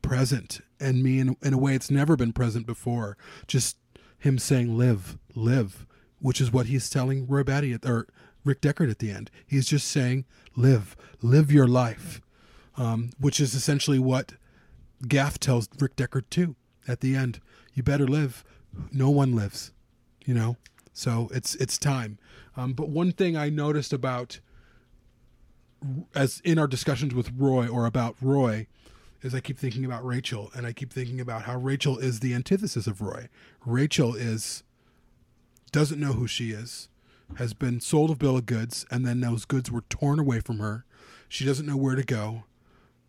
present 0.00 0.60
and 0.80 1.02
me 1.02 1.20
in, 1.20 1.36
in 1.42 1.54
a 1.54 1.58
way 1.58 1.74
it's 1.74 1.90
never 1.90 2.16
been 2.16 2.32
present 2.32 2.66
before. 2.66 3.16
Just 3.46 3.76
him 4.18 4.38
saying 4.38 4.76
live, 4.76 5.18
live, 5.34 5.86
which 6.20 6.40
is 6.40 6.52
what 6.52 6.66
he's 6.66 6.88
telling 6.88 7.26
Roy 7.26 7.42
Batty 7.42 7.72
at, 7.72 7.84
or 7.84 8.06
Rick 8.44 8.60
Deckard 8.60 8.90
at 8.90 8.98
the 8.98 9.10
end. 9.10 9.30
He's 9.46 9.66
just 9.66 9.88
saying 9.88 10.24
live, 10.56 10.96
live 11.20 11.52
your 11.52 11.68
life, 11.68 12.20
um, 12.76 13.10
which 13.18 13.40
is 13.40 13.54
essentially 13.54 13.98
what 13.98 14.32
Gaff 15.06 15.38
tells 15.38 15.68
Rick 15.78 15.96
Deckard 15.96 16.24
too 16.30 16.56
at 16.86 17.00
the 17.00 17.14
end. 17.16 17.40
You 17.74 17.82
better 17.82 18.06
live. 18.06 18.44
No 18.90 19.10
one 19.10 19.34
lives, 19.34 19.72
you 20.24 20.34
know. 20.34 20.56
So 20.92 21.28
it's 21.32 21.54
it's 21.56 21.78
time. 21.78 22.18
Um, 22.56 22.72
but 22.74 22.88
one 22.88 23.12
thing 23.12 23.36
I 23.36 23.48
noticed 23.48 23.92
about 23.92 24.40
as 26.14 26.40
in 26.44 26.58
our 26.58 26.66
discussions 26.66 27.14
with 27.14 27.32
Roy 27.36 27.66
or 27.66 27.86
about 27.86 28.16
Roy 28.20 28.66
is 29.22 29.34
I 29.34 29.40
keep 29.40 29.58
thinking 29.58 29.84
about 29.84 30.04
Rachel 30.04 30.50
and 30.54 30.66
I 30.66 30.72
keep 30.72 30.92
thinking 30.92 31.20
about 31.20 31.42
how 31.42 31.56
Rachel 31.56 31.98
is 31.98 32.20
the 32.20 32.34
antithesis 32.34 32.86
of 32.86 33.00
Roy. 33.00 33.28
Rachel 33.64 34.14
is 34.14 34.62
doesn't 35.70 36.00
know 36.00 36.12
who 36.12 36.26
she 36.26 36.50
is, 36.50 36.88
has 37.36 37.54
been 37.54 37.80
sold 37.80 38.10
a 38.10 38.14
bill 38.14 38.36
of 38.36 38.46
goods, 38.46 38.86
and 38.90 39.06
then 39.06 39.20
those 39.20 39.44
goods 39.44 39.70
were 39.70 39.82
torn 39.82 40.18
away 40.18 40.40
from 40.40 40.58
her. 40.58 40.84
She 41.28 41.44
doesn't 41.44 41.66
know 41.66 41.76
where 41.76 41.94
to 41.96 42.02
go. 42.02 42.44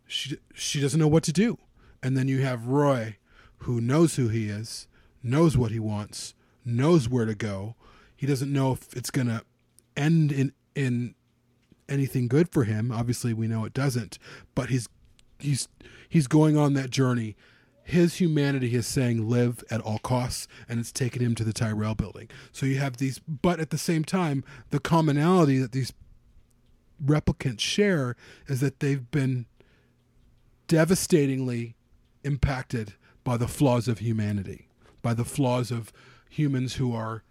She 0.08 0.38
she 0.54 0.80
doesn't 0.82 1.00
know 1.00 1.08
what 1.08 1.24
to 1.24 1.34
do. 1.34 1.58
And 2.02 2.18
then 2.18 2.28
you 2.28 2.42
have 2.42 2.68
Roy, 2.68 3.18
who 3.60 3.80
knows 3.80 4.16
who 4.16 4.28
he 4.28 4.50
is, 4.50 4.88
knows 5.22 5.58
what 5.58 5.72
he 5.72 5.80
wants, 5.80 6.34
knows 6.66 7.08
where 7.08 7.26
to 7.26 7.36
go. 7.36 7.76
He 8.16 8.28
doesn't 8.28 8.52
know 8.52 8.74
if 8.74 8.94
it's 8.96 9.12
gonna 9.12 9.44
end 9.96 10.32
in 10.32 10.54
in 10.76 11.16
anything 11.90 12.28
good 12.28 12.50
for 12.52 12.64
him. 12.64 12.92
Obviously, 12.92 13.34
we 13.34 13.48
know 13.48 13.66
it 13.66 13.74
doesn't, 13.74 14.18
but 14.56 14.70
he's 14.70 14.88
he's 15.40 15.68
he's 16.08 16.28
going 16.28 16.58
on 16.58 16.74
that 16.74 16.90
journey. 16.90 17.36
His 17.84 18.16
humanity 18.16 18.76
is 18.76 18.88
saying 18.88 19.28
live 19.30 19.64
at 19.70 19.82
all 19.82 20.00
costs, 20.00 20.48
and 20.70 20.80
it's 20.80 20.92
taken 20.92 21.22
him 21.22 21.36
to 21.36 21.44
the 21.44 21.54
Tyrell 21.54 21.96
building. 21.96 22.30
So 22.52 22.66
you 22.66 22.80
have 22.80 22.98
these, 22.98 23.20
but 23.20 23.60
at 23.60 23.72
the 23.72 23.78
same 23.78 24.04
time, 24.06 24.44
the 24.70 24.80
commonality 24.80 25.60
that 25.60 25.74
these 25.74 25.92
replicants 27.04 27.60
share 27.60 28.16
is 28.48 28.62
that 28.62 28.80
they've 28.80 29.10
been 29.12 29.46
devastatingly 30.68 31.76
impacted 32.24 32.94
by 33.24 33.38
the 33.38 33.48
flaws 33.48 33.88
of 33.88 34.00
humanity, 34.00 34.68
by 35.02 35.14
the 35.14 35.26
flaws 35.26 35.72
of 35.72 35.92
humans 36.30 36.76
who 36.76 36.96
are 36.96 37.24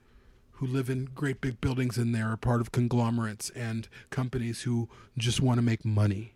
who 0.53 0.67
live 0.67 0.89
in 0.89 1.07
great 1.07 1.41
big 1.41 1.61
buildings 1.61 1.99
and 1.99 2.15
they're 2.15 2.37
part 2.37 2.61
of 2.61 2.71
conglomerates 2.71 3.51
and 3.51 3.89
companies 4.11 4.63
who 4.63 4.89
just 5.19 5.41
want 5.41 5.59
to 5.59 5.63
make 5.63 5.85
money. 5.85 6.35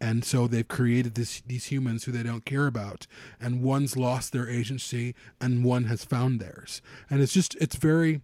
And 0.00 0.24
so 0.24 0.46
they've 0.46 0.66
created 0.66 1.14
this, 1.14 1.42
these 1.46 1.66
humans 1.66 2.04
who 2.04 2.12
they 2.12 2.22
don't 2.22 2.44
care 2.44 2.66
about, 2.66 3.06
and 3.40 3.62
one's 3.62 3.96
lost 3.96 4.32
their 4.32 4.48
agency, 4.48 5.14
and 5.40 5.64
one 5.64 5.84
has 5.84 6.04
found 6.04 6.38
theirs. 6.38 6.82
And 7.08 7.22
it's 7.22 7.32
just, 7.32 7.54
it's 7.56 7.76
very, 7.76 8.20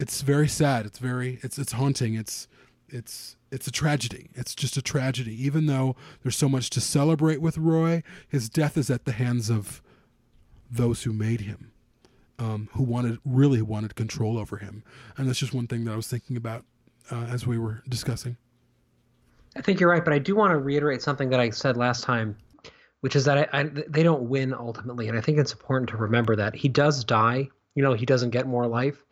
it's 0.00 0.22
very 0.22 0.48
sad. 0.48 0.84
It's 0.84 0.98
very, 0.98 1.38
it's, 1.42 1.58
it's 1.58 1.72
haunting. 1.72 2.14
It's, 2.14 2.48
it's, 2.88 3.36
it's 3.52 3.68
a 3.68 3.70
tragedy. 3.70 4.30
It's 4.34 4.54
just 4.54 4.76
a 4.76 4.82
tragedy. 4.82 5.34
Even 5.44 5.66
though 5.66 5.94
there's 6.22 6.36
so 6.36 6.48
much 6.48 6.70
to 6.70 6.80
celebrate 6.80 7.40
with 7.40 7.56
Roy, 7.56 8.02
his 8.28 8.48
death 8.48 8.76
is 8.76 8.90
at 8.90 9.04
the 9.04 9.12
hands 9.12 9.48
of 9.48 9.80
those 10.68 11.04
who 11.04 11.12
made 11.12 11.42
him 11.42 11.72
um, 12.42 12.68
who 12.72 12.82
wanted 12.82 13.18
really 13.24 13.62
wanted 13.62 13.94
control 13.94 14.36
over 14.36 14.56
him, 14.56 14.82
and 15.16 15.28
that's 15.28 15.38
just 15.38 15.54
one 15.54 15.66
thing 15.66 15.84
that 15.84 15.92
I 15.92 15.96
was 15.96 16.08
thinking 16.08 16.36
about 16.36 16.64
uh, 17.10 17.26
as 17.30 17.46
we 17.46 17.58
were 17.58 17.82
discussing. 17.88 18.36
I 19.56 19.60
think 19.60 19.80
you're 19.80 19.90
right, 19.90 20.04
but 20.04 20.14
I 20.14 20.18
do 20.18 20.34
want 20.34 20.52
to 20.52 20.58
reiterate 20.58 21.02
something 21.02 21.30
that 21.30 21.40
I 21.40 21.50
said 21.50 21.76
last 21.76 22.04
time, 22.04 22.36
which 23.00 23.16
is 23.16 23.24
that 23.26 23.38
I, 23.52 23.60
I, 23.60 23.62
they 23.64 24.02
don't 24.02 24.22
win 24.22 24.54
ultimately, 24.54 25.08
and 25.08 25.18
I 25.18 25.20
think 25.20 25.38
it's 25.38 25.52
important 25.52 25.90
to 25.90 25.96
remember 25.96 26.36
that 26.36 26.54
he 26.54 26.68
does 26.68 27.04
die. 27.04 27.48
You 27.74 27.82
know, 27.82 27.94
he 27.94 28.06
doesn't 28.06 28.30
get 28.30 28.46
more 28.46 28.66
life, 28.66 29.04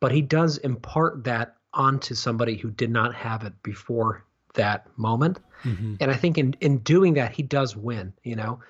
but 0.00 0.12
he 0.12 0.22
does 0.22 0.58
impart 0.58 1.24
that 1.24 1.56
onto 1.74 2.14
somebody 2.14 2.56
who 2.56 2.70
did 2.70 2.90
not 2.90 3.14
have 3.14 3.44
it 3.44 3.54
before 3.62 4.24
that 4.54 4.86
moment. 4.98 5.38
Mm-hmm. 5.64 5.94
And 6.00 6.10
I 6.10 6.14
think 6.14 6.38
in 6.38 6.54
in 6.60 6.78
doing 6.78 7.14
that, 7.14 7.32
he 7.32 7.42
does 7.42 7.76
win. 7.76 8.12
You 8.22 8.36
know, 8.36 8.60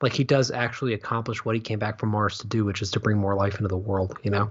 like 0.00 0.12
he 0.12 0.24
does 0.24 0.50
actually 0.50 0.94
accomplish 0.94 1.44
what 1.44 1.54
he 1.54 1.60
came 1.60 1.78
back 1.78 1.98
from 1.98 2.10
Mars 2.10 2.38
to 2.38 2.46
do, 2.46 2.64
which 2.64 2.82
is 2.82 2.90
to 2.92 3.00
bring 3.00 3.18
more 3.18 3.34
life 3.34 3.56
into 3.56 3.68
the 3.68 3.76
world, 3.76 4.18
you 4.22 4.30
know? 4.30 4.50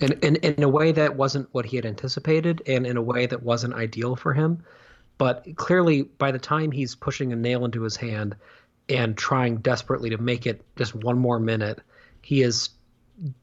And, 0.00 0.12
and, 0.22 0.38
and 0.44 0.58
in 0.58 0.62
a 0.62 0.68
way 0.68 0.92
that 0.92 1.16
wasn't 1.16 1.48
what 1.52 1.64
he 1.64 1.76
had 1.76 1.86
anticipated 1.86 2.62
and 2.66 2.86
in 2.86 2.96
a 2.96 3.02
way 3.02 3.26
that 3.26 3.42
wasn't 3.42 3.74
ideal 3.74 4.14
for 4.14 4.34
him. 4.34 4.62
But 5.18 5.46
clearly, 5.56 6.02
by 6.02 6.30
the 6.30 6.38
time 6.38 6.70
he's 6.70 6.94
pushing 6.94 7.32
a 7.32 7.36
nail 7.36 7.64
into 7.64 7.82
his 7.82 7.96
hand 7.96 8.36
and 8.88 9.16
trying 9.16 9.58
desperately 9.58 10.10
to 10.10 10.18
make 10.18 10.46
it 10.46 10.62
just 10.76 10.94
one 10.94 11.18
more 11.18 11.40
minute, 11.40 11.80
he 12.22 12.42
is 12.42 12.70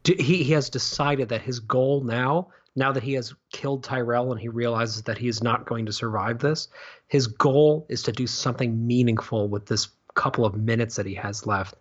he, 0.03 0.43
he 0.43 0.51
has 0.51 0.69
decided 0.69 1.29
that 1.29 1.41
his 1.41 1.59
goal 1.59 2.03
now, 2.03 2.49
now 2.75 2.91
that 2.91 3.03
he 3.03 3.13
has 3.13 3.33
killed 3.51 3.83
Tyrell 3.83 4.31
and 4.31 4.39
he 4.39 4.49
realizes 4.49 5.03
that 5.03 5.17
he 5.17 5.27
is 5.27 5.41
not 5.41 5.65
going 5.65 5.85
to 5.87 5.93
survive 5.93 6.39
this, 6.39 6.67
his 7.07 7.27
goal 7.27 7.85
is 7.89 8.03
to 8.03 8.11
do 8.11 8.27
something 8.27 8.85
meaningful 8.85 9.47
with 9.47 9.65
this 9.65 9.89
couple 10.13 10.45
of 10.45 10.55
minutes 10.55 10.95
that 10.95 11.05
he 11.05 11.15
has 11.15 11.47
left. 11.47 11.75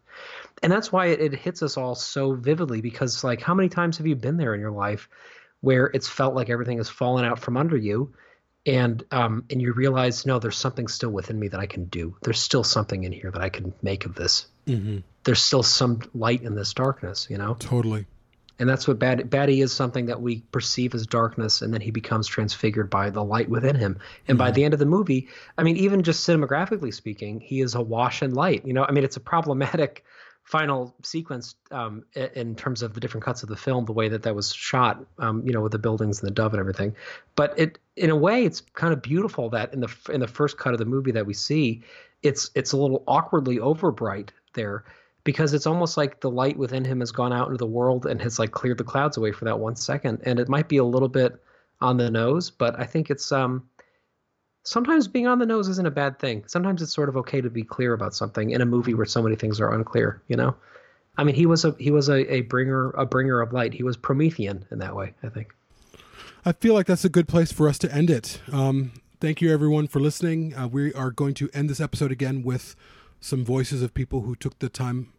And 0.62 0.72
that's 0.72 0.93
why 0.93 1.07
it, 1.07 1.20
it 1.20 1.34
hits 1.34 1.62
us 1.62 1.76
all 1.76 1.95
so 1.95 2.34
vividly 2.34 2.80
because, 2.80 3.24
like, 3.24 3.40
how 3.40 3.55
many 3.55 3.68
times 3.68 3.99
have 3.99 4.07
you 4.07 4.16
been 4.16 4.36
there 4.36 4.55
in 4.55 4.61
your 4.61 4.70
life 4.70 5.09
where 5.61 5.86
it's 5.86 6.09
felt 6.09 6.34
like 6.34 6.51
everything 6.51 6.78
has 6.78 6.88
fallen 6.88 7.24
out 7.24 7.38
from 7.38 7.57
under 7.57 7.76
you? 7.76 8.14
And 8.65 9.05
um, 9.11 9.45
and 9.51 9.61
you 9.61 9.73
realize 9.73 10.25
no 10.25 10.39
there's 10.39 10.57
something 10.57 10.89
still 10.89 11.11
within 11.11 11.39
me 11.39 11.49
that 11.49 11.61
i 11.61 11.67
can 11.67 11.85
do 11.87 12.17
there's 12.23 12.41
still 12.41 12.65
something 12.65 13.05
in 13.05 13.13
here 13.13 13.31
that 13.31 13.43
i 13.43 13.49
can 13.49 13.73
make 13.83 14.07
of 14.07 14.15
this 14.15 14.47
mm-hmm. 14.67 14.99
there's 15.25 15.43
still 15.43 15.63
some 15.63 16.01
light 16.15 16.43
in 16.43 16.55
this 16.55 16.73
darkness 16.73 17.27
you 17.29 17.39
know 17.39 17.55
totally 17.59 18.07
and 18.59 18.69
that's 18.69 18.87
what 18.87 19.01
bad 19.01 19.29
Batty 19.29 19.61
is 19.61 19.73
something 19.73 20.07
that 20.07 20.23
we 20.23 20.43
perceive 20.53 20.95
as 20.95 21.05
darkness, 21.07 21.63
and 21.63 21.75
then 21.75 21.81
he 21.81 21.91
becomes 21.91 22.29
transfigured 22.29 22.91
by 22.91 23.11
the 23.11 23.25
light 23.25 23.49
within 23.49 23.75
him. 23.75 23.99
And 24.29 24.37
mm-hmm. 24.37 24.47
by 24.47 24.51
the 24.53 24.63
end 24.63 24.73
of 24.73 24.79
the 24.79 24.87
movie, 24.87 25.29
I 25.59 25.65
mean, 25.65 25.77
even 25.79 26.05
just 26.05 26.25
cinematographically 26.29 26.95
speaking, 26.95 27.41
he 27.41 27.61
is 27.61 27.75
a 27.75 27.83
wash 27.83 28.23
in 28.23 28.35
light. 28.35 28.65
You 28.65 28.73
know, 28.73 28.85
I 28.85 28.93
mean, 28.93 29.03
it's 29.03 29.17
a 29.17 29.21
problematic 29.21 30.05
final 30.45 30.95
sequence 31.03 31.55
um, 31.70 32.05
in 32.14 32.55
terms 32.55 32.82
of 32.82 32.95
the 32.95 33.01
different 33.01 33.24
cuts 33.24 33.43
of 33.43 33.49
the 33.49 33.57
film, 33.57 33.84
the 33.84 33.93
way 33.93 34.09
that 34.09 34.22
that 34.22 34.34
was 34.34 34.53
shot, 34.53 35.05
um, 35.18 35.43
you 35.47 35.53
know, 35.53 35.61
with 35.61 35.72
the 35.72 35.78
buildings 35.78 36.20
and 36.20 36.28
the 36.28 36.34
dove 36.34 36.53
and 36.53 36.61
everything. 36.61 36.95
But 37.36 37.59
it, 37.59 37.78
in 37.97 38.11
a 38.11 38.16
way, 38.16 38.45
it's 38.45 38.61
kind 38.61 38.93
of 38.93 39.03
beautiful 39.03 39.49
that 39.51 39.72
in 39.72 39.80
the 39.80 39.95
in 40.12 40.20
the 40.20 40.28
first 40.28 40.59
cut 40.59 40.72
of 40.72 40.78
the 40.78 40.84
movie 40.84 41.12
that 41.12 41.26
we 41.26 41.34
see, 41.34 41.82
it's 42.22 42.51
it's 42.55 42.72
a 42.72 42.76
little 42.76 43.03
awkwardly 43.07 43.59
overbright 43.59 44.30
there 44.55 44.84
because 45.24 45.55
it's 45.55 45.66
almost 45.66 45.97
like 45.97 46.20
the 46.20 46.30
light 46.30 46.57
within 46.57 46.84
him 46.84 47.01
has 47.01 47.12
gone 47.12 47.32
out 47.32 47.47
into 47.47 47.59
the 47.59 47.66
world 47.66 48.07
and 48.07 48.20
has 48.20 48.38
like 48.38 48.51
cleared 48.51 48.78
the 48.78 48.84
clouds 48.84 49.16
away 49.16 49.32
for 49.32 49.45
that 49.45 49.59
one 49.59 49.76
second 49.76 50.20
and 50.24 50.38
it 50.38 50.49
might 50.49 50.68
be 50.68 50.78
a 50.78 50.84
little 50.84 51.09
bit 51.09 51.40
on 51.80 51.97
the 51.97 52.11
nose 52.11 52.51
but 52.51 52.78
i 52.78 52.84
think 52.84 53.11
it's 53.11 53.30
um 53.32 53.62
sometimes 54.65 55.09
being 55.09 55.27
on 55.27 55.39
the 55.39 55.47
nose 55.47 55.69
isn't 55.69 55.87
a 55.87 55.91
bad 55.91 56.19
thing. 56.19 56.45
Sometimes 56.47 56.83
it's 56.83 56.93
sort 56.93 57.09
of 57.09 57.17
okay 57.19 57.41
to 57.41 57.51
be 57.51 57.63
clear 57.63 57.93
about 57.93 58.15
something 58.15 58.51
in 58.51 58.61
a 58.61 58.67
movie 58.67 58.95
where 58.95 59.07
so 59.07 59.23
many 59.23 59.37
things 59.37 59.61
are 59.61 59.73
unclear 59.73 60.23
you 60.29 60.37
know? 60.37 60.55
I 61.19 61.25
mean 61.25 61.35
he 61.35 61.47
was 61.47 61.65
a 61.65 61.77
he 61.79 61.91
was 61.91 62.09
a, 62.09 62.33
a 62.33 62.41
bringer 62.43 62.91
a 62.91 63.05
bringer 63.05 63.41
of 63.41 63.53
light. 63.53 63.75
He 63.75 63.83
was 63.83 63.97
promethean 63.97 64.65
in 64.71 64.79
that 64.79 64.97
way 64.97 65.15
i 65.23 65.29
think. 65.29 65.55
I 66.45 66.53
feel 66.53 66.75
like 66.75 66.87
that's 66.87 67.05
a 67.05 67.11
good 67.11 67.29
place 67.29 67.53
for 67.53 67.69
us 67.69 67.79
to 67.79 67.93
end 67.95 68.11
it. 68.11 68.41
Um 68.51 68.93
thank 69.21 69.41
you 69.41 69.53
everyone 69.53 69.89
for 69.89 70.01
listening. 70.01 70.55
Uh, 70.55 70.69
we 70.69 70.93
are 70.95 71.11
going 71.11 71.35
to 71.35 71.51
end 71.53 71.69
this 71.69 71.81
episode 71.81 72.11
again 72.11 72.43
with 72.43 72.75
some 73.21 73.45
voices 73.45 73.83
of 73.83 73.95
people 73.95 74.23
who 74.23 74.35
took 74.35 74.59
the 74.59 74.69
time 74.69 75.13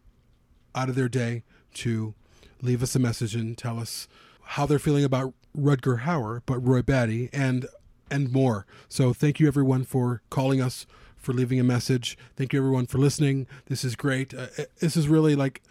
out 0.74 0.88
of 0.88 0.94
their 0.94 1.08
day 1.08 1.44
to 1.74 2.14
leave 2.60 2.82
us 2.82 2.94
a 2.94 2.98
message 2.98 3.34
and 3.34 3.56
tell 3.56 3.78
us 3.78 4.08
how 4.42 4.66
they're 4.66 4.78
feeling 4.78 5.04
about 5.04 5.32
Rutger 5.56 6.02
Hauer, 6.02 6.42
but 6.44 6.58
Roy 6.58 6.82
Batty, 6.82 7.30
and 7.32 7.66
and 8.10 8.32
more. 8.32 8.66
So 8.88 9.12
thank 9.12 9.40
you 9.40 9.46
everyone 9.46 9.84
for 9.84 10.22
calling 10.30 10.60
us, 10.60 10.86
for 11.16 11.32
leaving 11.32 11.58
a 11.60 11.64
message. 11.64 12.18
Thank 12.36 12.52
you 12.52 12.58
everyone 12.58 12.86
for 12.86 12.98
listening. 12.98 13.46
This 13.66 13.84
is 13.84 13.96
great. 13.96 14.34
Uh, 14.34 14.46
this 14.80 14.96
is 14.96 15.08
really 15.08 15.34
like, 15.34 15.62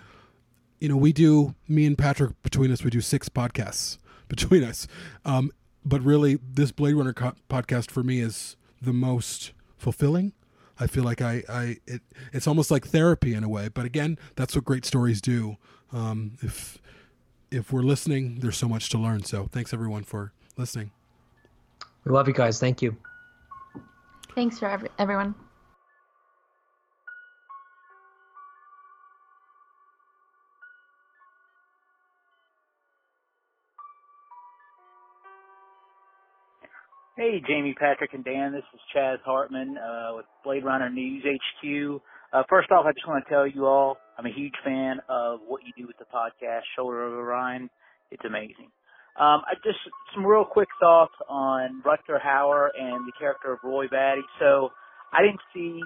you 0.79 0.89
know, 0.89 0.97
we 0.97 1.13
do 1.13 1.55
me 1.67 1.85
and 1.85 1.97
Patrick 1.97 2.41
between 2.43 2.71
us, 2.71 2.83
we 2.83 2.89
do 2.89 3.01
six 3.01 3.29
podcasts 3.29 3.97
between 4.27 4.63
us. 4.63 4.87
Um, 5.25 5.51
but 5.85 6.01
really, 6.01 6.39
this 6.41 6.71
Blade 6.71 6.93
Runner 6.93 7.13
co- 7.13 7.35
podcast 7.49 7.91
for 7.91 8.03
me 8.03 8.19
is 8.19 8.55
the 8.81 8.93
most 8.93 9.51
fulfilling 9.77 10.33
I 10.79 10.87
feel 10.87 11.03
like 11.03 11.21
I, 11.21 11.43
I 11.47 11.77
it, 11.85 12.01
it's 12.31 12.47
almost 12.47 12.71
like 12.71 12.87
therapy 12.87 13.33
in 13.33 13.43
a 13.43 13.49
way. 13.49 13.69
But 13.69 13.85
again, 13.85 14.17
that's 14.35 14.55
what 14.55 14.65
great 14.65 14.85
stories 14.85 15.21
do. 15.21 15.57
Um, 15.91 16.37
if 16.41 16.79
if 17.51 17.71
we're 17.71 17.83
listening, 17.83 18.39
there's 18.39 18.57
so 18.57 18.67
much 18.67 18.89
to 18.89 18.97
learn. 18.97 19.23
So 19.23 19.47
thanks 19.51 19.73
everyone 19.73 20.03
for 20.03 20.33
listening. 20.57 20.91
We 22.05 22.11
love 22.11 22.27
you 22.27 22.33
guys. 22.33 22.59
Thank 22.59 22.81
you. 22.81 22.95
Thanks 24.35 24.59
for 24.59 24.67
every, 24.67 24.89
everyone. 24.99 25.35
Hey, 37.15 37.41
Jamie, 37.47 37.75
Patrick, 37.79 38.13
and 38.13 38.25
Dan. 38.25 38.51
This 38.51 38.63
is 38.73 38.79
Chaz 38.93 39.17
Hartman 39.23 39.77
uh, 39.77 40.15
with 40.15 40.25
Blade 40.43 40.65
Runner 40.65 40.89
News 40.89 41.23
HQ. 41.23 42.01
Uh, 42.33 42.41
first 42.49 42.71
off, 42.71 42.85
I 42.87 42.91
just 42.91 43.07
want 43.07 43.23
to 43.23 43.29
tell 43.29 43.45
you 43.45 43.67
all 43.67 43.97
I'm 44.17 44.25
a 44.25 44.33
huge 44.33 44.55
fan 44.65 44.97
of 45.07 45.39
what 45.47 45.61
you 45.63 45.71
do 45.77 45.87
with 45.87 45.97
the 45.99 46.05
podcast, 46.05 46.61
Shoulder 46.75 47.05
of 47.05 47.13
Orion. 47.13 47.69
It's 48.09 48.25
amazing. 48.25 48.71
Um, 49.19 49.45
I 49.45 49.53
just 49.63 49.77
some 50.15 50.25
real 50.25 50.45
quick 50.45 50.69
thoughts 50.79 51.13
on 51.29 51.83
Rutger 51.85 52.19
Hauer 52.19 52.69
and 52.77 53.07
the 53.07 53.11
character 53.17 53.53
of 53.53 53.59
Roy 53.63 53.87
Batty. 53.87 54.23
So 54.39 54.71
I 55.13 55.21
didn't 55.21 55.41
see 55.53 55.81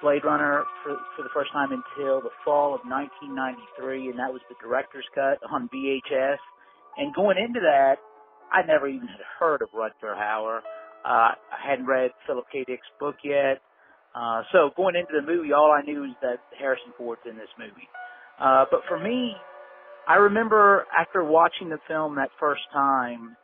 Blade 0.00 0.24
Runner 0.24 0.64
for, 0.82 0.96
for 1.16 1.22
the 1.22 1.30
first 1.34 1.52
time 1.52 1.70
until 1.70 2.20
the 2.20 2.30
fall 2.44 2.74
of 2.74 2.82
1993, 2.86 4.10
and 4.10 4.18
that 4.18 4.32
was 4.32 4.42
the 4.48 4.54
director's 4.62 5.06
cut 5.14 5.38
on 5.50 5.68
VHS. 5.74 6.38
And 6.98 7.14
going 7.14 7.38
into 7.38 7.60
that, 7.60 7.96
I 8.52 8.66
never 8.66 8.86
even 8.86 9.08
had 9.08 9.24
heard 9.38 9.62
of 9.62 9.70
Rutger 9.70 10.14
Hauer. 10.14 10.58
Uh, 11.04 11.34
I 11.34 11.58
hadn't 11.66 11.86
read 11.86 12.10
Philip 12.26 12.44
K. 12.52 12.64
Dick's 12.66 12.86
book 13.00 13.16
yet. 13.24 13.62
Uh, 14.14 14.42
so 14.52 14.70
going 14.76 14.94
into 14.94 15.18
the 15.18 15.26
movie, 15.26 15.52
all 15.52 15.72
I 15.72 15.82
knew 15.82 16.02
was 16.02 16.14
that 16.20 16.38
Harrison 16.58 16.92
Ford's 16.98 17.22
in 17.28 17.36
this 17.36 17.50
movie. 17.58 17.88
Uh, 18.38 18.66
but 18.70 18.80
for 18.88 18.98
me, 18.98 19.34
I 20.08 20.14
remember 20.16 20.84
after 20.98 21.22
watching 21.22 21.68
the 21.68 21.78
film 21.86 22.16
that 22.16 22.30
first 22.40 22.62
time, 22.72 23.36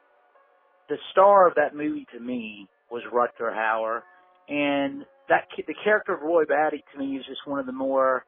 the 0.88 0.96
star 1.12 1.46
of 1.46 1.54
that 1.54 1.74
movie 1.74 2.06
to 2.12 2.20
me 2.20 2.66
was 2.90 3.02
Rutger 3.12 3.52
Hauer, 3.54 4.00
and 4.48 5.04
that 5.28 5.44
the 5.56 5.74
character 5.84 6.14
of 6.14 6.22
Roy 6.22 6.44
Batty 6.46 6.82
to 6.92 6.98
me 6.98 7.16
is 7.16 7.24
just 7.26 7.46
one 7.46 7.60
of 7.60 7.66
the 7.66 7.72
more 7.72 8.24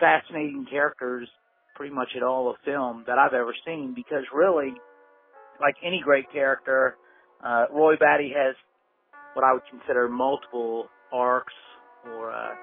fascinating 0.00 0.66
characters, 0.70 1.28
pretty 1.74 1.94
much 1.94 2.08
in 2.16 2.22
all 2.22 2.48
of 2.48 2.56
film 2.64 3.04
that 3.06 3.18
I've 3.18 3.34
ever 3.34 3.54
seen. 3.66 3.92
Because 3.94 4.24
really, 4.32 4.72
like 5.60 5.74
any 5.84 6.00
great 6.02 6.30
character, 6.32 6.96
uh, 7.44 7.66
Roy 7.72 7.96
Batty 7.96 8.32
has 8.36 8.54
what 9.34 9.44
I 9.44 9.52
would 9.52 9.62
consider 9.70 10.08
multiple 10.08 10.86
arcs 11.12 11.52
or 12.06 12.30
uh, 12.32 12.54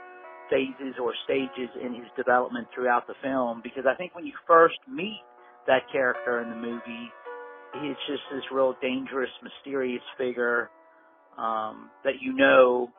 phases 0.54 0.93
or 1.01 1.14
stages 1.26 1.70
in 1.82 1.95
his 1.95 2.06
development 2.16 2.68
throughout 2.74 3.08
the 3.08 3.16
film. 3.24 3.62
Because 3.64 3.86
I 3.89 3.95
think 3.95 4.14
when 4.14 4.26
you 4.26 4.34
first 4.45 4.78
meet 4.88 5.22
that 5.66 5.82
character 5.91 6.41
in 6.41 6.49
the 6.49 6.56
movie, 6.56 7.10
he's 7.82 7.97
just 8.08 8.22
this 8.32 8.43
real 8.51 8.76
dangerous, 8.82 9.32
mysterious 9.41 10.04
figure 10.18 10.70
um, 11.38 11.89
that 12.04 12.22
you 12.22 12.34
know 12.34 12.89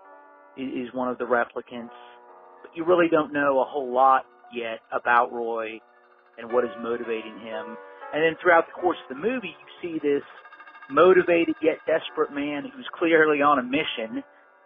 is, 0.57 0.89
one 0.93 1.09
of 1.09 1.19
the 1.19 1.25
replicants, 1.25 1.95
but 2.63 2.71
you 2.75 2.85
really 2.85 3.09
don't 3.11 3.33
know 3.33 3.61
a 3.61 3.65
whole 3.65 3.93
lot 3.93 4.25
yet 4.53 4.81
about 4.93 5.33
Roy 5.33 5.81
and 6.39 6.53
what 6.53 6.65
is 6.65 6.71
motivating 6.81 7.39
him. 7.41 7.77
And 8.13 8.23
then 8.23 8.37
throughout 8.43 8.67
the 8.67 8.81
course 8.81 8.99
of 9.09 9.17
the 9.17 9.23
movie, 9.23 9.55
you 9.55 9.69
see 9.83 9.99
this 10.03 10.23
motivated 10.91 11.55
yet 11.63 11.79
desperate 11.87 12.33
man 12.33 12.65
who's 12.75 12.87
clearly 12.99 13.43
on 13.43 13.59
a 13.59 13.63
mission 13.63 14.23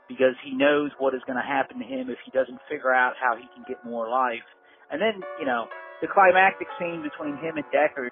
because 0.09 0.35
he 0.43 0.57
knows 0.57 0.91
what 0.99 1.15
is 1.15 1.21
going 1.27 1.37
to 1.37 1.45
happen 1.45 1.79
to 1.79 1.85
him 1.85 2.09
if 2.11 2.19
he 2.25 2.33
doesn't 2.33 2.59
figure 2.69 2.93
out 2.93 3.15
how 3.21 3.37
he 3.37 3.45
can 3.55 3.65
get 3.69 3.85
more 3.85 4.09
life. 4.09 4.45
And 4.91 5.01
then, 5.01 5.21
you 5.39 5.47
know, 5.47 5.69
the 6.01 6.09
climactic 6.09 6.67
scene 6.81 7.05
between 7.05 7.37
him 7.37 7.61
and 7.61 7.67
Deckard 7.69 8.11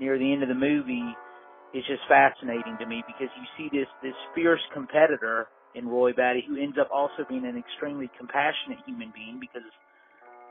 near 0.00 0.18
the 0.18 0.32
end 0.32 0.42
of 0.42 0.48
the 0.48 0.58
movie 0.58 1.14
is 1.72 1.82
just 1.86 2.02
fascinating 2.08 2.76
to 2.78 2.86
me 2.86 3.02
because 3.06 3.30
you 3.34 3.46
see 3.58 3.68
this 3.70 3.88
this 4.02 4.14
fierce 4.34 4.62
competitor 4.72 5.46
in 5.74 5.86
Roy 5.88 6.12
Batty 6.12 6.44
who 6.46 6.56
ends 6.56 6.78
up 6.78 6.88
also 6.94 7.26
being 7.28 7.44
an 7.46 7.58
extremely 7.58 8.10
compassionate 8.18 8.78
human 8.86 9.12
being 9.14 9.38
because 9.40 9.66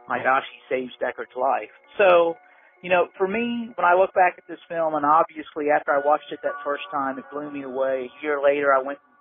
my 0.07 0.21
gosh, 0.21 0.43
he 0.51 0.59
saves 0.67 0.91
Deckard's 0.99 1.35
life. 1.39 1.71
So, 1.97 2.35
you 2.83 2.89
know, 2.89 3.07
for 3.17 3.27
me, 3.27 3.71
when 3.75 3.85
I 3.87 3.95
look 3.95 4.13
back 4.13 4.35
at 4.37 4.43
this 4.47 4.59
film, 4.67 4.95
and 4.95 5.05
obviously 5.05 5.71
after 5.71 5.91
I 5.91 6.03
watched 6.03 6.27
it 6.31 6.39
that 6.43 6.59
first 6.63 6.83
time, 6.91 7.17
it 7.17 7.23
blew 7.31 7.49
me 7.49 7.63
away. 7.63 8.11
A 8.11 8.23
year 8.23 8.43
later, 8.43 8.73
I 8.73 8.83
went 8.83 8.99
and 8.99 9.12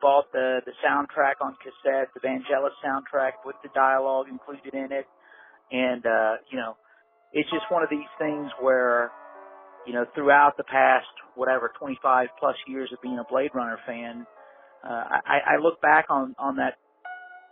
bought 0.00 0.30
the 0.32 0.60
the 0.66 0.72
soundtrack 0.84 1.40
on 1.40 1.56
cassette, 1.62 2.08
the 2.14 2.20
Vangelis 2.20 2.76
soundtrack 2.84 3.44
with 3.44 3.56
the 3.62 3.70
dialogue 3.74 4.26
included 4.28 4.74
in 4.74 4.92
it, 4.92 5.06
and 5.72 6.04
uh, 6.04 6.34
you 6.50 6.58
know, 6.58 6.76
it's 7.32 7.48
just 7.50 7.64
one 7.70 7.82
of 7.82 7.90
these 7.90 8.10
things 8.18 8.50
where, 8.60 9.10
you 9.86 9.92
know, 9.92 10.04
throughout 10.14 10.56
the 10.56 10.64
past 10.64 11.06
whatever 11.34 11.72
25 11.78 12.28
plus 12.38 12.56
years 12.66 12.90
of 12.92 13.00
being 13.00 13.18
a 13.18 13.24
Blade 13.30 13.50
Runner 13.54 13.78
fan, 13.86 14.26
uh, 14.84 15.04
I, 15.24 15.56
I 15.56 15.62
look 15.62 15.80
back 15.80 16.06
on 16.10 16.34
on 16.38 16.56
that 16.56 16.74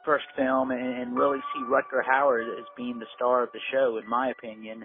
first 0.05 0.27
film 0.37 0.71
and, 0.71 0.81
and 0.81 1.17
really 1.17 1.39
see 1.55 1.63
Rutger 1.65 2.03
Hauer 2.03 2.43
as 2.43 2.65
being 2.77 2.99
the 2.99 3.07
star 3.17 3.43
of 3.43 3.51
the 3.53 3.61
show, 3.73 3.99
in 4.03 4.09
my 4.09 4.31
opinion. 4.31 4.85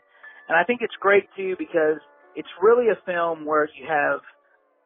And 0.49 0.57
I 0.57 0.63
think 0.65 0.81
it's 0.81 0.95
great 0.99 1.23
too 1.35 1.55
because 1.57 1.99
it's 2.35 2.49
really 2.61 2.87
a 2.89 2.99
film 3.05 3.45
where 3.45 3.69
you 3.77 3.87
have 3.87 4.19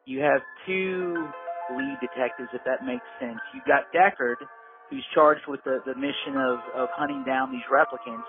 you 0.04 0.20
have 0.20 0.40
two 0.66 1.28
lead 1.74 1.96
detectives, 2.00 2.48
if 2.52 2.62
that 2.64 2.84
makes 2.84 3.04
sense. 3.20 3.38
You've 3.54 3.68
got 3.68 3.90
Deckard, 3.92 4.40
who's 4.90 5.04
charged 5.14 5.46
with 5.48 5.60
the, 5.64 5.80
the 5.84 5.94
mission 5.94 6.36
of, 6.36 6.60
of 6.74 6.88
hunting 6.96 7.24
down 7.24 7.52
these 7.52 7.66
replicants. 7.68 8.28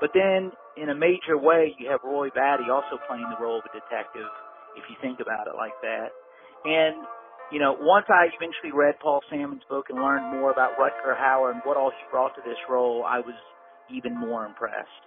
But 0.00 0.10
then, 0.14 0.52
in 0.78 0.88
a 0.90 0.94
major 0.94 1.36
way, 1.36 1.74
you 1.78 1.90
have 1.90 2.00
Roy 2.04 2.30
Batty 2.30 2.70
also 2.70 3.02
playing 3.10 3.26
the 3.28 3.40
role 3.42 3.58
of 3.58 3.66
a 3.66 3.72
detective, 3.74 4.30
if 4.78 4.86
you 4.88 4.96
think 5.02 5.18
about 5.18 5.50
it 5.50 5.58
like 5.58 5.74
that. 5.82 6.14
And 6.64 7.02
you 7.50 7.58
know, 7.58 7.76
once 7.80 8.04
I 8.08 8.28
eventually 8.28 8.76
read 8.76 9.00
Paul 9.00 9.20
Sammon's 9.30 9.64
book 9.68 9.86
and 9.88 9.98
learned 9.98 10.36
more 10.36 10.52
about 10.52 10.76
Rutger 10.76 11.16
Hauer 11.16 11.52
and 11.52 11.60
what 11.64 11.76
all 11.76 11.90
he 11.90 12.04
brought 12.10 12.34
to 12.36 12.42
this 12.44 12.58
role, 12.68 13.04
I 13.08 13.20
was 13.20 13.34
even 13.88 14.18
more 14.18 14.44
impressed 14.44 15.02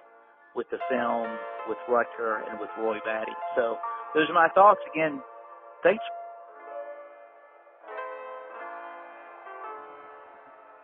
with 0.55 0.65
the 0.71 0.79
film, 0.89 1.29
with 1.69 1.77
Rutger, 1.87 2.41
and 2.49 2.59
with 2.59 2.69
Roy 2.79 2.97
Batty. 3.05 3.31
So 3.55 3.77
those 4.15 4.27
are 4.27 4.33
my 4.33 4.49
thoughts. 4.55 4.81
Again, 4.93 5.21
thanks. 5.83 6.03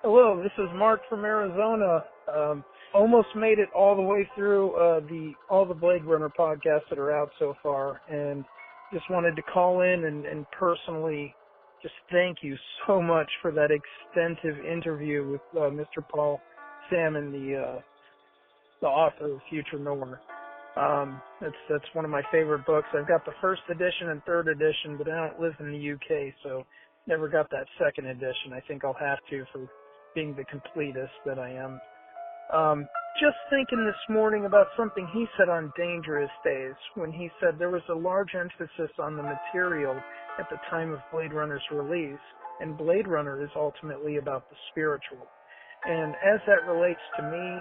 Hello, 0.10 0.42
this 0.42 0.54
is 0.58 0.70
Mark 0.74 1.02
from 1.10 1.26
Arizona. 1.26 2.02
Um, 2.34 2.64
almost 2.94 3.28
made 3.36 3.60
it 3.60 3.68
all 3.76 3.94
the 3.94 4.02
way 4.02 4.26
through 4.36 4.72
uh, 4.76 5.02
the 5.02 5.34
all 5.50 5.66
the 5.66 5.74
Blade 5.74 6.06
Runner 6.06 6.30
podcasts 6.40 6.88
that 6.90 6.98
are 6.98 7.12
out 7.12 7.30
so 7.38 7.56
far, 7.62 8.00
and 8.10 8.46
just 8.94 9.04
wanted 9.10 9.36
to 9.36 9.42
call 9.42 9.82
in 9.82 10.06
and, 10.06 10.26
and 10.26 10.46
personally 10.58 11.36
just 11.82 11.94
thank 12.10 12.38
you 12.42 12.56
so 12.88 13.02
much 13.02 13.30
for 13.42 13.52
that 13.52 13.68
extensive 13.70 14.66
interview 14.66 15.30
with 15.30 15.42
uh, 15.58 15.70
Mr. 15.70 16.02
Paul 16.10 16.40
Sammon, 16.90 17.34
the 17.34 17.58
uh, 17.58 17.82
the 18.80 18.88
author 18.88 19.34
of 19.34 19.42
Future 19.50 19.78
Noir. 19.78 20.22
Um, 20.78 21.22
that's 21.42 21.54
that's 21.70 21.94
one 21.96 22.06
of 22.06 22.12
my 22.12 22.22
favorite 22.32 22.66
books. 22.66 22.88
I've 22.98 23.10
got 23.10 23.26
the 23.26 23.36
first 23.42 23.64
edition 23.70 24.08
and 24.12 24.24
third 24.24 24.48
edition, 24.48 24.96
but 24.98 25.10
I 25.10 25.28
don't 25.28 25.42
live 25.42 25.56
in 25.60 25.70
the 25.70 25.92
UK, 25.92 26.34
so 26.44 26.64
never 27.08 27.28
got 27.28 27.50
that 27.50 27.68
second 27.78 28.06
edition. 28.06 28.54
I 28.54 28.62
think 28.70 28.86
I'll 28.86 28.94
have 28.94 29.20
to 29.32 29.44
for 29.52 29.68
being 30.16 30.36
the 30.36 30.46
completist 30.46 31.16
that 31.26 31.40
I 31.40 31.52
am. 31.52 31.80
Um, 32.54 32.88
just 33.20 33.38
thinking 33.50 33.86
this 33.86 34.16
morning 34.16 34.46
about 34.46 34.68
something 34.78 35.08
he 35.14 35.26
said 35.38 35.50
on 35.50 35.74
Dangerous 35.78 36.30
Days 36.44 36.76
when 36.96 37.12
he 37.12 37.30
said 37.40 37.56
there 37.58 37.72
was 37.72 37.82
a 37.90 37.96
large 37.96 38.36
emphasis 38.36 38.92
on 39.00 39.18
the 39.18 39.24
material 39.24 39.98
at 40.40 40.48
the 40.50 40.58
time 40.70 40.94
of 40.94 41.00
Blade 41.12 41.34
Runner's 41.34 41.64
release, 41.72 42.20
and 42.62 42.78
Blade 42.78 43.08
Runner 43.08 43.44
is 43.44 43.50
ultimately 43.56 44.18
about 44.18 44.50
the 44.50 44.56
spiritual. 44.72 45.28
And 45.86 46.14
as 46.16 46.40
that 46.48 46.68
relates 46.72 47.02
to 47.18 47.24
me, 47.24 47.60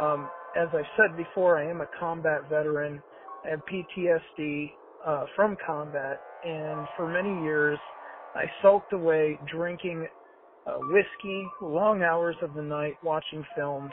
um, 0.00 0.28
as 0.56 0.68
I 0.72 0.82
said 0.96 1.16
before, 1.16 1.58
I 1.58 1.70
am 1.70 1.80
a 1.80 1.88
combat 1.98 2.48
veteran. 2.50 3.00
Have 3.48 3.60
PTSD 3.72 4.70
uh, 5.06 5.24
from 5.36 5.56
combat, 5.64 6.20
and 6.44 6.86
for 6.96 7.06
many 7.06 7.44
years, 7.44 7.78
I 8.34 8.44
sulked 8.60 8.92
away 8.92 9.38
drinking 9.50 10.08
uh, 10.66 10.78
whiskey, 10.90 11.46
long 11.60 12.02
hours 12.02 12.36
of 12.42 12.54
the 12.54 12.62
night, 12.62 12.94
watching 13.02 13.44
films, 13.56 13.92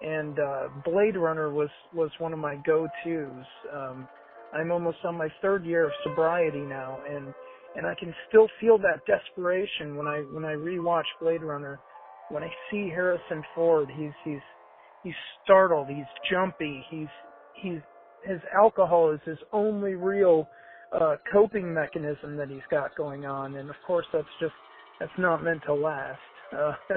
and 0.00 0.38
uh, 0.38 0.68
Blade 0.84 1.16
Runner 1.16 1.50
was 1.50 1.70
was 1.92 2.10
one 2.18 2.32
of 2.32 2.38
my 2.38 2.56
go-tos. 2.66 3.44
Um, 3.72 4.08
I'm 4.52 4.70
almost 4.70 4.98
on 5.04 5.16
my 5.16 5.28
third 5.42 5.64
year 5.64 5.86
of 5.86 5.92
sobriety 6.04 6.60
now, 6.60 6.98
and 7.08 7.34
and 7.76 7.86
I 7.86 7.94
can 7.98 8.14
still 8.28 8.48
feel 8.60 8.78
that 8.78 9.04
desperation 9.06 9.96
when 9.96 10.06
I 10.06 10.18
when 10.32 10.44
I 10.44 10.54
rewatch 10.54 11.04
Blade 11.20 11.42
Runner. 11.42 11.80
When 12.30 12.42
I 12.42 12.48
see 12.70 12.88
Harrison 12.88 13.42
Ford, 13.54 13.88
he's 13.96 14.12
he's 14.24 14.40
he's 15.02 15.14
startled, 15.42 15.88
he's 15.88 16.06
jumpy, 16.30 16.84
he's 16.90 17.08
he's 17.60 17.80
his 18.24 18.40
alcohol 18.56 19.10
is 19.12 19.20
his 19.24 19.38
only 19.52 19.94
real 19.94 20.48
uh 20.92 21.16
coping 21.32 21.72
mechanism 21.72 22.36
that 22.36 22.48
he's 22.48 22.66
got 22.70 22.96
going 22.96 23.26
on, 23.26 23.56
and 23.56 23.68
of 23.68 23.76
course 23.86 24.06
that's 24.12 24.26
just 24.40 24.54
that's 25.04 25.18
not 25.18 25.44
meant 25.44 25.62
to 25.66 25.74
last. 25.74 26.20
Uh, 26.52 26.72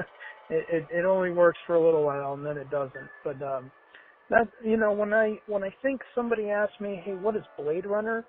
it, 0.50 0.66
it 0.70 0.88
it 0.90 1.04
only 1.04 1.30
works 1.30 1.58
for 1.66 1.76
a 1.76 1.84
little 1.84 2.04
while 2.04 2.34
and 2.34 2.46
then 2.46 2.56
it 2.56 2.70
doesn't. 2.70 3.10
But 3.22 3.42
um, 3.42 3.72
that 4.30 4.48
you 4.64 4.76
know 4.78 4.92
when 4.92 5.12
I 5.12 5.40
when 5.46 5.62
I 5.62 5.74
think 5.82 6.00
somebody 6.14 6.50
asks 6.50 6.80
me, 6.80 7.02
hey, 7.04 7.14
what 7.14 7.36
is 7.36 7.44
Blade 7.58 7.86
Runner? 7.86 8.26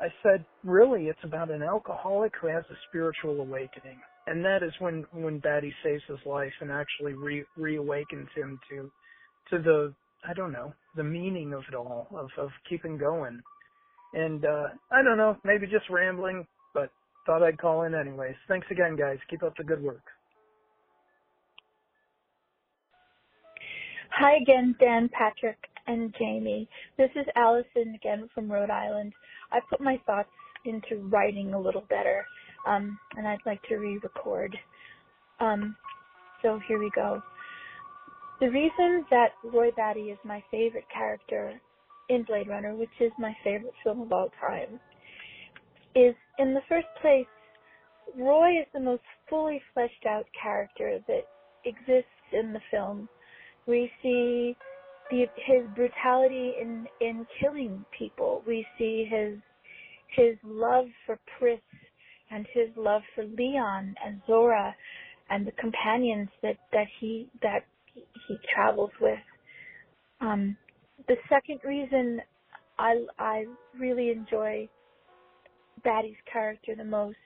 I 0.00 0.08
said, 0.22 0.44
really, 0.64 1.04
it's 1.06 1.24
about 1.24 1.50
an 1.50 1.62
alcoholic 1.62 2.32
who 2.40 2.48
has 2.48 2.64
a 2.70 2.74
spiritual 2.88 3.40
awakening, 3.40 4.00
and 4.26 4.44
that 4.44 4.62
is 4.64 4.72
when 4.80 5.04
when 5.12 5.38
Batty 5.40 5.72
saves 5.84 6.02
his 6.08 6.18
life 6.26 6.52
and 6.60 6.72
actually 6.72 7.14
re- 7.14 7.46
reawakens 7.58 8.28
him 8.36 8.58
to 8.70 8.90
to 9.50 9.62
the 9.62 9.94
I 10.28 10.34
don't 10.34 10.52
know 10.52 10.74
the 10.96 11.04
meaning 11.04 11.54
of 11.54 11.62
it 11.68 11.76
all 11.76 12.08
of 12.16 12.28
of 12.38 12.50
keeping 12.68 12.98
going. 12.98 13.40
And 14.14 14.44
uh 14.44 14.68
I 14.90 15.02
don't 15.02 15.18
know, 15.18 15.36
maybe 15.44 15.66
just 15.66 15.90
rambling, 15.90 16.46
thought 17.30 17.44
I'd 17.44 17.58
call 17.58 17.82
in 17.82 17.94
anyways. 17.94 18.34
Thanks 18.48 18.66
again, 18.72 18.96
guys. 18.96 19.18
Keep 19.30 19.44
up 19.44 19.56
the 19.56 19.62
good 19.62 19.80
work. 19.80 20.02
Hi 24.18 24.34
again, 24.42 24.74
Dan, 24.80 25.08
Patrick, 25.12 25.56
and 25.86 26.12
Jamie. 26.18 26.68
This 26.98 27.10
is 27.14 27.24
Allison 27.36 27.94
again 27.94 28.28
from 28.34 28.50
Rhode 28.50 28.68
Island. 28.68 29.12
I 29.52 29.60
put 29.70 29.80
my 29.80 30.00
thoughts 30.06 30.28
into 30.64 31.06
writing 31.08 31.54
a 31.54 31.60
little 31.60 31.84
better, 31.88 32.26
um, 32.66 32.98
and 33.16 33.28
I'd 33.28 33.46
like 33.46 33.62
to 33.68 33.76
re-record. 33.76 34.58
Um, 35.38 35.76
so 36.42 36.58
here 36.66 36.80
we 36.80 36.90
go. 36.96 37.22
The 38.40 38.50
reason 38.50 39.06
that 39.10 39.34
Roy 39.44 39.70
Batty 39.76 40.10
is 40.10 40.18
my 40.24 40.42
favorite 40.50 40.86
character 40.92 41.60
in 42.08 42.24
Blade 42.24 42.48
Runner, 42.48 42.74
which 42.74 42.90
is 42.98 43.12
my 43.20 43.36
favorite 43.44 43.74
film 43.84 44.00
of 44.00 44.12
all 44.12 44.30
time, 44.40 44.80
is 45.94 46.14
in 46.38 46.54
the 46.54 46.62
first 46.68 46.86
place, 47.00 47.26
Roy 48.16 48.60
is 48.60 48.66
the 48.72 48.80
most 48.80 49.02
fully 49.28 49.62
fleshed 49.74 50.06
out 50.08 50.26
character 50.40 51.00
that 51.06 51.24
exists 51.64 52.10
in 52.32 52.52
the 52.52 52.60
film. 52.70 53.08
We 53.66 53.90
see 54.02 54.56
the, 55.10 55.26
his 55.46 55.66
brutality 55.74 56.54
in 56.60 56.86
in 57.00 57.26
killing 57.40 57.84
people. 57.96 58.42
We 58.46 58.66
see 58.78 59.06
his 59.10 59.38
his 60.16 60.36
love 60.44 60.86
for 61.06 61.18
Pris 61.38 61.60
and 62.30 62.46
his 62.54 62.68
love 62.76 63.02
for 63.14 63.24
Leon 63.24 63.94
and 64.04 64.20
Zhora 64.28 64.74
and 65.30 65.46
the 65.46 65.52
companions 65.52 66.28
that 66.42 66.58
that 66.72 66.86
he 67.00 67.28
that 67.42 67.64
he 67.94 68.36
travels 68.54 68.90
with. 69.00 69.18
Um, 70.20 70.56
the 71.08 71.16
second 71.28 71.60
reason 71.64 72.20
I 72.78 73.04
I 73.18 73.44
really 73.78 74.10
enjoy 74.10 74.68
Batty's 75.82 76.16
character 76.30 76.74
the 76.74 76.84
most 76.84 77.16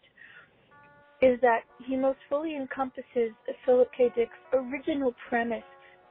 is 1.22 1.40
that 1.40 1.60
he 1.86 1.96
most 1.96 2.18
fully 2.28 2.56
encompasses 2.56 3.32
Philip 3.64 3.88
K. 3.96 4.10
Dick's 4.14 4.32
original 4.52 5.14
premise 5.28 5.62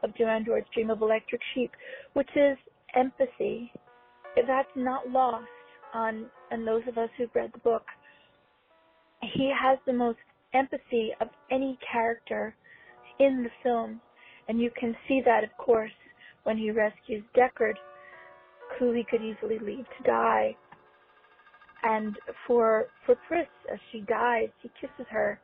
of 0.01 0.15
Do 0.15 0.25
Androids 0.25 0.67
Dream 0.73 0.89
of 0.89 1.01
Electric 1.01 1.41
Sheep, 1.53 1.71
which 2.13 2.29
is 2.35 2.57
empathy. 2.95 3.71
That's 4.35 4.67
not 4.75 5.09
lost 5.09 5.45
on, 5.93 6.25
on 6.51 6.65
those 6.65 6.81
of 6.87 6.97
us 6.97 7.09
who've 7.17 7.29
read 7.35 7.51
the 7.53 7.59
book. 7.59 7.83
He 9.21 9.51
has 9.57 9.77
the 9.85 9.93
most 9.93 10.17
empathy 10.53 11.11
of 11.21 11.27
any 11.51 11.77
character 11.91 12.55
in 13.19 13.43
the 13.43 13.49
film, 13.61 14.01
and 14.47 14.59
you 14.59 14.71
can 14.79 14.95
see 15.07 15.21
that, 15.25 15.43
of 15.43 15.55
course, 15.57 15.91
when 16.43 16.57
he 16.57 16.71
rescues 16.71 17.23
Deckard, 17.35 17.75
who 18.79 18.91
he 18.91 19.05
could 19.09 19.21
easily 19.21 19.59
leave 19.59 19.85
to 19.97 20.03
die. 20.05 20.55
And 21.83 22.17
for 22.47 22.87
for 23.05 23.15
Pris, 23.27 23.47
as 23.71 23.79
she 23.91 24.01
dies, 24.01 24.49
he 24.61 24.69
kisses 24.79 25.05
her. 25.09 25.39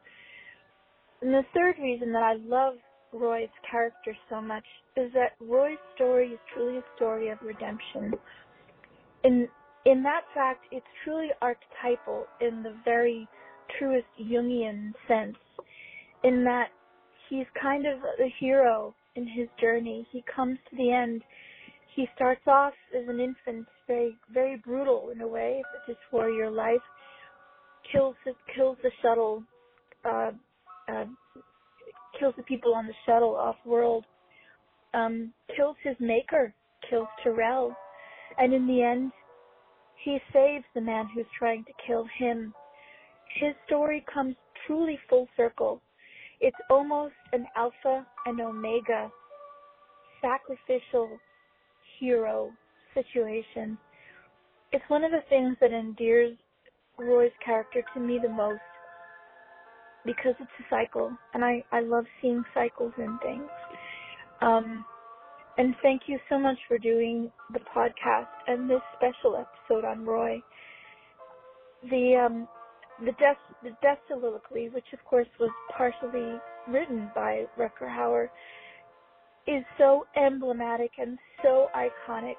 And 1.21 1.33
the 1.33 1.43
third 1.53 1.75
reason 1.81 2.13
that 2.13 2.23
I 2.23 2.35
love 2.35 2.75
Roy's 3.11 3.49
character 3.69 4.15
so 4.29 4.41
much 4.41 4.63
is 4.95 5.11
that 5.13 5.33
Roy's 5.41 5.77
story 5.95 6.29
is 6.29 6.39
truly 6.53 6.77
a 6.77 6.83
story 6.95 7.29
of 7.29 7.39
redemption. 7.41 8.13
In 9.23 9.47
in 9.85 10.03
that 10.03 10.21
fact, 10.33 10.65
it's 10.71 10.85
truly 11.03 11.29
archetypal 11.41 12.25
in 12.41 12.63
the 12.63 12.75
very 12.85 13.27
truest 13.77 14.07
Jungian 14.19 14.93
sense, 15.07 15.37
in 16.23 16.43
that 16.43 16.69
he's 17.29 17.45
kind 17.61 17.85
of 17.85 17.99
a 18.19 18.33
hero 18.39 18.93
in 19.15 19.27
his 19.27 19.47
journey. 19.59 20.07
He 20.11 20.23
comes 20.33 20.57
to 20.69 20.75
the 20.75 20.91
end. 20.91 21.21
He 21.95 22.07
starts 22.15 22.41
off 22.47 22.73
as 22.95 23.07
an 23.07 23.19
infant, 23.19 23.67
very 23.89 24.15
very 24.33 24.57
brutal 24.57 25.09
in 25.13 25.19
a 25.21 25.27
way, 25.27 25.61
just 25.87 25.99
for 26.09 26.29
your 26.29 26.51
life. 26.51 26.85
Kills 27.91 28.15
kills 28.55 28.77
the 28.83 28.91
shuttle, 29.01 29.43
uh, 30.05 30.31
uh, 30.87 31.05
kills 32.17 32.35
the 32.37 32.43
people 32.43 32.73
on 32.75 32.85
the 32.87 32.93
shuttle 33.05 33.35
off 33.35 33.57
world. 33.65 34.05
Um, 34.93 35.33
kills 35.55 35.75
his 35.83 35.95
maker, 35.99 36.53
kills 36.89 37.07
Tyrell, 37.23 37.75
and 38.37 38.53
in 38.53 38.65
the 38.65 38.81
end, 38.81 39.11
he 40.03 40.17
saves 40.33 40.65
the 40.73 40.81
man 40.81 41.07
who's 41.13 41.27
trying 41.37 41.63
to 41.65 41.73
kill 41.85 42.05
him. 42.17 42.53
His 43.39 43.53
story 43.67 44.03
comes 44.11 44.35
truly 44.65 44.97
full 45.09 45.27
circle. 45.35 45.81
It's 46.39 46.57
almost 46.69 47.15
an 47.33 47.45
alpha 47.55 48.05
and 48.25 48.39
omega 48.39 49.11
sacrificial 50.21 51.19
hero 51.99 52.51
situation. 52.93 53.77
It's 54.71 54.83
one 54.87 55.03
of 55.03 55.11
the 55.11 55.23
things 55.29 55.57
that 55.61 55.71
endears 55.71 56.37
Roy's 56.97 57.31
character 57.43 57.83
to 57.93 57.99
me 57.99 58.19
the 58.21 58.29
most 58.29 58.59
because 60.05 60.33
it's 60.39 60.49
a 60.59 60.63
cycle 60.69 61.11
and 61.33 61.43
I, 61.43 61.63
I 61.71 61.81
love 61.81 62.05
seeing 62.21 62.43
cycles 62.53 62.93
in 62.97 63.17
things. 63.23 63.49
Um, 64.41 64.85
and 65.57 65.75
thank 65.81 66.03
you 66.07 66.17
so 66.29 66.39
much 66.39 66.57
for 66.67 66.77
doing 66.77 67.31
the 67.51 67.59
podcast 67.75 68.27
and 68.47 68.69
this 68.69 68.81
special 68.95 69.35
episode 69.35 69.85
on 69.85 70.05
Roy. 70.05 70.41
The 71.89 72.15
um, 72.25 72.47
the 72.99 73.11
death 73.13 73.37
the 73.63 73.71
death 73.81 73.97
soliloquy, 74.07 74.69
which 74.69 74.85
of 74.93 75.03
course 75.03 75.27
was 75.39 75.49
partially 75.75 76.39
written 76.69 77.11
by 77.13 77.45
Rutger 77.57 77.89
Hauer, 77.89 78.29
is 79.47 79.63
so 79.77 80.05
emblematic 80.15 80.91
and 80.97 81.17
so 81.43 81.67
iconic. 81.75 82.35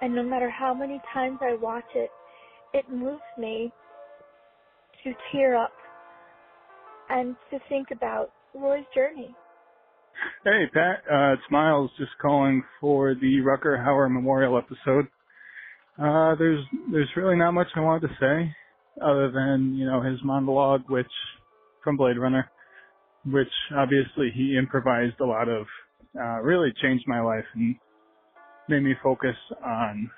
And 0.00 0.14
no 0.14 0.22
matter 0.22 0.50
how 0.50 0.74
many 0.74 1.00
times 1.12 1.38
I 1.40 1.54
watch 1.54 1.84
it, 1.94 2.10
it 2.72 2.84
moves 2.90 3.22
me 3.38 3.72
to 5.04 5.12
tear 5.32 5.56
up 5.56 5.72
and 7.10 7.36
to 7.50 7.58
think 7.68 7.88
about 7.92 8.30
Roy's 8.54 8.84
journey. 8.94 9.34
Hey, 10.44 10.64
Pat. 10.72 11.02
Uh, 11.10 11.32
it's 11.34 11.42
Miles 11.50 11.90
just 11.98 12.12
calling 12.20 12.62
for 12.80 13.14
the 13.14 13.38
Rutger 13.44 13.84
Hauer 13.84 14.10
Memorial 14.10 14.58
episode. 14.58 15.06
Uh, 15.98 16.34
there's 16.36 16.64
there's 16.90 17.08
really 17.16 17.36
not 17.36 17.52
much 17.52 17.68
I 17.76 17.80
wanted 17.80 18.08
to 18.08 18.14
say 18.20 18.54
other 19.02 19.30
than 19.30 19.74
you 19.74 19.86
know 19.86 20.00
his 20.02 20.18
monologue, 20.24 20.82
which 20.88 21.10
from 21.82 21.96
Blade 21.96 22.18
Runner, 22.18 22.50
which 23.26 23.48
obviously 23.76 24.30
he 24.34 24.56
improvised 24.56 25.20
a 25.20 25.24
lot 25.24 25.48
of, 25.48 25.66
uh, 26.18 26.40
really 26.40 26.72
changed 26.82 27.04
my 27.06 27.20
life 27.20 27.44
and 27.54 27.76
made 28.68 28.82
me 28.82 28.94
focus 29.02 29.36
on 29.64 30.10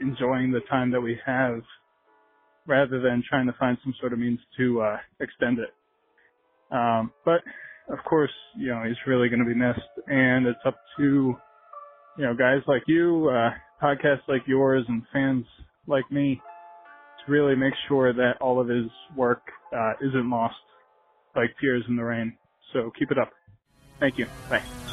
enjoying 0.00 0.50
the 0.52 0.60
time 0.70 0.90
that 0.92 1.00
we 1.00 1.18
have 1.24 1.60
rather 2.66 3.00
than 3.00 3.22
trying 3.28 3.46
to 3.46 3.54
find 3.58 3.78
some 3.82 3.94
sort 4.00 4.12
of 4.12 4.18
means 4.18 4.38
to 4.56 4.80
uh, 4.82 4.96
extend 5.20 5.58
it. 5.58 5.70
Um, 6.70 7.12
but 7.24 7.40
of 7.90 7.98
course, 8.04 8.30
you 8.56 8.68
know, 8.68 8.82
he's 8.86 8.96
really 9.06 9.28
going 9.28 9.40
to 9.40 9.46
be 9.46 9.54
missed 9.54 9.80
and 10.06 10.46
it's 10.46 10.60
up 10.66 10.76
to, 10.98 11.34
you 12.18 12.24
know, 12.24 12.34
guys 12.34 12.60
like 12.66 12.82
you, 12.86 13.30
uh, 13.30 13.50
podcasts 13.82 14.28
like 14.28 14.42
yours 14.46 14.84
and 14.88 15.02
fans 15.12 15.46
like 15.86 16.10
me 16.10 16.40
to 17.24 17.32
really 17.32 17.56
make 17.56 17.74
sure 17.88 18.12
that 18.12 18.34
all 18.40 18.60
of 18.60 18.68
his 18.68 18.90
work, 19.16 19.42
uh, 19.74 19.92
isn't 20.00 20.30
lost 20.30 20.56
like 21.34 21.50
tears 21.60 21.84
in 21.88 21.96
the 21.96 22.04
rain. 22.04 22.36
So 22.72 22.90
keep 22.98 23.10
it 23.10 23.18
up. 23.18 23.30
Thank 24.00 24.18
you. 24.18 24.26
Bye. 24.50 24.87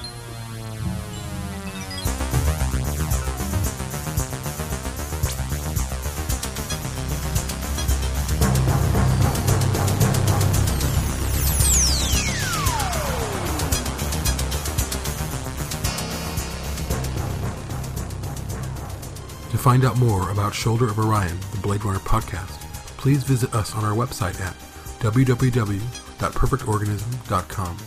Find 19.65 19.83
out 19.83 19.97
more 19.97 20.29
about 20.29 20.53
Shoulder 20.53 20.87
of 20.89 20.99
Orion, 20.99 21.39
the 21.49 21.57
Blade 21.57 21.83
Runner 21.83 21.97
podcast, 21.97 22.59
please 22.97 23.23
visit 23.23 23.55
us 23.55 23.73
on 23.73 23.83
our 23.83 23.95
website 23.95 24.39
at 24.39 24.53
www.perfectorganism.com. 24.99 27.77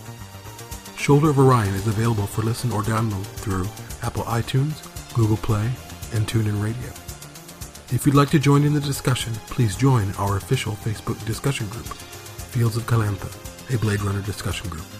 Shoulder 0.97 1.29
of 1.29 1.39
Orion 1.39 1.73
is 1.75 1.87
available 1.87 2.27
for 2.27 2.41
listen 2.41 2.73
or 2.73 2.81
download 2.81 3.25
through 3.25 3.65
Apple 4.05 4.23
iTunes, 4.23 5.13
Google 5.13 5.37
Play, 5.37 5.71
and 6.13 6.27
TuneIn 6.27 6.61
Radio. 6.61 6.89
If 7.95 8.05
you'd 8.05 8.13
like 8.13 8.31
to 8.31 8.39
join 8.39 8.65
in 8.65 8.73
the 8.73 8.81
discussion, 8.81 9.31
please 9.47 9.77
join 9.77 10.11
our 10.15 10.35
official 10.35 10.73
Facebook 10.73 11.25
discussion 11.25 11.69
group, 11.69 11.85
Fields 11.85 12.75
of 12.75 12.85
Calantha, 12.87 13.33
a 13.73 13.77
Blade 13.77 14.01
Runner 14.01 14.21
discussion 14.23 14.69
group. 14.69 14.98